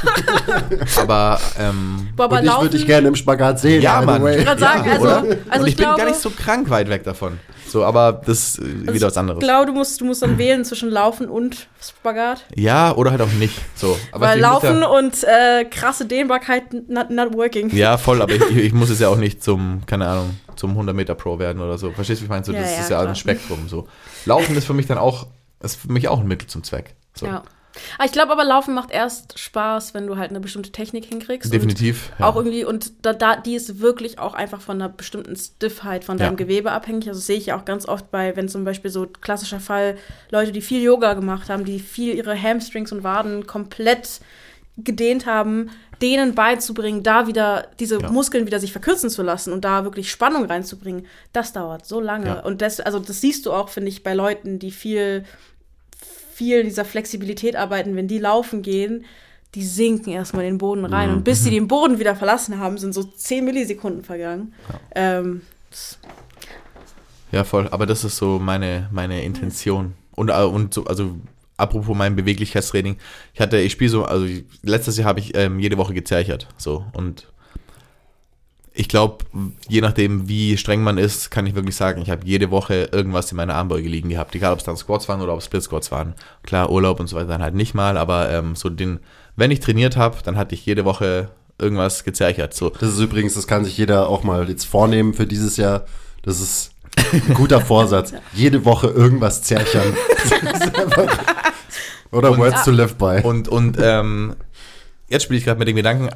[1.00, 3.80] aber ähm, Boah, aber Und ich würde dich gerne im Spagat sehen.
[3.80, 4.26] ja, Mann.
[4.26, 6.90] Ich gerade sagen, also- also und ich, ich bin glaube- gar nicht so krank weit
[6.90, 7.38] weg davon.
[7.72, 9.40] So, aber das ist äh, wieder was Ich anderes.
[9.40, 12.44] glaube, du musst, du musst dann wählen zwischen Laufen und Spagat.
[12.54, 13.58] Ja, oder halt auch nicht.
[13.74, 17.74] So, aber Weil ich Laufen ja, und äh, krasse Dehnbarkeit not, not working.
[17.74, 20.94] ja, voll, aber ich, ich muss es ja auch nicht zum, keine Ahnung, zum 100
[20.94, 21.90] Meter Pro werden oder so.
[21.92, 22.44] Verstehst du, wie ich meine?
[22.44, 23.08] So, Ja, das ja, ist ja klar.
[23.08, 23.68] ein Spektrum.
[23.68, 23.88] So.
[24.26, 25.26] Laufen ist für mich dann auch,
[25.62, 26.94] ist für mich auch ein Mittel zum Zweck.
[27.14, 27.24] So.
[27.24, 27.42] Ja.
[27.96, 31.52] Aber ich glaube aber, Laufen macht erst Spaß, wenn du halt eine bestimmte Technik hinkriegst.
[31.52, 32.10] Definitiv.
[32.18, 32.26] Ja.
[32.26, 36.18] Auch irgendwie, und da, da, die ist wirklich auch einfach von einer bestimmten Stiffheit von
[36.18, 36.36] deinem Ja.
[36.36, 37.08] Gewebe abhängig.
[37.08, 39.96] Also das sehe ich ja auch ganz oft bei, wenn zum Beispiel so klassischer Fall
[40.30, 44.20] Leute, die viel Yoga gemacht haben, die viel ihre Hamstrings und Waden komplett
[44.78, 45.70] gedehnt haben,
[46.00, 48.10] denen beizubringen, da wieder diese Ja.
[48.10, 52.42] Muskeln wieder sich verkürzen zu lassen und da wirklich Spannung reinzubringen, das dauert so lange.
[52.42, 55.24] Und das, also das siehst du auch, finde ich, bei Leuten, die viel,
[56.42, 59.04] viel dieser Flexibilität arbeiten, wenn die laufen gehen,
[59.54, 61.10] die sinken erstmal in den Boden rein.
[61.10, 64.54] Und bis sie den Boden wieder verlassen haben, sind so 10 Millisekunden vergangen.
[64.96, 65.42] Ähm,
[67.30, 67.68] Ja, voll.
[67.70, 69.94] Aber das ist so meine, meine Intention.
[70.16, 71.14] Und, äh, und so, also
[71.56, 72.96] apropos mein Beweglichkeitstraining,
[73.34, 74.26] ich hatte, ich spiele so, also
[74.62, 76.48] letztes Jahr habe ich ähm, jede Woche gezerchert.
[76.56, 77.31] So und
[78.74, 79.24] ich glaube,
[79.68, 83.30] je nachdem, wie streng man ist, kann ich wirklich sagen, ich habe jede Woche irgendwas
[83.30, 84.34] in meiner Armbeuge liegen gehabt.
[84.34, 86.14] Egal, ob es dann Squats waren oder ob es Split Squats waren.
[86.42, 89.00] Klar, Urlaub und so weiter dann halt nicht mal, aber ähm, so den,
[89.36, 92.54] wenn ich trainiert habe, dann hatte ich jede Woche irgendwas gezerchert.
[92.54, 92.70] So.
[92.70, 95.84] Das ist übrigens, das kann sich jeder auch mal jetzt vornehmen für dieses Jahr.
[96.22, 96.72] Das ist
[97.12, 98.14] ein guter Vorsatz.
[98.32, 99.94] Jede Woche irgendwas zerchern.
[102.10, 103.20] Oder Und- Words to live by.
[103.22, 104.34] Und, und ähm,
[105.08, 106.08] jetzt spiele ich gerade mit dem Gedanken,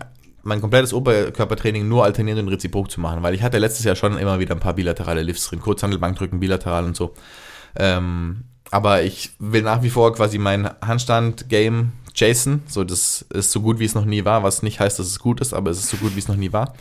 [0.47, 4.17] mein komplettes Oberkörpertraining nur alternierend und reziprok zu machen, weil ich hatte letztes Jahr schon
[4.19, 7.13] immer wieder ein paar bilaterale Lifts drin, Kurzhandel, Bankdrücken, bilateral und so.
[7.77, 12.63] Ähm, aber ich will nach wie vor quasi mein Handstand-Game chasen.
[12.67, 15.19] So, das ist so gut, wie es noch nie war, was nicht heißt, dass es
[15.19, 16.73] gut ist, aber es ist so gut, wie es noch nie war.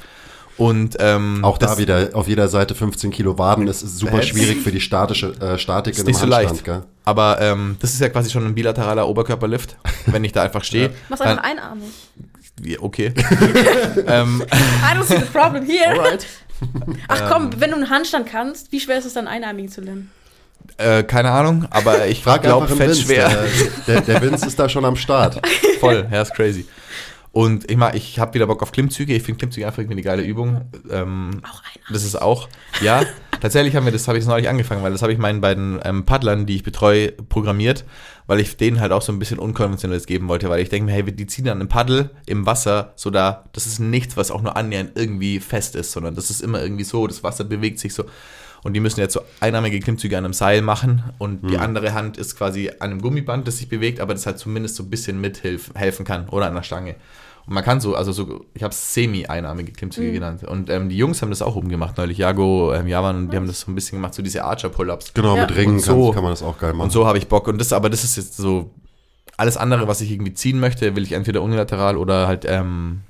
[0.58, 3.66] Und ähm, Auch da wieder auf jeder Seite 15 Kilo Waden.
[3.66, 4.24] Das ist super Hä?
[4.24, 6.50] schwierig für die statische äh, Statik ist in nicht so einem leicht.
[6.52, 6.84] Handstand.
[6.84, 6.90] Gell?
[7.04, 10.92] Aber ähm, das ist ja quasi schon ein bilateraler Oberkörperlift, wenn ich da einfach stehe.
[11.10, 11.90] Mach's dann- einfach einarmig.
[12.80, 13.14] Okay.
[14.08, 15.90] ähm, I don't see the problem here.
[15.90, 16.26] Alright.
[17.10, 20.10] Ach komm, wenn du einen Handstand kannst, wie schwer ist es dann, einarmigen zu lernen?
[20.78, 23.02] äh, keine Ahnung, aber ich glaube, fett Vince.
[23.02, 23.30] schwer.
[23.88, 25.42] Der, der, der Vince ist da schon am Start.
[25.80, 26.66] Voll, ja, ist crazy.
[27.32, 29.14] Und ich mag, ich habe wieder Bock auf Klimmzüge.
[29.14, 30.62] Ich finde Klimmzüge einfach irgendwie eine geile Übung.
[30.90, 31.82] Ähm, Auch einarmig.
[31.92, 32.48] das ist auch,
[32.82, 33.04] ja,
[33.42, 35.80] tatsächlich haben wir das, habe ich das neulich angefangen, weil das habe ich meinen beiden
[35.84, 37.84] ähm, Paddlern, die ich betreue, programmiert,
[38.28, 40.94] weil ich denen halt auch so ein bisschen Unkonventionelles geben wollte, weil ich denke mir,
[40.94, 44.42] hey, die ziehen dann ein Paddel im Wasser, so da, das ist nichts, was auch
[44.42, 47.94] nur annähernd irgendwie fest ist, sondern das ist immer irgendwie so, das Wasser bewegt sich
[47.94, 48.06] so.
[48.64, 52.18] Und die müssen jetzt so einarmige Klimmzüge an einem Seil machen und die andere Hand
[52.18, 55.22] ist quasi an einem Gummiband, das sich bewegt, aber das halt zumindest so ein bisschen
[55.22, 56.96] mithelfen helfen kann oder an der Stange.
[57.48, 60.44] Und man kann so, also so, ich habe es semi-einarmige Klimmzüge genannt.
[60.44, 62.18] Und ähm, die Jungs haben das auch oben gemacht neulich.
[62.18, 65.14] Jago, ähm, Javan und die haben das so ein bisschen gemacht, so diese Archer-Pull-Ups.
[65.14, 65.46] Genau, Ja.
[65.46, 66.86] mit Ringen so- kann, kann man das auch geil machen.
[66.86, 67.48] Und so habe ich Bock.
[67.48, 68.72] Und das, aber das ist jetzt so,
[69.38, 73.02] alles andere, was ich irgendwie ziehen möchte, will ich entweder unilateral oder halt ähm,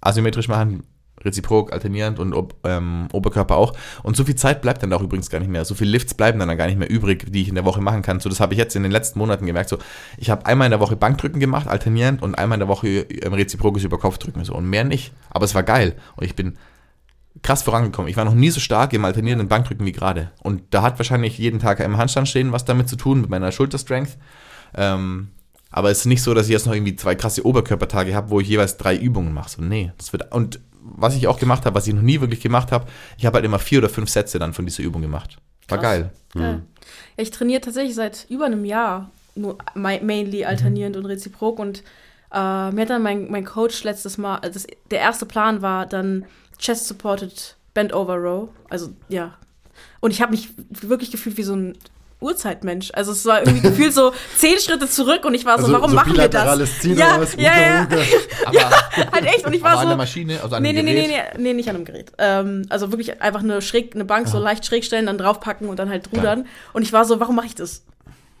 [0.00, 0.84] asymmetrisch machen,
[1.28, 3.74] reziprok, alternierend und ähm, Oberkörper auch.
[4.02, 5.64] Und so viel Zeit bleibt dann auch übrigens gar nicht mehr.
[5.64, 7.80] So viele Lifts bleiben dann, dann gar nicht mehr übrig, die ich in der Woche
[7.80, 8.20] machen kann.
[8.20, 9.68] So, das habe ich jetzt in den letzten Monaten gemerkt.
[9.68, 9.78] So,
[10.16, 13.32] ich habe einmal in der Woche Bankdrücken gemacht, alternierend, und einmal in der Woche ähm,
[13.32, 14.44] reziprokes über Kopfdrücken.
[14.44, 15.12] So, und mehr nicht.
[15.30, 15.94] Aber es war geil.
[16.16, 16.56] Und ich bin
[17.42, 18.10] krass vorangekommen.
[18.10, 20.30] Ich war noch nie so stark im alternierenden Bankdrücken wie gerade.
[20.42, 23.52] Und da hat wahrscheinlich jeden Tag im Handstand stehen was damit zu tun, mit meiner
[23.52, 24.16] Schulterstrength.
[24.74, 25.28] Ähm,
[25.70, 28.40] aber es ist nicht so, dass ich jetzt noch irgendwie zwei krasse Oberkörpertage habe, wo
[28.40, 29.50] ich jeweils drei Übungen mache.
[29.50, 30.32] So, nee, das wird.
[30.32, 30.60] Und
[30.96, 32.86] was ich auch gemacht habe, was ich noch nie wirklich gemacht habe,
[33.16, 35.36] ich habe halt immer vier oder fünf Sätze dann von dieser Übung gemacht.
[35.68, 35.90] War Krass.
[35.90, 36.10] geil.
[36.34, 36.42] Ja.
[36.52, 36.60] Ja,
[37.16, 41.82] ich trainiere tatsächlich seit über einem Jahr nur ma- mainly alternierend und reziprok und
[42.32, 45.86] äh, mir hat dann mein, mein Coach letztes Mal, also das, der erste Plan war
[45.86, 46.24] dann
[46.58, 49.34] Chest Supported Bend Over Row, also ja.
[50.00, 51.76] Und ich habe mich wirklich gefühlt wie so ein
[52.20, 52.90] Urzeitmensch.
[52.94, 55.90] Also es war irgendwie gefühlt so zehn Schritte zurück und ich war so, Also warum
[55.90, 56.78] so machen wir das?
[56.80, 57.36] Ziehen ja, was?
[57.36, 57.96] ja, ja, Uga.
[58.46, 59.46] Aber, halt echt.
[59.46, 61.24] Und ich war an so, der Maschine, also an Nee, nee, dem nee, nee, Gerät.
[61.36, 62.12] nee, nee, nicht an einem Gerät.
[62.18, 65.78] Ähm, also wirklich einfach eine, schräg, eine Bank so leicht schräg stellen, dann draufpacken und
[65.78, 66.46] dann halt rudern.
[66.72, 67.84] Und ich war so, warum mache ich das?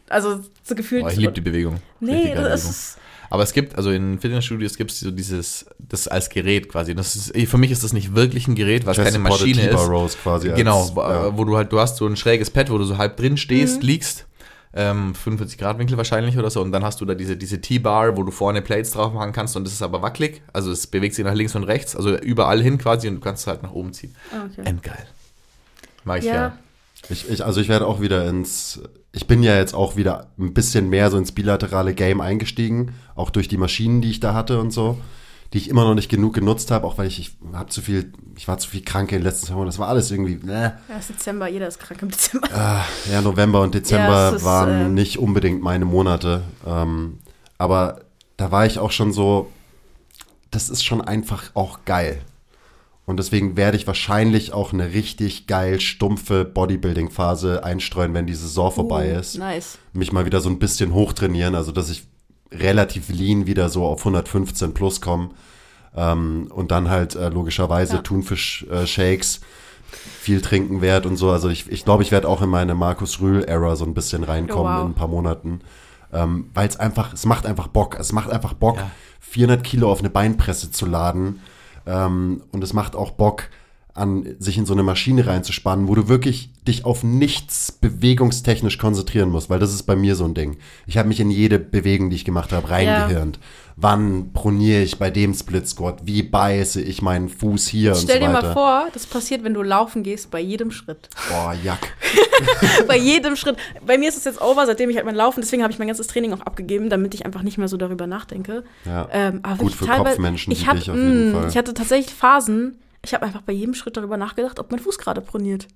[0.08, 1.04] Also so gefühlt.
[1.04, 1.80] Oh, ich liebe die Bewegung.
[2.00, 2.98] Nee, das ist.
[3.30, 6.94] Aber es gibt, also in Fitnessstudios gibt es so dieses, das als Gerät quasi.
[6.94, 9.88] Das ist, für mich ist das nicht wirklich ein Gerät, was keine Maschine T-Bar ist.
[9.90, 10.48] Rows quasi.
[10.48, 11.36] als- Genau, wo- ja.
[11.36, 13.82] wo du halt, du hast so ein schräges Pad, wo du so halb drin stehst,
[13.82, 13.86] Mhm.
[13.88, 14.24] liegst,
[14.74, 18.16] ähm, 45 Grad Winkel wahrscheinlich oder so, und dann hast du da diese, diese T-Bar,
[18.16, 21.14] wo du vorne Plates drauf machen kannst und das ist aber wackelig, also es bewegt
[21.14, 23.72] sich nach links und rechts, also überall hin quasi und du kannst es halt nach
[23.72, 24.14] oben ziehen.
[24.32, 24.62] Ah, okay.
[24.68, 25.06] Endgeil.
[26.04, 26.32] Mag ich Ja.
[26.32, 26.58] gerne.
[27.10, 28.80] Ich, ich, also ich werde auch wieder ins,
[29.12, 33.30] ich bin ja jetzt auch wieder ein bisschen mehr so ins bilaterale Game eingestiegen, auch
[33.30, 34.98] durch die Maschinen, die ich da hatte und so,
[35.52, 38.12] die ich immer noch nicht genug genutzt habe, auch weil ich, ich habe zu viel,
[38.36, 40.98] ich war zu viel krank in den letzten Wochen, das war alles irgendwie, äh, Ja,
[40.98, 42.48] ist Dezember, jeder ist krank im Dezember.
[43.10, 47.18] ja, November und Dezember Ja, ist, waren äh, nicht unbedingt meine Monate, ähm,
[47.56, 48.02] aber
[48.36, 49.50] da war ich auch schon so,
[50.50, 52.20] das ist schon einfach auch geil.
[53.08, 58.70] Und deswegen werde ich wahrscheinlich auch eine richtig geil stumpfe Bodybuilding-Phase einstreuen, wenn die Saison
[58.70, 59.38] vorbei Uh, ist.
[59.38, 59.78] Nice.
[59.94, 62.06] Mich mal wieder so ein bisschen hochtrainieren, also dass ich
[62.52, 65.30] relativ lean wieder so auf 115 plus komme.
[65.96, 68.02] Ähm, und dann halt äh, logischerweise Ja.
[68.02, 69.40] Thunfisch-Shakes
[70.20, 71.30] viel trinken werde und so.
[71.30, 74.22] Also ich glaube, ich, glaub, ich werde auch in meine Markus Rühl-Ära so ein bisschen
[74.22, 74.84] reinkommen Oh, wow.
[74.84, 75.60] in ein paar Monaten.
[76.12, 77.96] Ähm, Weil es einfach, es macht einfach Bock.
[77.98, 78.90] Es macht einfach Bock, Ja.
[79.20, 81.40] 400 Kilo auf eine Beinpresse zu laden.
[81.88, 83.48] Ähm, und es macht auch Bock,
[83.98, 89.30] an sich in so eine Maschine reinzuspannen, wo du wirklich dich auf nichts bewegungstechnisch konzentrieren
[89.30, 90.56] musst, weil das ist bei mir so ein Ding.
[90.86, 93.40] Ich habe mich in jede Bewegung, die ich gemacht habe, reingehirnt.
[93.80, 96.00] Wann proniere ich bei dem Split Squat?
[96.04, 98.48] Wie beiße ich meinen Fuß hier und so Stell dir weiter?
[98.48, 101.08] mal vor, das passiert, wenn du laufen gehst, bei jedem Schritt.
[101.28, 101.94] Boah, Jack.
[102.88, 103.56] bei jedem Schritt.
[103.86, 105.86] Bei mir ist es jetzt over, seitdem ich halt mein Laufen, deswegen habe ich mein
[105.86, 108.64] ganzes Training auch abgegeben, damit ich einfach nicht mehr so darüber nachdenke.
[108.84, 109.08] Ja.
[109.12, 111.48] Ähm, aber Gut für Kopfmenschen ich wie hab- dich auf jeden mh, Fall.
[111.50, 114.98] Ich hatte tatsächlich Phasen, ich habe einfach bei jedem Schritt darüber nachgedacht, ob mein Fuß
[114.98, 115.68] gerade proniert.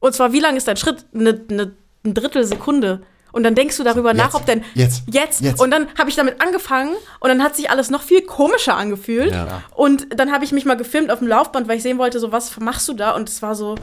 [0.00, 1.06] Und zwar, wie lang ist dein Schritt?
[1.14, 1.72] Eine, eine,
[2.04, 3.00] ein Drittel Sekunde.
[3.32, 4.64] Und dann denkst du darüber nach, Jetzt, ob dein.
[4.74, 5.40] jetzt, Jetzt.
[5.42, 5.60] jetzt.
[5.60, 9.32] Und dann habe ich damit angefangen und dann hat sich alles noch viel komischer angefühlt.
[9.32, 9.62] Ja.
[9.74, 12.32] Und dann habe ich mich mal gefilmt auf dem Laufband, weil ich sehen wollte, so
[12.32, 13.12] was machst du da?
[13.12, 13.74] Und es war so,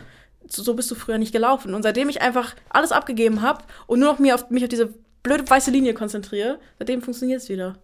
[0.48, 1.74] so so bist du früher nicht gelaufen.
[1.74, 4.94] Und seitdem ich einfach alles abgegeben habe und nur noch mir auf, mich auf diese
[5.24, 7.76] blöde weiße Linie konzentriere, seitdem funktioniert es wieder.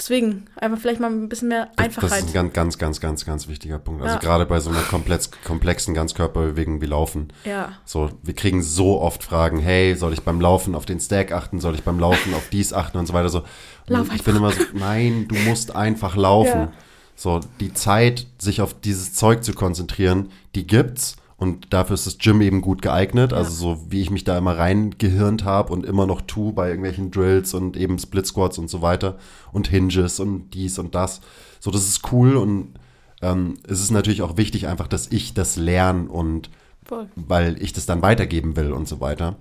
[0.00, 2.24] Deswegen einfach vielleicht mal ein bisschen mehr Das Einfachheit.
[2.24, 4.00] ist ein ganz, ganz, ganz, ganz, ganz wichtiger Punkt.
[4.00, 4.18] Also Ja.
[4.20, 7.30] gerade bei so einer komplex, komplexen Ganzkörperbewegung wie Laufen.
[7.44, 7.72] ja.
[7.84, 11.60] So, wir kriegen so oft Fragen, hey, soll ich beim Laufen auf den Stack achten,
[11.60, 13.28] soll ich beim Laufen auf dies achten und so weiter.
[13.28, 13.42] So,
[13.88, 16.60] Lauf ich bin immer so, nein, du musst einfach laufen.
[16.60, 16.72] Ja.
[17.14, 21.16] So, die Zeit, sich auf dieses Zeug zu konzentrieren, die gibt's.
[21.40, 23.32] Und dafür ist das Gym eben gut geeignet.
[23.32, 27.10] Also so wie ich mich da immer reingehirnt habe und immer noch tue bei irgendwelchen
[27.10, 29.16] Drills und eben Split Squats und so weiter
[29.50, 31.22] und Hinges und dies und das.
[31.58, 32.74] So, das ist cool und
[33.22, 36.50] ähm, es ist natürlich auch wichtig einfach, dass ich das lerne und
[36.84, 37.08] Voll.
[37.16, 39.36] weil ich das dann weitergeben will und so weiter.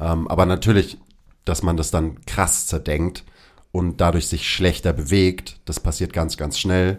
[0.00, 0.96] Ähm, aber natürlich,
[1.44, 3.24] dass man das dann krass zerdenkt
[3.72, 6.96] und dadurch sich schlechter bewegt, das passiert ganz, ganz schnell.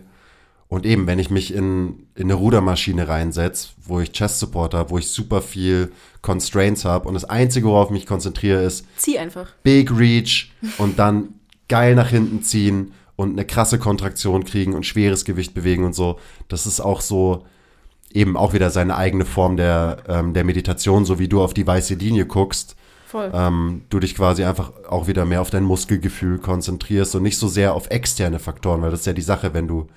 [0.70, 4.90] Und eben, wenn ich mich in, in eine Rudermaschine reinsetze, wo ich Chest Support habe,
[4.90, 5.92] wo ich super viel
[6.22, 9.54] Constraints habe und das Einzige, worauf ich mich konzentriere, ist Zieh einfach.
[9.64, 11.36] Big Reach und dann
[11.70, 16.20] geil nach hinten ziehen und eine krasse Kontraktion kriegen und schweres Gewicht bewegen und so.
[16.50, 17.46] Das ist auch so
[18.12, 21.68] eben auch wieder seine eigene Form der, ähm, der Meditation, so wie du auf die
[21.68, 22.76] weiße Linie guckst.
[23.06, 23.32] Voll.
[23.34, 27.48] Ähm, du dich quasi einfach auch wieder mehr auf dein Muskelgefühl konzentrierst und nicht so
[27.48, 29.88] sehr auf externe Faktoren, weil das ist ja die Sache, wenn du,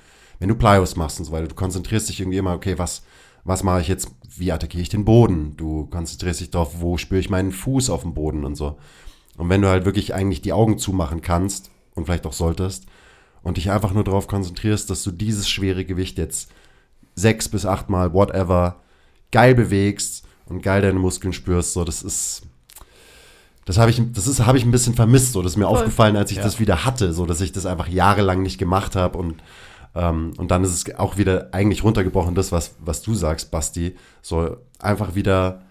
[0.40, 1.46] wenn du Plyos machst und so weiter.
[1.46, 3.02] Du konzentrierst dich irgendwie immer, okay, was,
[3.44, 5.54] was mache ich jetzt, wie attackiere ich den Boden?
[5.56, 8.78] Du konzentrierst dich darauf, wo spüre ich meinen Fuß auf dem Boden und so.
[9.36, 12.86] Und wenn du halt wirklich eigentlich die Augen zumachen kannst und vielleicht auch solltest
[13.42, 16.50] und dich einfach nur darauf konzentrierst, dass du dieses schwere Gewicht jetzt
[17.14, 18.80] sechs bis achtmal, whatever,
[19.30, 22.42] geil bewegst und geil deine Muskeln spürst, so, das ist,
[23.66, 25.76] das habe ich, das ist, habe ich ein bisschen vermisst, so, das ist mir Voll.
[25.78, 26.42] aufgefallen, als ich Ja.
[26.44, 29.42] das wieder hatte, so, dass ich das einfach jahrelang nicht gemacht habe und
[29.94, 33.96] ähm, und dann ist es auch wieder eigentlich runtergebrochen, das, was, was du sagst, Basti,
[34.22, 35.62] so einfach wieder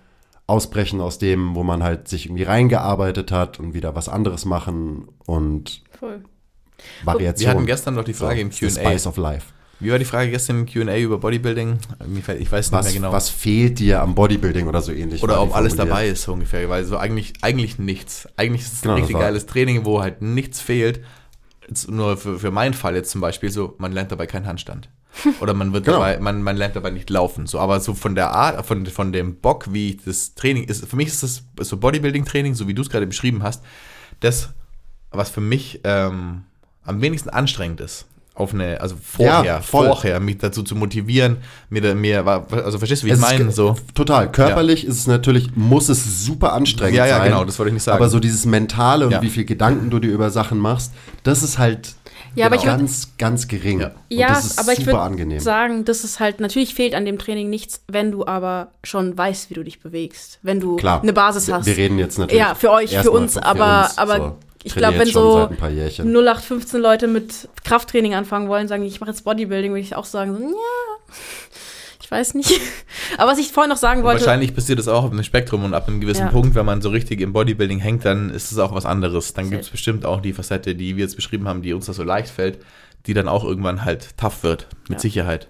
[0.48, 5.08] ausbrechen aus dem, wo man halt sich irgendwie reingearbeitet hat und wieder was anderes machen
[5.26, 6.24] und Voll.
[7.04, 7.42] Variation.
[7.42, 8.90] Wir hatten gestern noch die Frage im ist the Q&A.
[8.90, 9.48] Spice of Life.
[9.82, 11.78] Wie war die Frage gestern im Q&A über Bodybuilding?
[12.40, 13.12] Ich weiß nicht Was, mehr genau.
[13.14, 15.24] was fehlt dir am Bodybuilding oder so ähnlich?
[15.24, 16.68] Oder ob alles dabei ist, so ungefähr.
[16.68, 18.28] Weil so eigentlich, eigentlich nichts.
[18.36, 21.02] Eigentlich ist es Genau, ein richtig geiles Training, wo halt nichts fehlt.
[21.88, 24.90] Nur für, für meinen Fall jetzt zum Beispiel so, man lernt dabei keinen Handstand.
[25.42, 25.98] Oder man wird Genau.
[25.98, 27.48] dabei, man, man lernt dabei nicht laufen.
[27.48, 30.96] So, aber so von der Art, von, von dem Bock, wie das Training ist, für
[30.96, 33.64] mich ist das so Bodybuilding-Training, so wie du es gerade beschrieben hast,
[34.20, 34.50] das,
[35.12, 36.44] was für mich ähm,
[36.84, 38.06] am wenigsten anstrengend ist.
[38.40, 41.38] Auf eine, also vorher, Ja, vorher, mich dazu zu motivieren,
[41.70, 43.52] mir, da- mir, also verstehst du, wie ich Es ist meine?
[43.52, 43.76] So.
[43.94, 44.32] Total.
[44.32, 47.32] Körperlich ist es natürlich, muss es super anstrengend Ja, ja, sein.
[47.32, 47.98] genau, das wollte ich nicht sagen.
[47.98, 49.22] Aber so dieses Mentale und Ja.
[49.22, 51.96] wie viel Gedanken du dir über Sachen machst, das ist halt
[52.36, 53.82] Ja, aber ich würd- ganz, ganz gering.
[53.82, 53.88] Ja.
[53.88, 57.18] Und Ja, das ist aber ich würde sagen, dass es halt, natürlich fehlt an dem
[57.18, 60.40] Training nichts, wenn du aber schon weißt, wie du dich bewegst.
[60.44, 61.02] Wenn du Klar.
[61.02, 61.66] eine Basis hast.
[61.66, 62.40] Wir reden jetzt natürlich.
[62.42, 65.70] Ja, für euch, für uns, aber- aber ich Trainiere glaub, wenn so Seit ein paar
[65.70, 66.08] Jährchen.
[66.14, 70.36] 0815 Leute mit Krafttraining anfangen wollen, sagen, ich mache jetzt Bodybuilding, würde ich auch sagen,
[70.36, 71.16] so, ja,
[72.02, 72.60] ich weiß nicht.
[73.18, 75.74] Aber was ich vorhin noch sagen wollte, Wahrscheinlich passiert das auch auf dem Spektrum und
[75.74, 76.32] ab einem gewissen Ja.
[76.32, 79.34] Punkt, wenn man so richtig im Bodybuilding hängt, dann ist es auch was anderes.
[79.34, 81.94] Dann gibt es bestimmt auch die Facette, die wir jetzt beschrieben haben, die uns da
[81.94, 82.60] so leicht fällt,
[83.06, 85.02] die dann auch irgendwann halt tough wird, mit Ja.
[85.02, 85.48] Sicherheit.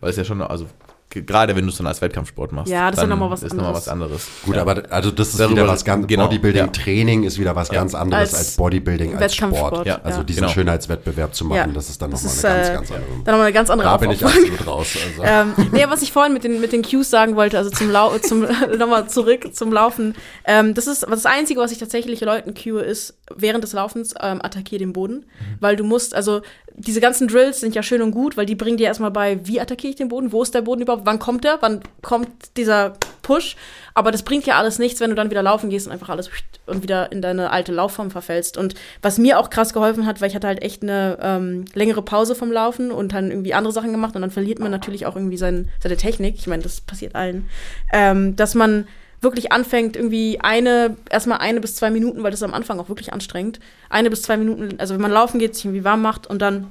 [0.00, 0.66] Weil es ja schon, also
[1.10, 3.30] gerade wenn du es dann als Wettkampfsport machst, Ja, das ist ja dann noch mal
[3.32, 3.86] was ist noch mal anderes.
[3.86, 4.28] was anderes.
[4.44, 4.62] Gut, ja.
[4.62, 7.74] aber also das ist Darüber- wieder was ganz genau, Bodybuilding-Training ist wieder was Ja.
[7.74, 9.86] ganz anderes als, Als Bodybuilding als Wettkampfsport, Sport.
[9.86, 10.00] ja.
[10.02, 10.52] Also diesen Genau.
[10.52, 11.66] Schönheitswettbewerb zu machen, Ja.
[11.66, 13.10] das ist dann nochmal ist, eine ganz, äh, ganz andere.
[13.10, 14.86] dann nochmal eine ganz andere Da bin ich absolut raus.
[15.18, 15.22] Also.
[15.24, 18.16] ähm, nee, was ich vorhin mit den, mit den Cues sagen wollte, also zum, Lau
[18.18, 18.40] zum
[18.78, 23.18] nochmal zurück zum Laufen, ähm, das ist das Einzige, was ich tatsächlich Leuten cue, ist,
[23.34, 25.24] während des Laufens ähm, attackier den Boden,
[25.60, 26.42] weil du musst, also
[26.80, 29.60] diese ganzen Drills sind ja schön und gut, weil die bringen dir erstmal bei, wie
[29.60, 32.94] attackiere ich den Boden, wo ist der Boden überhaupt, wann kommt der, wann kommt dieser
[33.22, 33.56] Push,
[33.94, 36.30] aber das bringt ja alles nichts, wenn du dann wieder laufen gehst und einfach alles
[36.66, 38.56] und wieder in deine alte Laufform verfällst.
[38.56, 42.02] Und was mir auch krass geholfen hat, weil ich hatte halt echt eine ähm, längere
[42.02, 45.16] Pause vom Laufen und dann irgendwie andere Sachen gemacht und dann verliert man natürlich auch
[45.16, 46.36] irgendwie sein, seine Technik.
[46.36, 47.48] Ich meine, das passiert allen.
[47.92, 48.86] Ähm, dass man
[49.20, 52.88] wirklich anfängt, irgendwie eine, erstmal eine bis zwei Minuten, weil das ist am Anfang auch
[52.88, 56.26] wirklich anstrengend, eine bis zwei Minuten, also wenn man laufen geht, sich irgendwie warm macht
[56.26, 56.70] und dann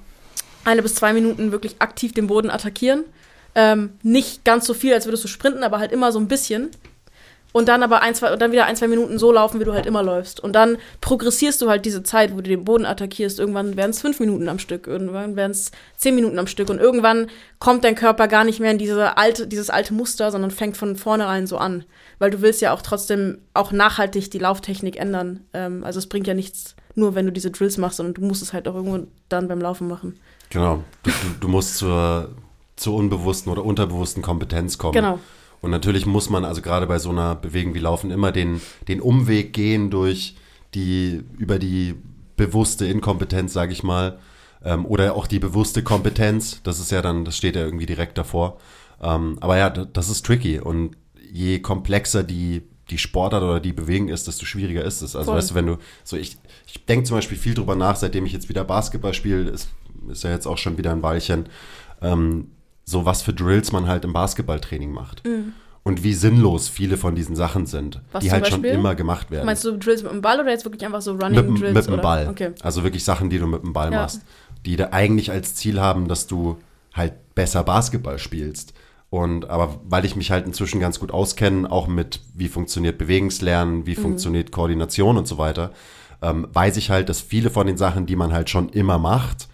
[0.66, 3.04] eine bis zwei Minuten wirklich aktiv den Boden attackieren.
[3.56, 6.70] Ähm, nicht ganz so viel, als würdest du sprinten, aber halt immer so ein bisschen.
[7.52, 9.74] Und dann aber ein, zwei, und dann wieder ein, zwei Minuten so laufen, wie du
[9.74, 10.40] halt immer läufst.
[10.40, 13.40] Und dann progressierst du halt diese Zeit, wo du den Boden attackierst.
[13.40, 16.70] Irgendwann werden es fünf Minuten am Stück, irgendwann werden es zehn Minuten am Stück.
[16.70, 17.28] Und irgendwann
[17.58, 20.96] kommt dein Körper gar nicht mehr in diese alte, dieses alte Muster, sondern fängt von
[20.96, 21.86] vornherein so an.
[22.20, 25.40] Weil du willst ja auch trotzdem auch nachhaltig die Lauftechnik ändern.
[25.54, 28.44] Ähm, also es bringt ja nichts, nur wenn du diese Drills machst, sondern du musst
[28.44, 30.20] es halt auch irgendwo dann beim Laufen machen.
[30.52, 30.84] Genau.
[31.02, 32.30] Du, du, du musst zur,
[32.76, 34.94] zur unbewussten oder unterbewussten Kompetenz kommen.
[34.94, 35.20] Genau.
[35.62, 39.02] Und natürlich muss man also gerade bei so einer Bewegung wie Laufen immer den, den
[39.02, 40.36] Umweg gehen durch
[40.74, 41.96] die, über die
[42.38, 44.20] bewusste Inkompetenz, sage ich mal,
[44.64, 46.62] ähm, oder auch die bewusste Kompetenz.
[46.64, 48.58] Das ist ja dann, das steht ja irgendwie direkt davor.
[49.02, 50.60] Ähm, aber ja, das ist tricky.
[50.60, 50.96] Und
[51.32, 55.16] je komplexer die, die Sportart oder die Bewegung ist, desto schwieriger ist es.
[55.16, 55.38] Also Voll.
[55.38, 56.38] weißt du, wenn du, so ich,
[56.68, 59.70] ich denke zum Beispiel viel drüber nach, seitdem ich jetzt wieder Basketball spiele, ist,
[60.10, 61.50] ist ja jetzt auch schon wieder ein Weilchen,
[62.02, 62.52] ähm,
[62.90, 65.22] so was für Drills man halt im Basketballtraining macht.
[65.84, 68.02] Und wie sinnlos viele von diesen Sachen sind, Mhm.
[68.12, 68.78] Was die halt schon Beispiel?
[68.80, 69.46] immer gemacht werden.
[69.46, 71.74] Meinst du Drills mit dem Ball oder jetzt wirklich einfach so Running mit, Drills?
[71.88, 72.02] mit dem?
[72.02, 72.28] Ball.
[72.28, 72.52] Okay.
[72.62, 74.02] Also wirklich Sachen, die du mit dem Ball Ja.
[74.02, 74.22] machst,
[74.66, 76.58] die da eigentlich als Ziel haben, dass du
[76.94, 78.74] halt besser Basketball spielst.
[79.12, 83.80] Und aber weil ich mich halt inzwischen ganz gut auskenne, auch mit wie funktioniert Bewegungslernen,
[83.80, 83.86] Mhm.
[83.88, 85.72] wie funktioniert Koordination und so weiter,
[86.22, 89.48] ähm, weiß ich halt, dass viele von den Sachen, die man halt schon immer macht,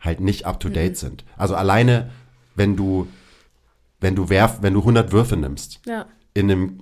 [0.00, 0.72] halt nicht up to Mhm.
[0.72, 1.24] date sind.
[1.36, 2.10] Also alleine,
[2.54, 3.06] wenn du
[4.02, 6.06] wenn du werf, wenn du 100 Würfe nimmst, Ja.
[6.32, 6.80] in einem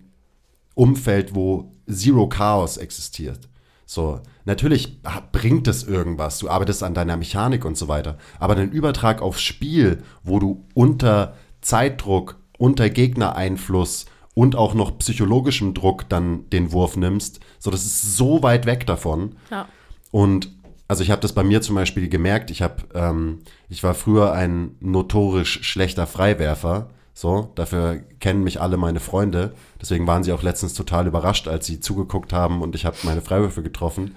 [0.76, 3.48] Umfeld, wo Zero Chaos existiert.
[3.86, 5.00] So, natürlich
[5.32, 9.40] bringt es irgendwas, du arbeitest an deiner Mechanik und so weiter, aber den Übertrag aufs
[9.42, 16.96] Spiel, wo du unter Zeitdruck, unter Gegnereinfluss und auch noch psychologischem Druck dann den Wurf
[16.96, 19.34] nimmst, so das ist so weit weg davon.
[19.50, 19.66] Ja.
[20.12, 20.52] Und
[20.88, 22.50] also ich habe das bei mir zum Beispiel gemerkt.
[22.50, 26.88] Ich habe, ähm, ich war früher ein notorisch schlechter Freiwerfer.
[27.12, 29.54] So, dafür kennen mich alle meine Freunde.
[29.80, 33.20] Deswegen waren sie auch letztens total überrascht, als sie zugeguckt haben und ich habe meine
[33.20, 34.14] Freiwürfe getroffen.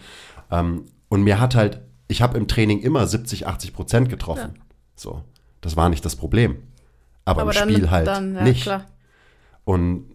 [0.49, 4.59] Ähm, und mir hat halt, ich habe im Training immer 70, 80 Prozent getroffen.
[4.95, 5.23] So,
[5.59, 6.63] das war nicht das Problem.
[7.25, 8.63] Aber, Aber im dann, Spiel halt dann ja, nicht.
[8.63, 8.85] klar.
[9.65, 10.05] Und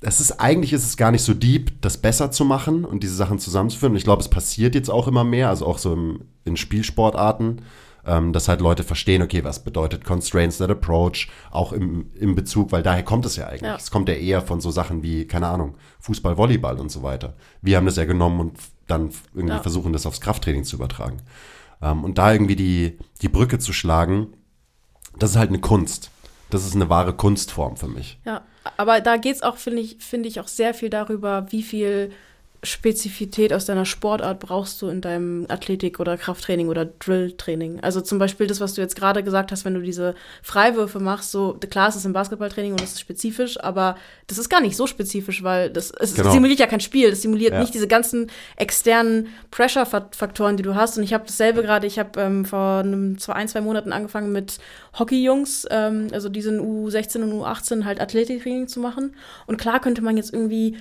[0.00, 3.14] es ist eigentlich ist es gar nicht so deep, das besser zu machen und diese
[3.14, 3.92] Sachen zusammenzuführen.
[3.92, 7.62] Und ich glaube, es passiert jetzt auch immer mehr, also auch so im, in Spielsportarten,
[8.04, 12.72] ähm, dass halt Leute verstehen, okay, was bedeutet Constraints that Approach, auch im, im Bezug,
[12.72, 13.62] weil daher kommt es ja eigentlich.
[13.62, 13.76] Ja.
[13.76, 17.34] Es kommt ja eher von so Sachen wie, keine Ahnung, Fußball, Volleyball und so weiter.
[17.62, 19.62] Wir haben das ja genommen und dann irgendwie Ja.
[19.62, 21.16] versuchen, das aufs Krafttraining zu übertragen.
[21.82, 24.28] Ähm, und da irgendwie die, die Brücke zu schlagen,
[25.18, 26.10] das ist halt eine Kunst.
[26.50, 28.20] Das ist eine wahre Kunstform für mich.
[28.24, 28.42] Ja,
[28.76, 32.12] aber da geht es auch, finde ich, finde ich, auch sehr viel darüber, wie viel
[32.62, 37.80] Spezifität aus deiner Sportart brauchst du in deinem Athletik- oder Krafttraining oder Drilltraining.
[37.80, 41.30] Also zum Beispiel das, was du jetzt gerade gesagt hast, wenn du diese Freiwürfe machst,
[41.30, 43.96] so klar, es ist im Basketballtraining und es ist spezifisch, aber
[44.26, 46.30] das ist gar nicht so spezifisch, weil das es Genau.
[46.30, 47.60] simuliert ja kein Spiel, das simuliert Ja.
[47.60, 50.96] nicht diese ganzen externen Pressure-Faktoren, die du hast.
[50.98, 54.32] Und ich habe dasselbe gerade, ich habe ähm, vor einem, zwei, ein, zwei Monaten angefangen
[54.32, 54.58] mit
[54.98, 59.14] Hockey-Jungs, ähm, also diesen U16 und U18 halt Athletiktraining zu machen.
[59.46, 60.76] Und klar könnte man jetzt irgendwie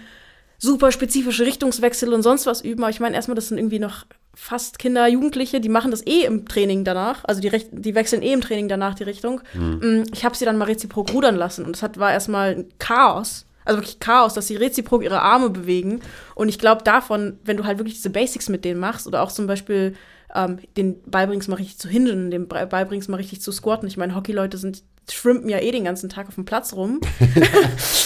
[0.57, 4.05] super spezifische Richtungswechsel und sonst was üben, aber ich meine erstmal, das sind irgendwie noch
[4.33, 8.33] fast Kinder, Jugendliche, die machen das eh im Training danach, also die, die wechseln eh
[8.33, 9.41] im Training danach die Richtung.
[9.53, 11.65] Mm, Ich habe sie dann mal reziprok rudern lassen.
[11.65, 15.49] Und das hat, war erstmal ein Chaos, also wirklich Chaos, dass sie reziprok ihre Arme
[15.49, 16.01] bewegen.
[16.35, 19.31] Und ich glaube davon, wenn du halt wirklich diese Basics mit denen machst oder auch
[19.31, 19.95] zum Beispiel
[20.35, 23.87] ähm, den beibringst mal richtig zu hindeln, den bei- beibringst mal richtig zu squatten.
[23.87, 26.99] Ich meine, Hockeyleute sind schwimmen ja eh den ganzen Tag auf dem Platz rum.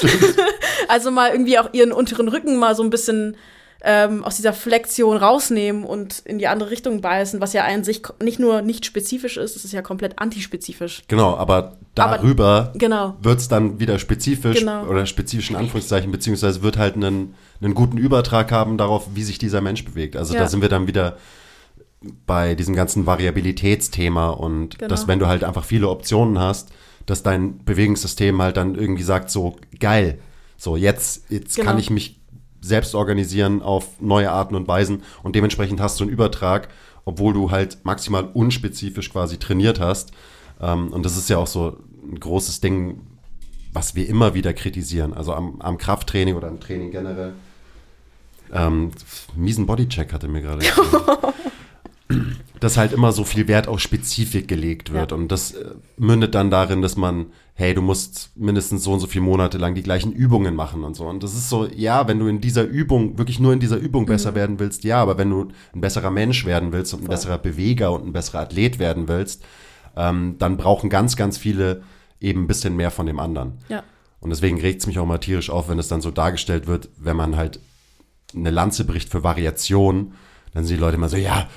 [0.87, 3.35] Also mal irgendwie auch ihren unteren Rücken mal so ein bisschen
[3.83, 8.01] ähm, aus dieser Flexion rausnehmen und in die andere Richtung beißen, was ja an sich
[8.21, 11.03] nicht nur nicht spezifisch ist, es ist ja komplett antispezifisch.
[11.07, 11.77] Genau, aber Aber-
[12.17, 13.15] darüber Genau.
[13.21, 14.85] wird es dann wieder spezifisch Genau.
[14.87, 19.61] oder spezifischen Anführungszeichen, beziehungsweise wird halt einen, einen guten Übertrag haben darauf, wie sich dieser
[19.61, 20.15] Mensch bewegt.
[20.17, 20.39] Also Ja.
[20.41, 21.17] da sind wir dann wieder
[22.25, 24.89] bei diesem ganzen Variabilitätsthema und Genau.
[24.89, 26.69] dass wenn du halt einfach viele Optionen hast,
[27.09, 30.19] dass dein Bewegungssystem halt dann irgendwie sagt, so geil,
[30.57, 31.69] so jetzt, jetzt Genau.
[31.69, 32.19] kann ich mich
[32.61, 36.67] selbst organisieren auf neue Arten und Weisen und dementsprechend hast du einen Übertrag,
[37.05, 40.11] obwohl du halt maximal unspezifisch quasi trainiert hast.
[40.61, 42.99] Ähm, und das ist ja auch so ein großes Ding,
[43.71, 47.33] was wir immer wieder kritisieren, also am, am Krafttraining oder am Training generell.
[48.53, 48.91] ähm,
[49.35, 50.65] miesen Bodycheck hatte mir gerade.
[52.59, 55.11] dass halt immer so viel Wert auf Spezifik gelegt wird.
[55.11, 55.17] Ja.
[55.17, 59.07] Und das äh, mündet dann darin, dass man, hey, du musst mindestens so und so
[59.07, 61.05] viele Monate lang die gleichen Übungen machen und so.
[61.05, 64.05] Und das ist so, ja, wenn du in dieser Übung, wirklich nur in dieser Übung
[64.05, 67.37] besser werden willst, ja, aber wenn du ein besserer Mensch werden willst und ein besserer
[67.37, 69.43] Beweger und ein besserer Athlet werden willst,
[69.95, 71.83] ähm, dann brauchen ganz, ganz viele
[72.19, 73.53] eben ein bisschen mehr von dem anderen.
[73.69, 73.83] Ja.
[74.19, 76.89] Und deswegen regt es mich auch mal tierisch auf, wenn es dann so dargestellt wird,
[76.97, 77.59] wenn man halt
[78.35, 80.13] eine Lanze bricht für Variation,
[80.53, 81.47] dann sind die Leute immer so, ja,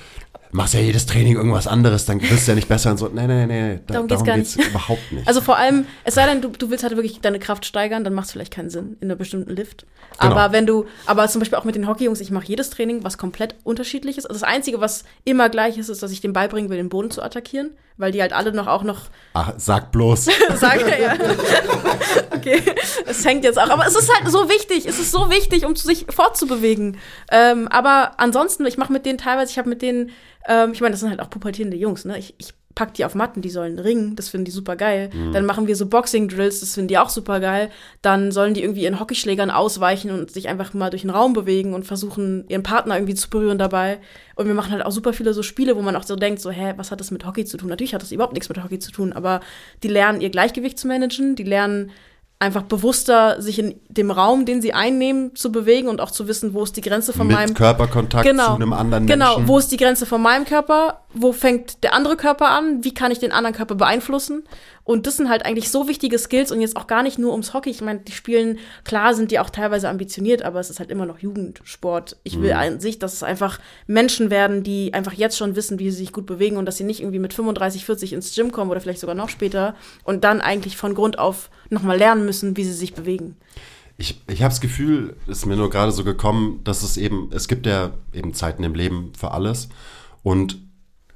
[0.53, 3.07] machst ja jedes Training irgendwas anderes, dann wirst du ja nicht besser und so.
[3.07, 5.27] Nee, nee, nee, da, Darum geht's gar geht's überhaupt nicht.
[5.27, 8.13] Also vor allem, es sei denn, du, du willst halt wirklich deine Kraft steigern, dann
[8.13, 9.85] macht es vielleicht keinen Sinn in einer bestimmten Lift.
[10.19, 10.31] Genau.
[10.31, 13.17] Aber wenn du, aber zum Beispiel auch mit den Hockeyjungs, ich mache jedes Training, was
[13.17, 14.25] komplett unterschiedlich ist.
[14.25, 17.09] Also das Einzige, was immer gleich ist, ist, dass ich dem beibringen will, den Boden
[17.09, 19.01] zu attackieren, weil die halt alle noch auch noch
[19.33, 20.25] Ach, sag bloß.
[20.55, 21.15] sagen, ja.
[22.35, 22.61] Okay,
[23.05, 23.69] es hängt jetzt auch.
[23.69, 24.85] Aber es ist halt so wichtig.
[24.85, 26.97] Es ist so wichtig, um sich fortzubewegen.
[27.31, 30.11] Ähm, aber ansonsten, ich mache mit denen teilweise, ich habe mit denen,
[30.47, 32.17] ähm, ich meine, das sind halt auch pubertierende Jungs, ne?
[32.17, 35.09] Ich, ich pack die auf Matten, die sollen ringen, das finden die super geil.
[35.31, 37.69] Dann machen wir so Boxing-Drills, das finden die auch super geil.
[38.01, 41.73] Dann sollen die irgendwie ihren Hockeyschlägern ausweichen und sich einfach mal durch den Raum bewegen
[41.73, 43.99] und versuchen, ihren Partner irgendwie zu berühren dabei.
[44.35, 46.49] Und wir machen halt auch super viele so Spiele, wo man auch so denkt, so,
[46.49, 47.69] hä, was hat das mit Hockey zu tun?
[47.69, 49.41] Natürlich hat das überhaupt nichts mit Hockey zu tun, aber
[49.83, 51.91] die lernen ihr Gleichgewicht zu managen, die lernen
[52.43, 56.53] einfach bewusster sich in dem Raum, den sie einnehmen, zu bewegen und auch zu wissen,
[56.53, 59.47] wo ist die Grenze von Mit meinem Körperkontakt genau, zu einem anderen Genau, Menschen.
[59.47, 60.99] wo ist die Grenze von meinem Körper?
[61.15, 62.83] Wo fängt der andere Körper an?
[62.83, 64.43] Wie kann ich den anderen Körper beeinflussen?
[64.83, 67.53] Und das sind halt eigentlich so wichtige Skills und jetzt auch gar nicht nur ums
[67.53, 67.69] Hockey.
[67.69, 71.05] Ich meine, die spielen, klar sind die auch teilweise ambitioniert, aber es ist halt immer
[71.05, 72.17] noch Jugendsport.
[72.23, 75.89] Ich will an sich, dass es einfach Menschen werden, die einfach jetzt schon wissen, wie
[75.91, 78.71] sie sich gut bewegen und dass sie nicht irgendwie mit 35, 40 ins Gym kommen
[78.71, 82.63] oder vielleicht sogar noch später und dann eigentlich von Grund auf nochmal lernen müssen, wie
[82.63, 83.37] sie sich bewegen.
[83.97, 87.47] Ich, ich habe das Gefühl, ist mir nur gerade so gekommen, dass es eben, es
[87.47, 89.69] gibt ja eben Zeiten im Leben für alles
[90.23, 90.57] und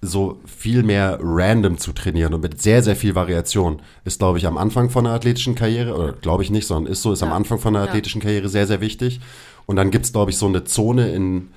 [0.01, 4.45] so viel mehr random zu trainieren und mit sehr, sehr viel Variation ist, glaube ich,
[4.45, 7.29] am Anfang von einer athletischen Karriere, oder glaube ich nicht, sondern ist so, ist am
[7.29, 7.35] Ja.
[7.35, 7.89] Anfang von einer Ja.
[7.89, 9.19] athletischen Karriere sehr, sehr wichtig.
[9.65, 11.49] Und dann gibt es, glaube ich, so eine Zone, in,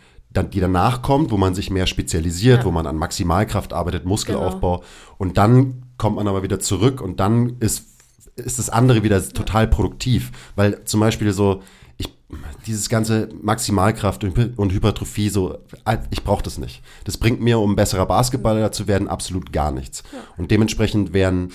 [0.52, 2.64] die danach kommt, wo man sich mehr spezialisiert, Ja.
[2.64, 4.82] wo man an Maximalkraft arbeitet, Muskelaufbau.
[5.18, 7.84] Und dann kommt man aber wieder zurück und dann ist,
[8.36, 10.32] ist das andere wieder total produktiv.
[10.56, 11.62] Weil zum Beispiel so,
[12.66, 16.82] dieses ganze Maximalkraft und Hy- und Hypertrophie, so, äh, ich brauche das nicht.
[17.04, 20.02] Das bringt mir, um besserer Basketballer zu werden, absolut gar nichts.
[20.36, 21.52] Und dementsprechend wären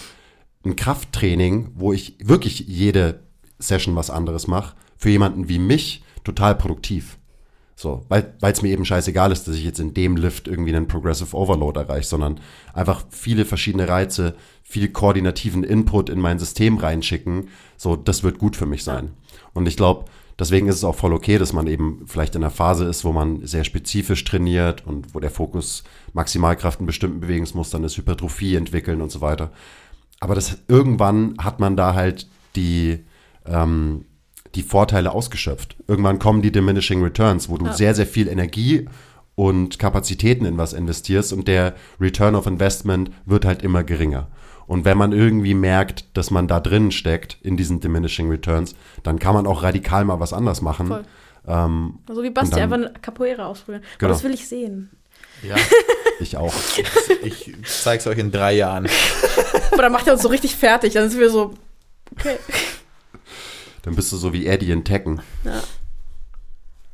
[0.66, 3.24] ein Krafttraining, wo ich wirklich jede
[3.60, 7.18] Session was anderes mache, für jemanden wie mich total produktiv.
[7.78, 10.88] So, weil es mir eben scheißegal ist, dass ich jetzt in dem Lift irgendwie einen
[10.88, 12.40] Progressive Overload erreiche, sondern
[12.74, 17.50] einfach viele verschiedene Reize, viel koordinativen Input in mein System reinschicken.
[17.76, 19.12] So, das wird gut für mich sein.
[19.54, 20.06] Und ich glaube,
[20.40, 23.12] deswegen ist es auch voll okay, dass man eben vielleicht in einer Phase ist, wo
[23.12, 25.84] man sehr spezifisch trainiert und wo der Fokus
[26.14, 29.52] Maximalkraft in bestimmten Bewegungsmustern ist, Hypertrophie entwickeln und so weiter.
[30.20, 33.06] Aber das irgendwann hat man da halt die,
[33.46, 34.06] ähm,
[34.56, 35.76] die Vorteile ausgeschöpft.
[35.88, 38.88] Irgendwann kommen die diminishing returns, wo du sehr, sehr viel Energie
[39.36, 44.30] und Kapazitäten in was investierst und der Return of Investment wird halt immer geringer.
[44.68, 49.20] Und wenn man irgendwie merkt, dass man da drin steckt, in diesen diminishing returns, dann
[49.20, 50.88] kann man auch radikal mal was anders machen.
[50.88, 51.04] Voll.
[51.48, 53.84] Ähm, So wie Basti dann- einfach eine Capoeira ausprobieren.
[53.84, 54.14] Aber Genau.
[54.14, 54.90] das will ich sehen.
[55.44, 55.56] Ja,
[56.20, 56.54] ich auch.
[57.24, 58.88] ich zeig's euch in drei Jahren.
[59.72, 60.94] Aber dann macht er uns so richtig fertig.
[60.94, 61.54] Dann sind wir so,
[62.18, 62.38] okay.
[63.84, 65.22] Dann bist du so wie Eddie in Tekken.
[65.44, 65.62] Ja.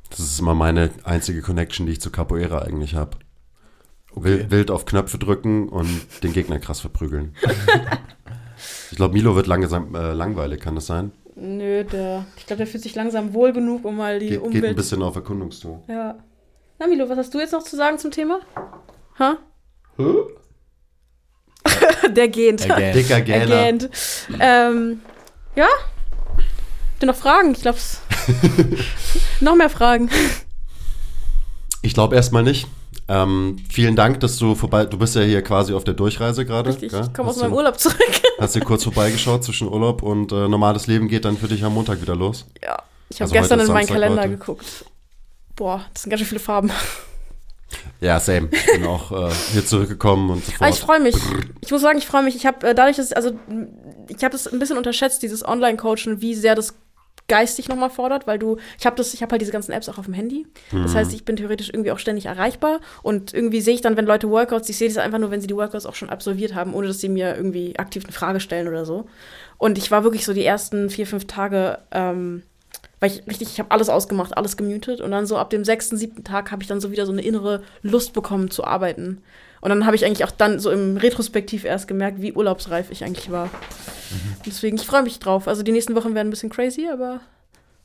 [0.09, 3.11] Das ist immer meine einzige Connection, die ich zu Capoeira eigentlich habe.
[4.15, 5.89] Wild, wild auf Knöpfe drücken und
[6.23, 7.35] den Gegner krass verprügeln.
[8.91, 11.11] ich glaube, Milo wird langsam äh, langweilig, kann das sein?
[11.35, 14.51] Nö, der, ich glaube, der fühlt sich langsam wohl genug, um mal die Geht, geht
[14.51, 14.75] ein Umwelt.
[14.75, 15.83] bisschen auf Erkundungstour.
[15.87, 16.15] ja.
[16.79, 18.39] Na, Milo, was hast du jetzt noch zu sagen zum Thema?
[19.19, 19.37] Ha?
[22.09, 22.69] der gähnt.
[22.69, 22.93] Again.
[22.93, 23.45] Dicker Er Gähner.
[23.63, 23.89] gähnt.
[24.39, 25.01] Ähm,
[25.55, 25.67] ja?
[26.37, 27.51] Habt ihr noch Fragen?
[27.51, 27.77] Ich glaube,
[29.41, 30.09] noch mehr Fragen.
[31.83, 32.67] Ich glaube erstmal nicht.
[33.11, 34.85] Ähm, vielen Dank, dass du vorbei.
[34.85, 36.69] Du bist ja hier quasi auf der Durchreise gerade.
[36.69, 37.99] Richtig, ich komme aus meinem Urlaub zurück.
[38.39, 41.73] Hast du kurz vorbeigeschaut zwischen Urlaub und äh, normales Leben geht dann für dich am
[41.73, 42.45] Montag wieder los?
[42.63, 44.37] ja, ich habe Also gestern heute in meinen Kalender Leute.
[44.37, 44.85] geguckt.
[45.57, 46.71] Boah, das sind ganz schön viele Farben.
[47.99, 48.47] Ja, same.
[48.51, 51.15] Ich bin auch äh, hier zurückgekommen und so Aber ich freue mich.
[51.59, 52.35] Ich muss sagen, ich freue mich.
[52.37, 53.31] Ich habe äh, dadurch, dass also
[54.07, 56.75] ich habe das ein bisschen unterschätzt, dieses Online-Coachen, wie sehr das
[57.27, 59.97] geistig nochmal fordert, weil du, ich habe das, ich habe halt diese ganzen Apps auch
[59.97, 60.47] auf dem Handy.
[60.71, 64.05] Das heißt, ich bin theoretisch irgendwie auch ständig erreichbar und irgendwie sehe ich dann, wenn
[64.05, 66.73] Leute Workouts, ich sehe das einfach nur, wenn sie die Workouts auch schon absolviert haben,
[66.73, 69.05] ohne dass sie mir irgendwie aktiv eine Frage stellen oder so.
[69.57, 72.43] Und ich war wirklich so die ersten vier, fünf Tage ähm,
[73.01, 75.01] weil ich richtig, ich habe alles ausgemacht, alles gemutet.
[75.01, 77.23] Und dann so ab dem sechsten, siebten Tag habe ich dann so wieder so eine
[77.23, 79.23] innere Lust bekommen zu arbeiten.
[79.61, 83.03] Und dann habe ich eigentlich auch dann so im Retrospektiv erst gemerkt, wie urlaubsreif ich
[83.03, 83.49] eigentlich war.
[84.45, 85.47] Deswegen, ich freue mich drauf.
[85.47, 87.21] Also die nächsten Wochen werden ein bisschen crazy, aber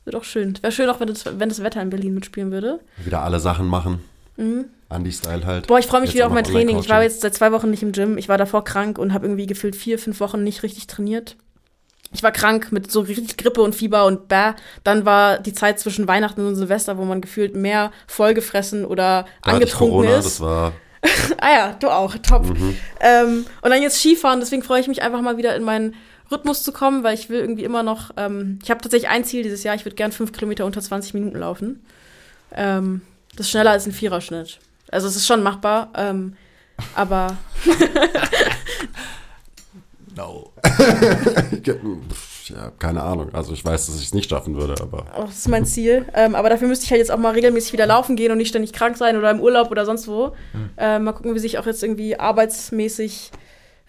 [0.03, 0.57] wird auch schön.
[0.61, 2.79] Wäre schön auch, wenn das, wenn das Wetter in Berlin mitspielen würde.
[3.03, 4.01] Wieder alle Sachen machen.
[4.37, 4.65] Mhm.
[4.89, 5.67] Andy-Style halt.
[5.67, 6.79] Boah, ich freue mich Jetzt wieder auf mein Training.
[6.79, 8.17] Ich war jetzt seit zwei Wochen nicht im Gym.
[8.17, 11.35] Ich war davor krank und habe irgendwie gefühlt vier, fünf Wochen nicht richtig trainiert.
[12.13, 14.53] Ich war krank mit so richtig Grippe und Fieber und bäh.
[14.85, 19.51] Dann war die Zeit zwischen Weihnachten und Silvester, wo man gefühlt mehr vollgefressen oder Da
[19.51, 20.25] angetrunken Corona, ist.
[20.25, 20.71] das war
[21.39, 22.45] Ah ja, du auch, top.
[22.99, 25.95] Ähm, und dann jetzt Skifahren, deswegen freue ich mich einfach mal wieder in meinen
[26.31, 29.43] Rhythmus zu kommen, weil ich will irgendwie immer noch, ähm, ich habe tatsächlich ein Ziel
[29.43, 31.85] dieses Jahr, ich würde gern fünf Kilometer unter 20 Minuten laufen.
[32.53, 33.01] Ähm,
[33.35, 34.59] das ist schneller als ein Viererschnitt.
[34.91, 36.35] Also es ist schon machbar, ähm,
[36.95, 37.37] aber
[40.17, 40.51] No.
[42.49, 43.33] Ja, keine Ahnung.
[43.33, 46.05] Also ich weiß, dass ich es nicht schaffen würde, aber oh, das ist mein Ziel.
[46.13, 48.49] Ähm, aber dafür müsste ich halt jetzt auch mal regelmäßig wieder laufen gehen und nicht
[48.49, 50.33] ständig krank sein oder im Urlaub oder sonst wo.
[50.77, 53.31] Ähm, mal gucken, wie sich auch jetzt irgendwie arbeitsmäßig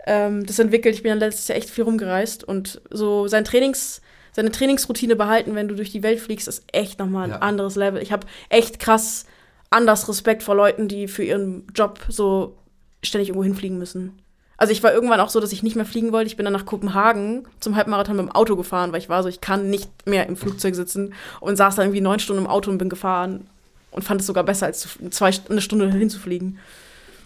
[0.07, 0.95] ähm, das entwickelt.
[0.95, 4.01] Ich bin ja letztes Jahr echt viel rumgereist und so sein Trainings,
[4.33, 7.39] seine Trainingsroutine behalten, wenn du durch die Welt fliegst, ist echt nochmal ein Ja.
[7.39, 8.01] anderes Level.
[8.03, 9.27] Ich habe echt krass
[9.71, 12.57] anders Respekt vor Leuten, die für ihren Job so
[13.03, 14.19] ständig irgendwo hinfliegen müssen.
[14.59, 16.27] Also ich war irgendwann auch so, dass ich nicht mehr fliegen wollte.
[16.27, 19.29] Ich bin dann nach Kopenhagen zum Halbmarathon mit dem Auto gefahren, weil ich war so,
[19.29, 22.69] ich kann nicht mehr im Flugzeug sitzen und saß dann irgendwie neun Stunden im Auto
[22.71, 23.47] und bin gefahren
[23.93, 26.59] und fand es sogar besser, als zwei, eine Stunde hinzufliegen.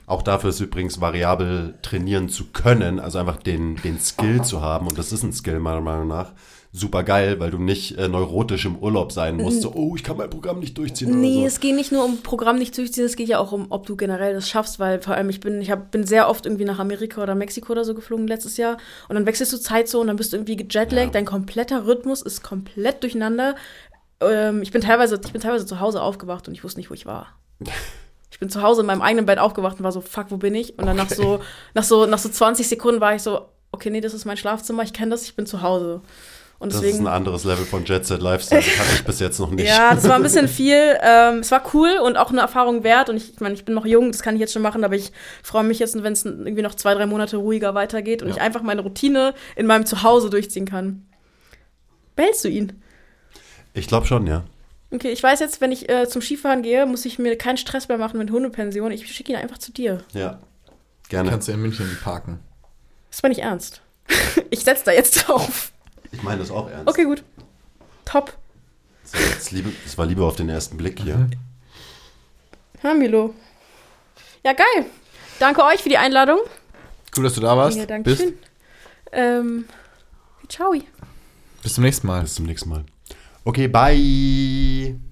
[0.06, 4.86] auch dafür ist übrigens variabel trainieren zu können, also einfach den, den Skill zu haben.
[4.86, 6.32] Und das ist ein Skill meiner Meinung nach.
[6.74, 9.60] Super geil, weil du nicht äh, neurotisch im Urlaub sein musst.
[9.60, 11.20] So, oh, ich kann mein Programm nicht durchziehen.
[11.20, 13.66] Nee, oder es geht nicht nur um Programm nicht durchziehen, es geht ja auch um,
[13.68, 16.46] ob du generell das schaffst, weil vor allem ich bin, ich hab, bin sehr oft
[16.46, 18.78] irgendwie nach Amerika oder Mexiko oder so geflogen letztes Jahr
[19.10, 21.10] und dann wechselst du Zeitzone, dann bist du irgendwie gejetlaggt, Ja.
[21.10, 23.54] dein kompletter Rhythmus ist komplett durcheinander.
[24.22, 26.94] Ähm, ich bin teilweise, ich bin teilweise zu Hause aufgewacht und ich wusste nicht, wo
[26.94, 27.38] ich war.
[28.30, 30.54] Ich bin zu Hause in meinem eigenen Bett aufgewacht und war so, fuck, wo bin
[30.54, 30.76] ich?
[30.78, 31.40] Und dann nach so,
[31.74, 33.42] nach so, nach so 20 Sekunden war ich so,
[33.72, 36.00] okay, nee, das ist mein Schlafzimmer, ich kenne das, ich bin zu Hause.
[36.62, 37.06] Und Das ist deswegen.
[37.08, 38.62] ein anderes Level von Jet Set Lifestyle.
[38.62, 39.66] Das hatte ich bis jetzt noch nicht.
[39.68, 40.96] Ja, das war ein bisschen viel.
[41.02, 43.08] Ähm, es war cool und auch eine Erfahrung wert.
[43.10, 44.94] Und ich, ich meine, ich bin noch jung, das kann ich jetzt schon machen, aber
[44.94, 45.10] ich
[45.42, 48.36] freue mich jetzt, wenn es irgendwie noch zwei, drei Monate ruhiger weitergeht und Ja.
[48.36, 51.04] ich einfach meine Routine in meinem Zuhause durchziehen kann.
[52.14, 52.80] Behältst du ihn?
[53.74, 54.44] Ich glaube schon, ja.
[54.92, 57.88] Okay, ich weiß jetzt, wenn ich äh, zum Skifahren gehe, muss ich mir keinen Stress
[57.88, 58.92] mehr machen mit Hundepension.
[58.92, 60.04] Ich schicke ihn einfach zu dir.
[60.12, 60.38] Ja.
[61.08, 61.30] Gerne.
[61.30, 62.38] Kannst du in München parken.
[63.10, 63.80] Das war nicht ernst.
[64.50, 65.72] ich setze da jetzt drauf.
[66.12, 66.88] Ich meine das auch ernst.
[66.88, 67.24] Okay, gut.
[68.04, 68.36] Top.
[69.12, 71.28] Das, liebe, das war lieber auf den ersten Blick hier.
[72.82, 73.34] Ja, Milo.
[74.44, 74.86] Ja, geil.
[75.38, 76.38] Danke euch für die Einladung.
[77.16, 77.76] Cool, dass du da warst.
[77.76, 78.22] Ja, danke Bist.
[78.22, 78.38] schön.
[79.12, 79.64] Ähm,
[80.48, 80.74] ciao.
[81.62, 82.22] Bis zum nächsten Mal.
[82.22, 82.84] Bis zum nächsten Mal.
[83.44, 85.11] Okay, bye.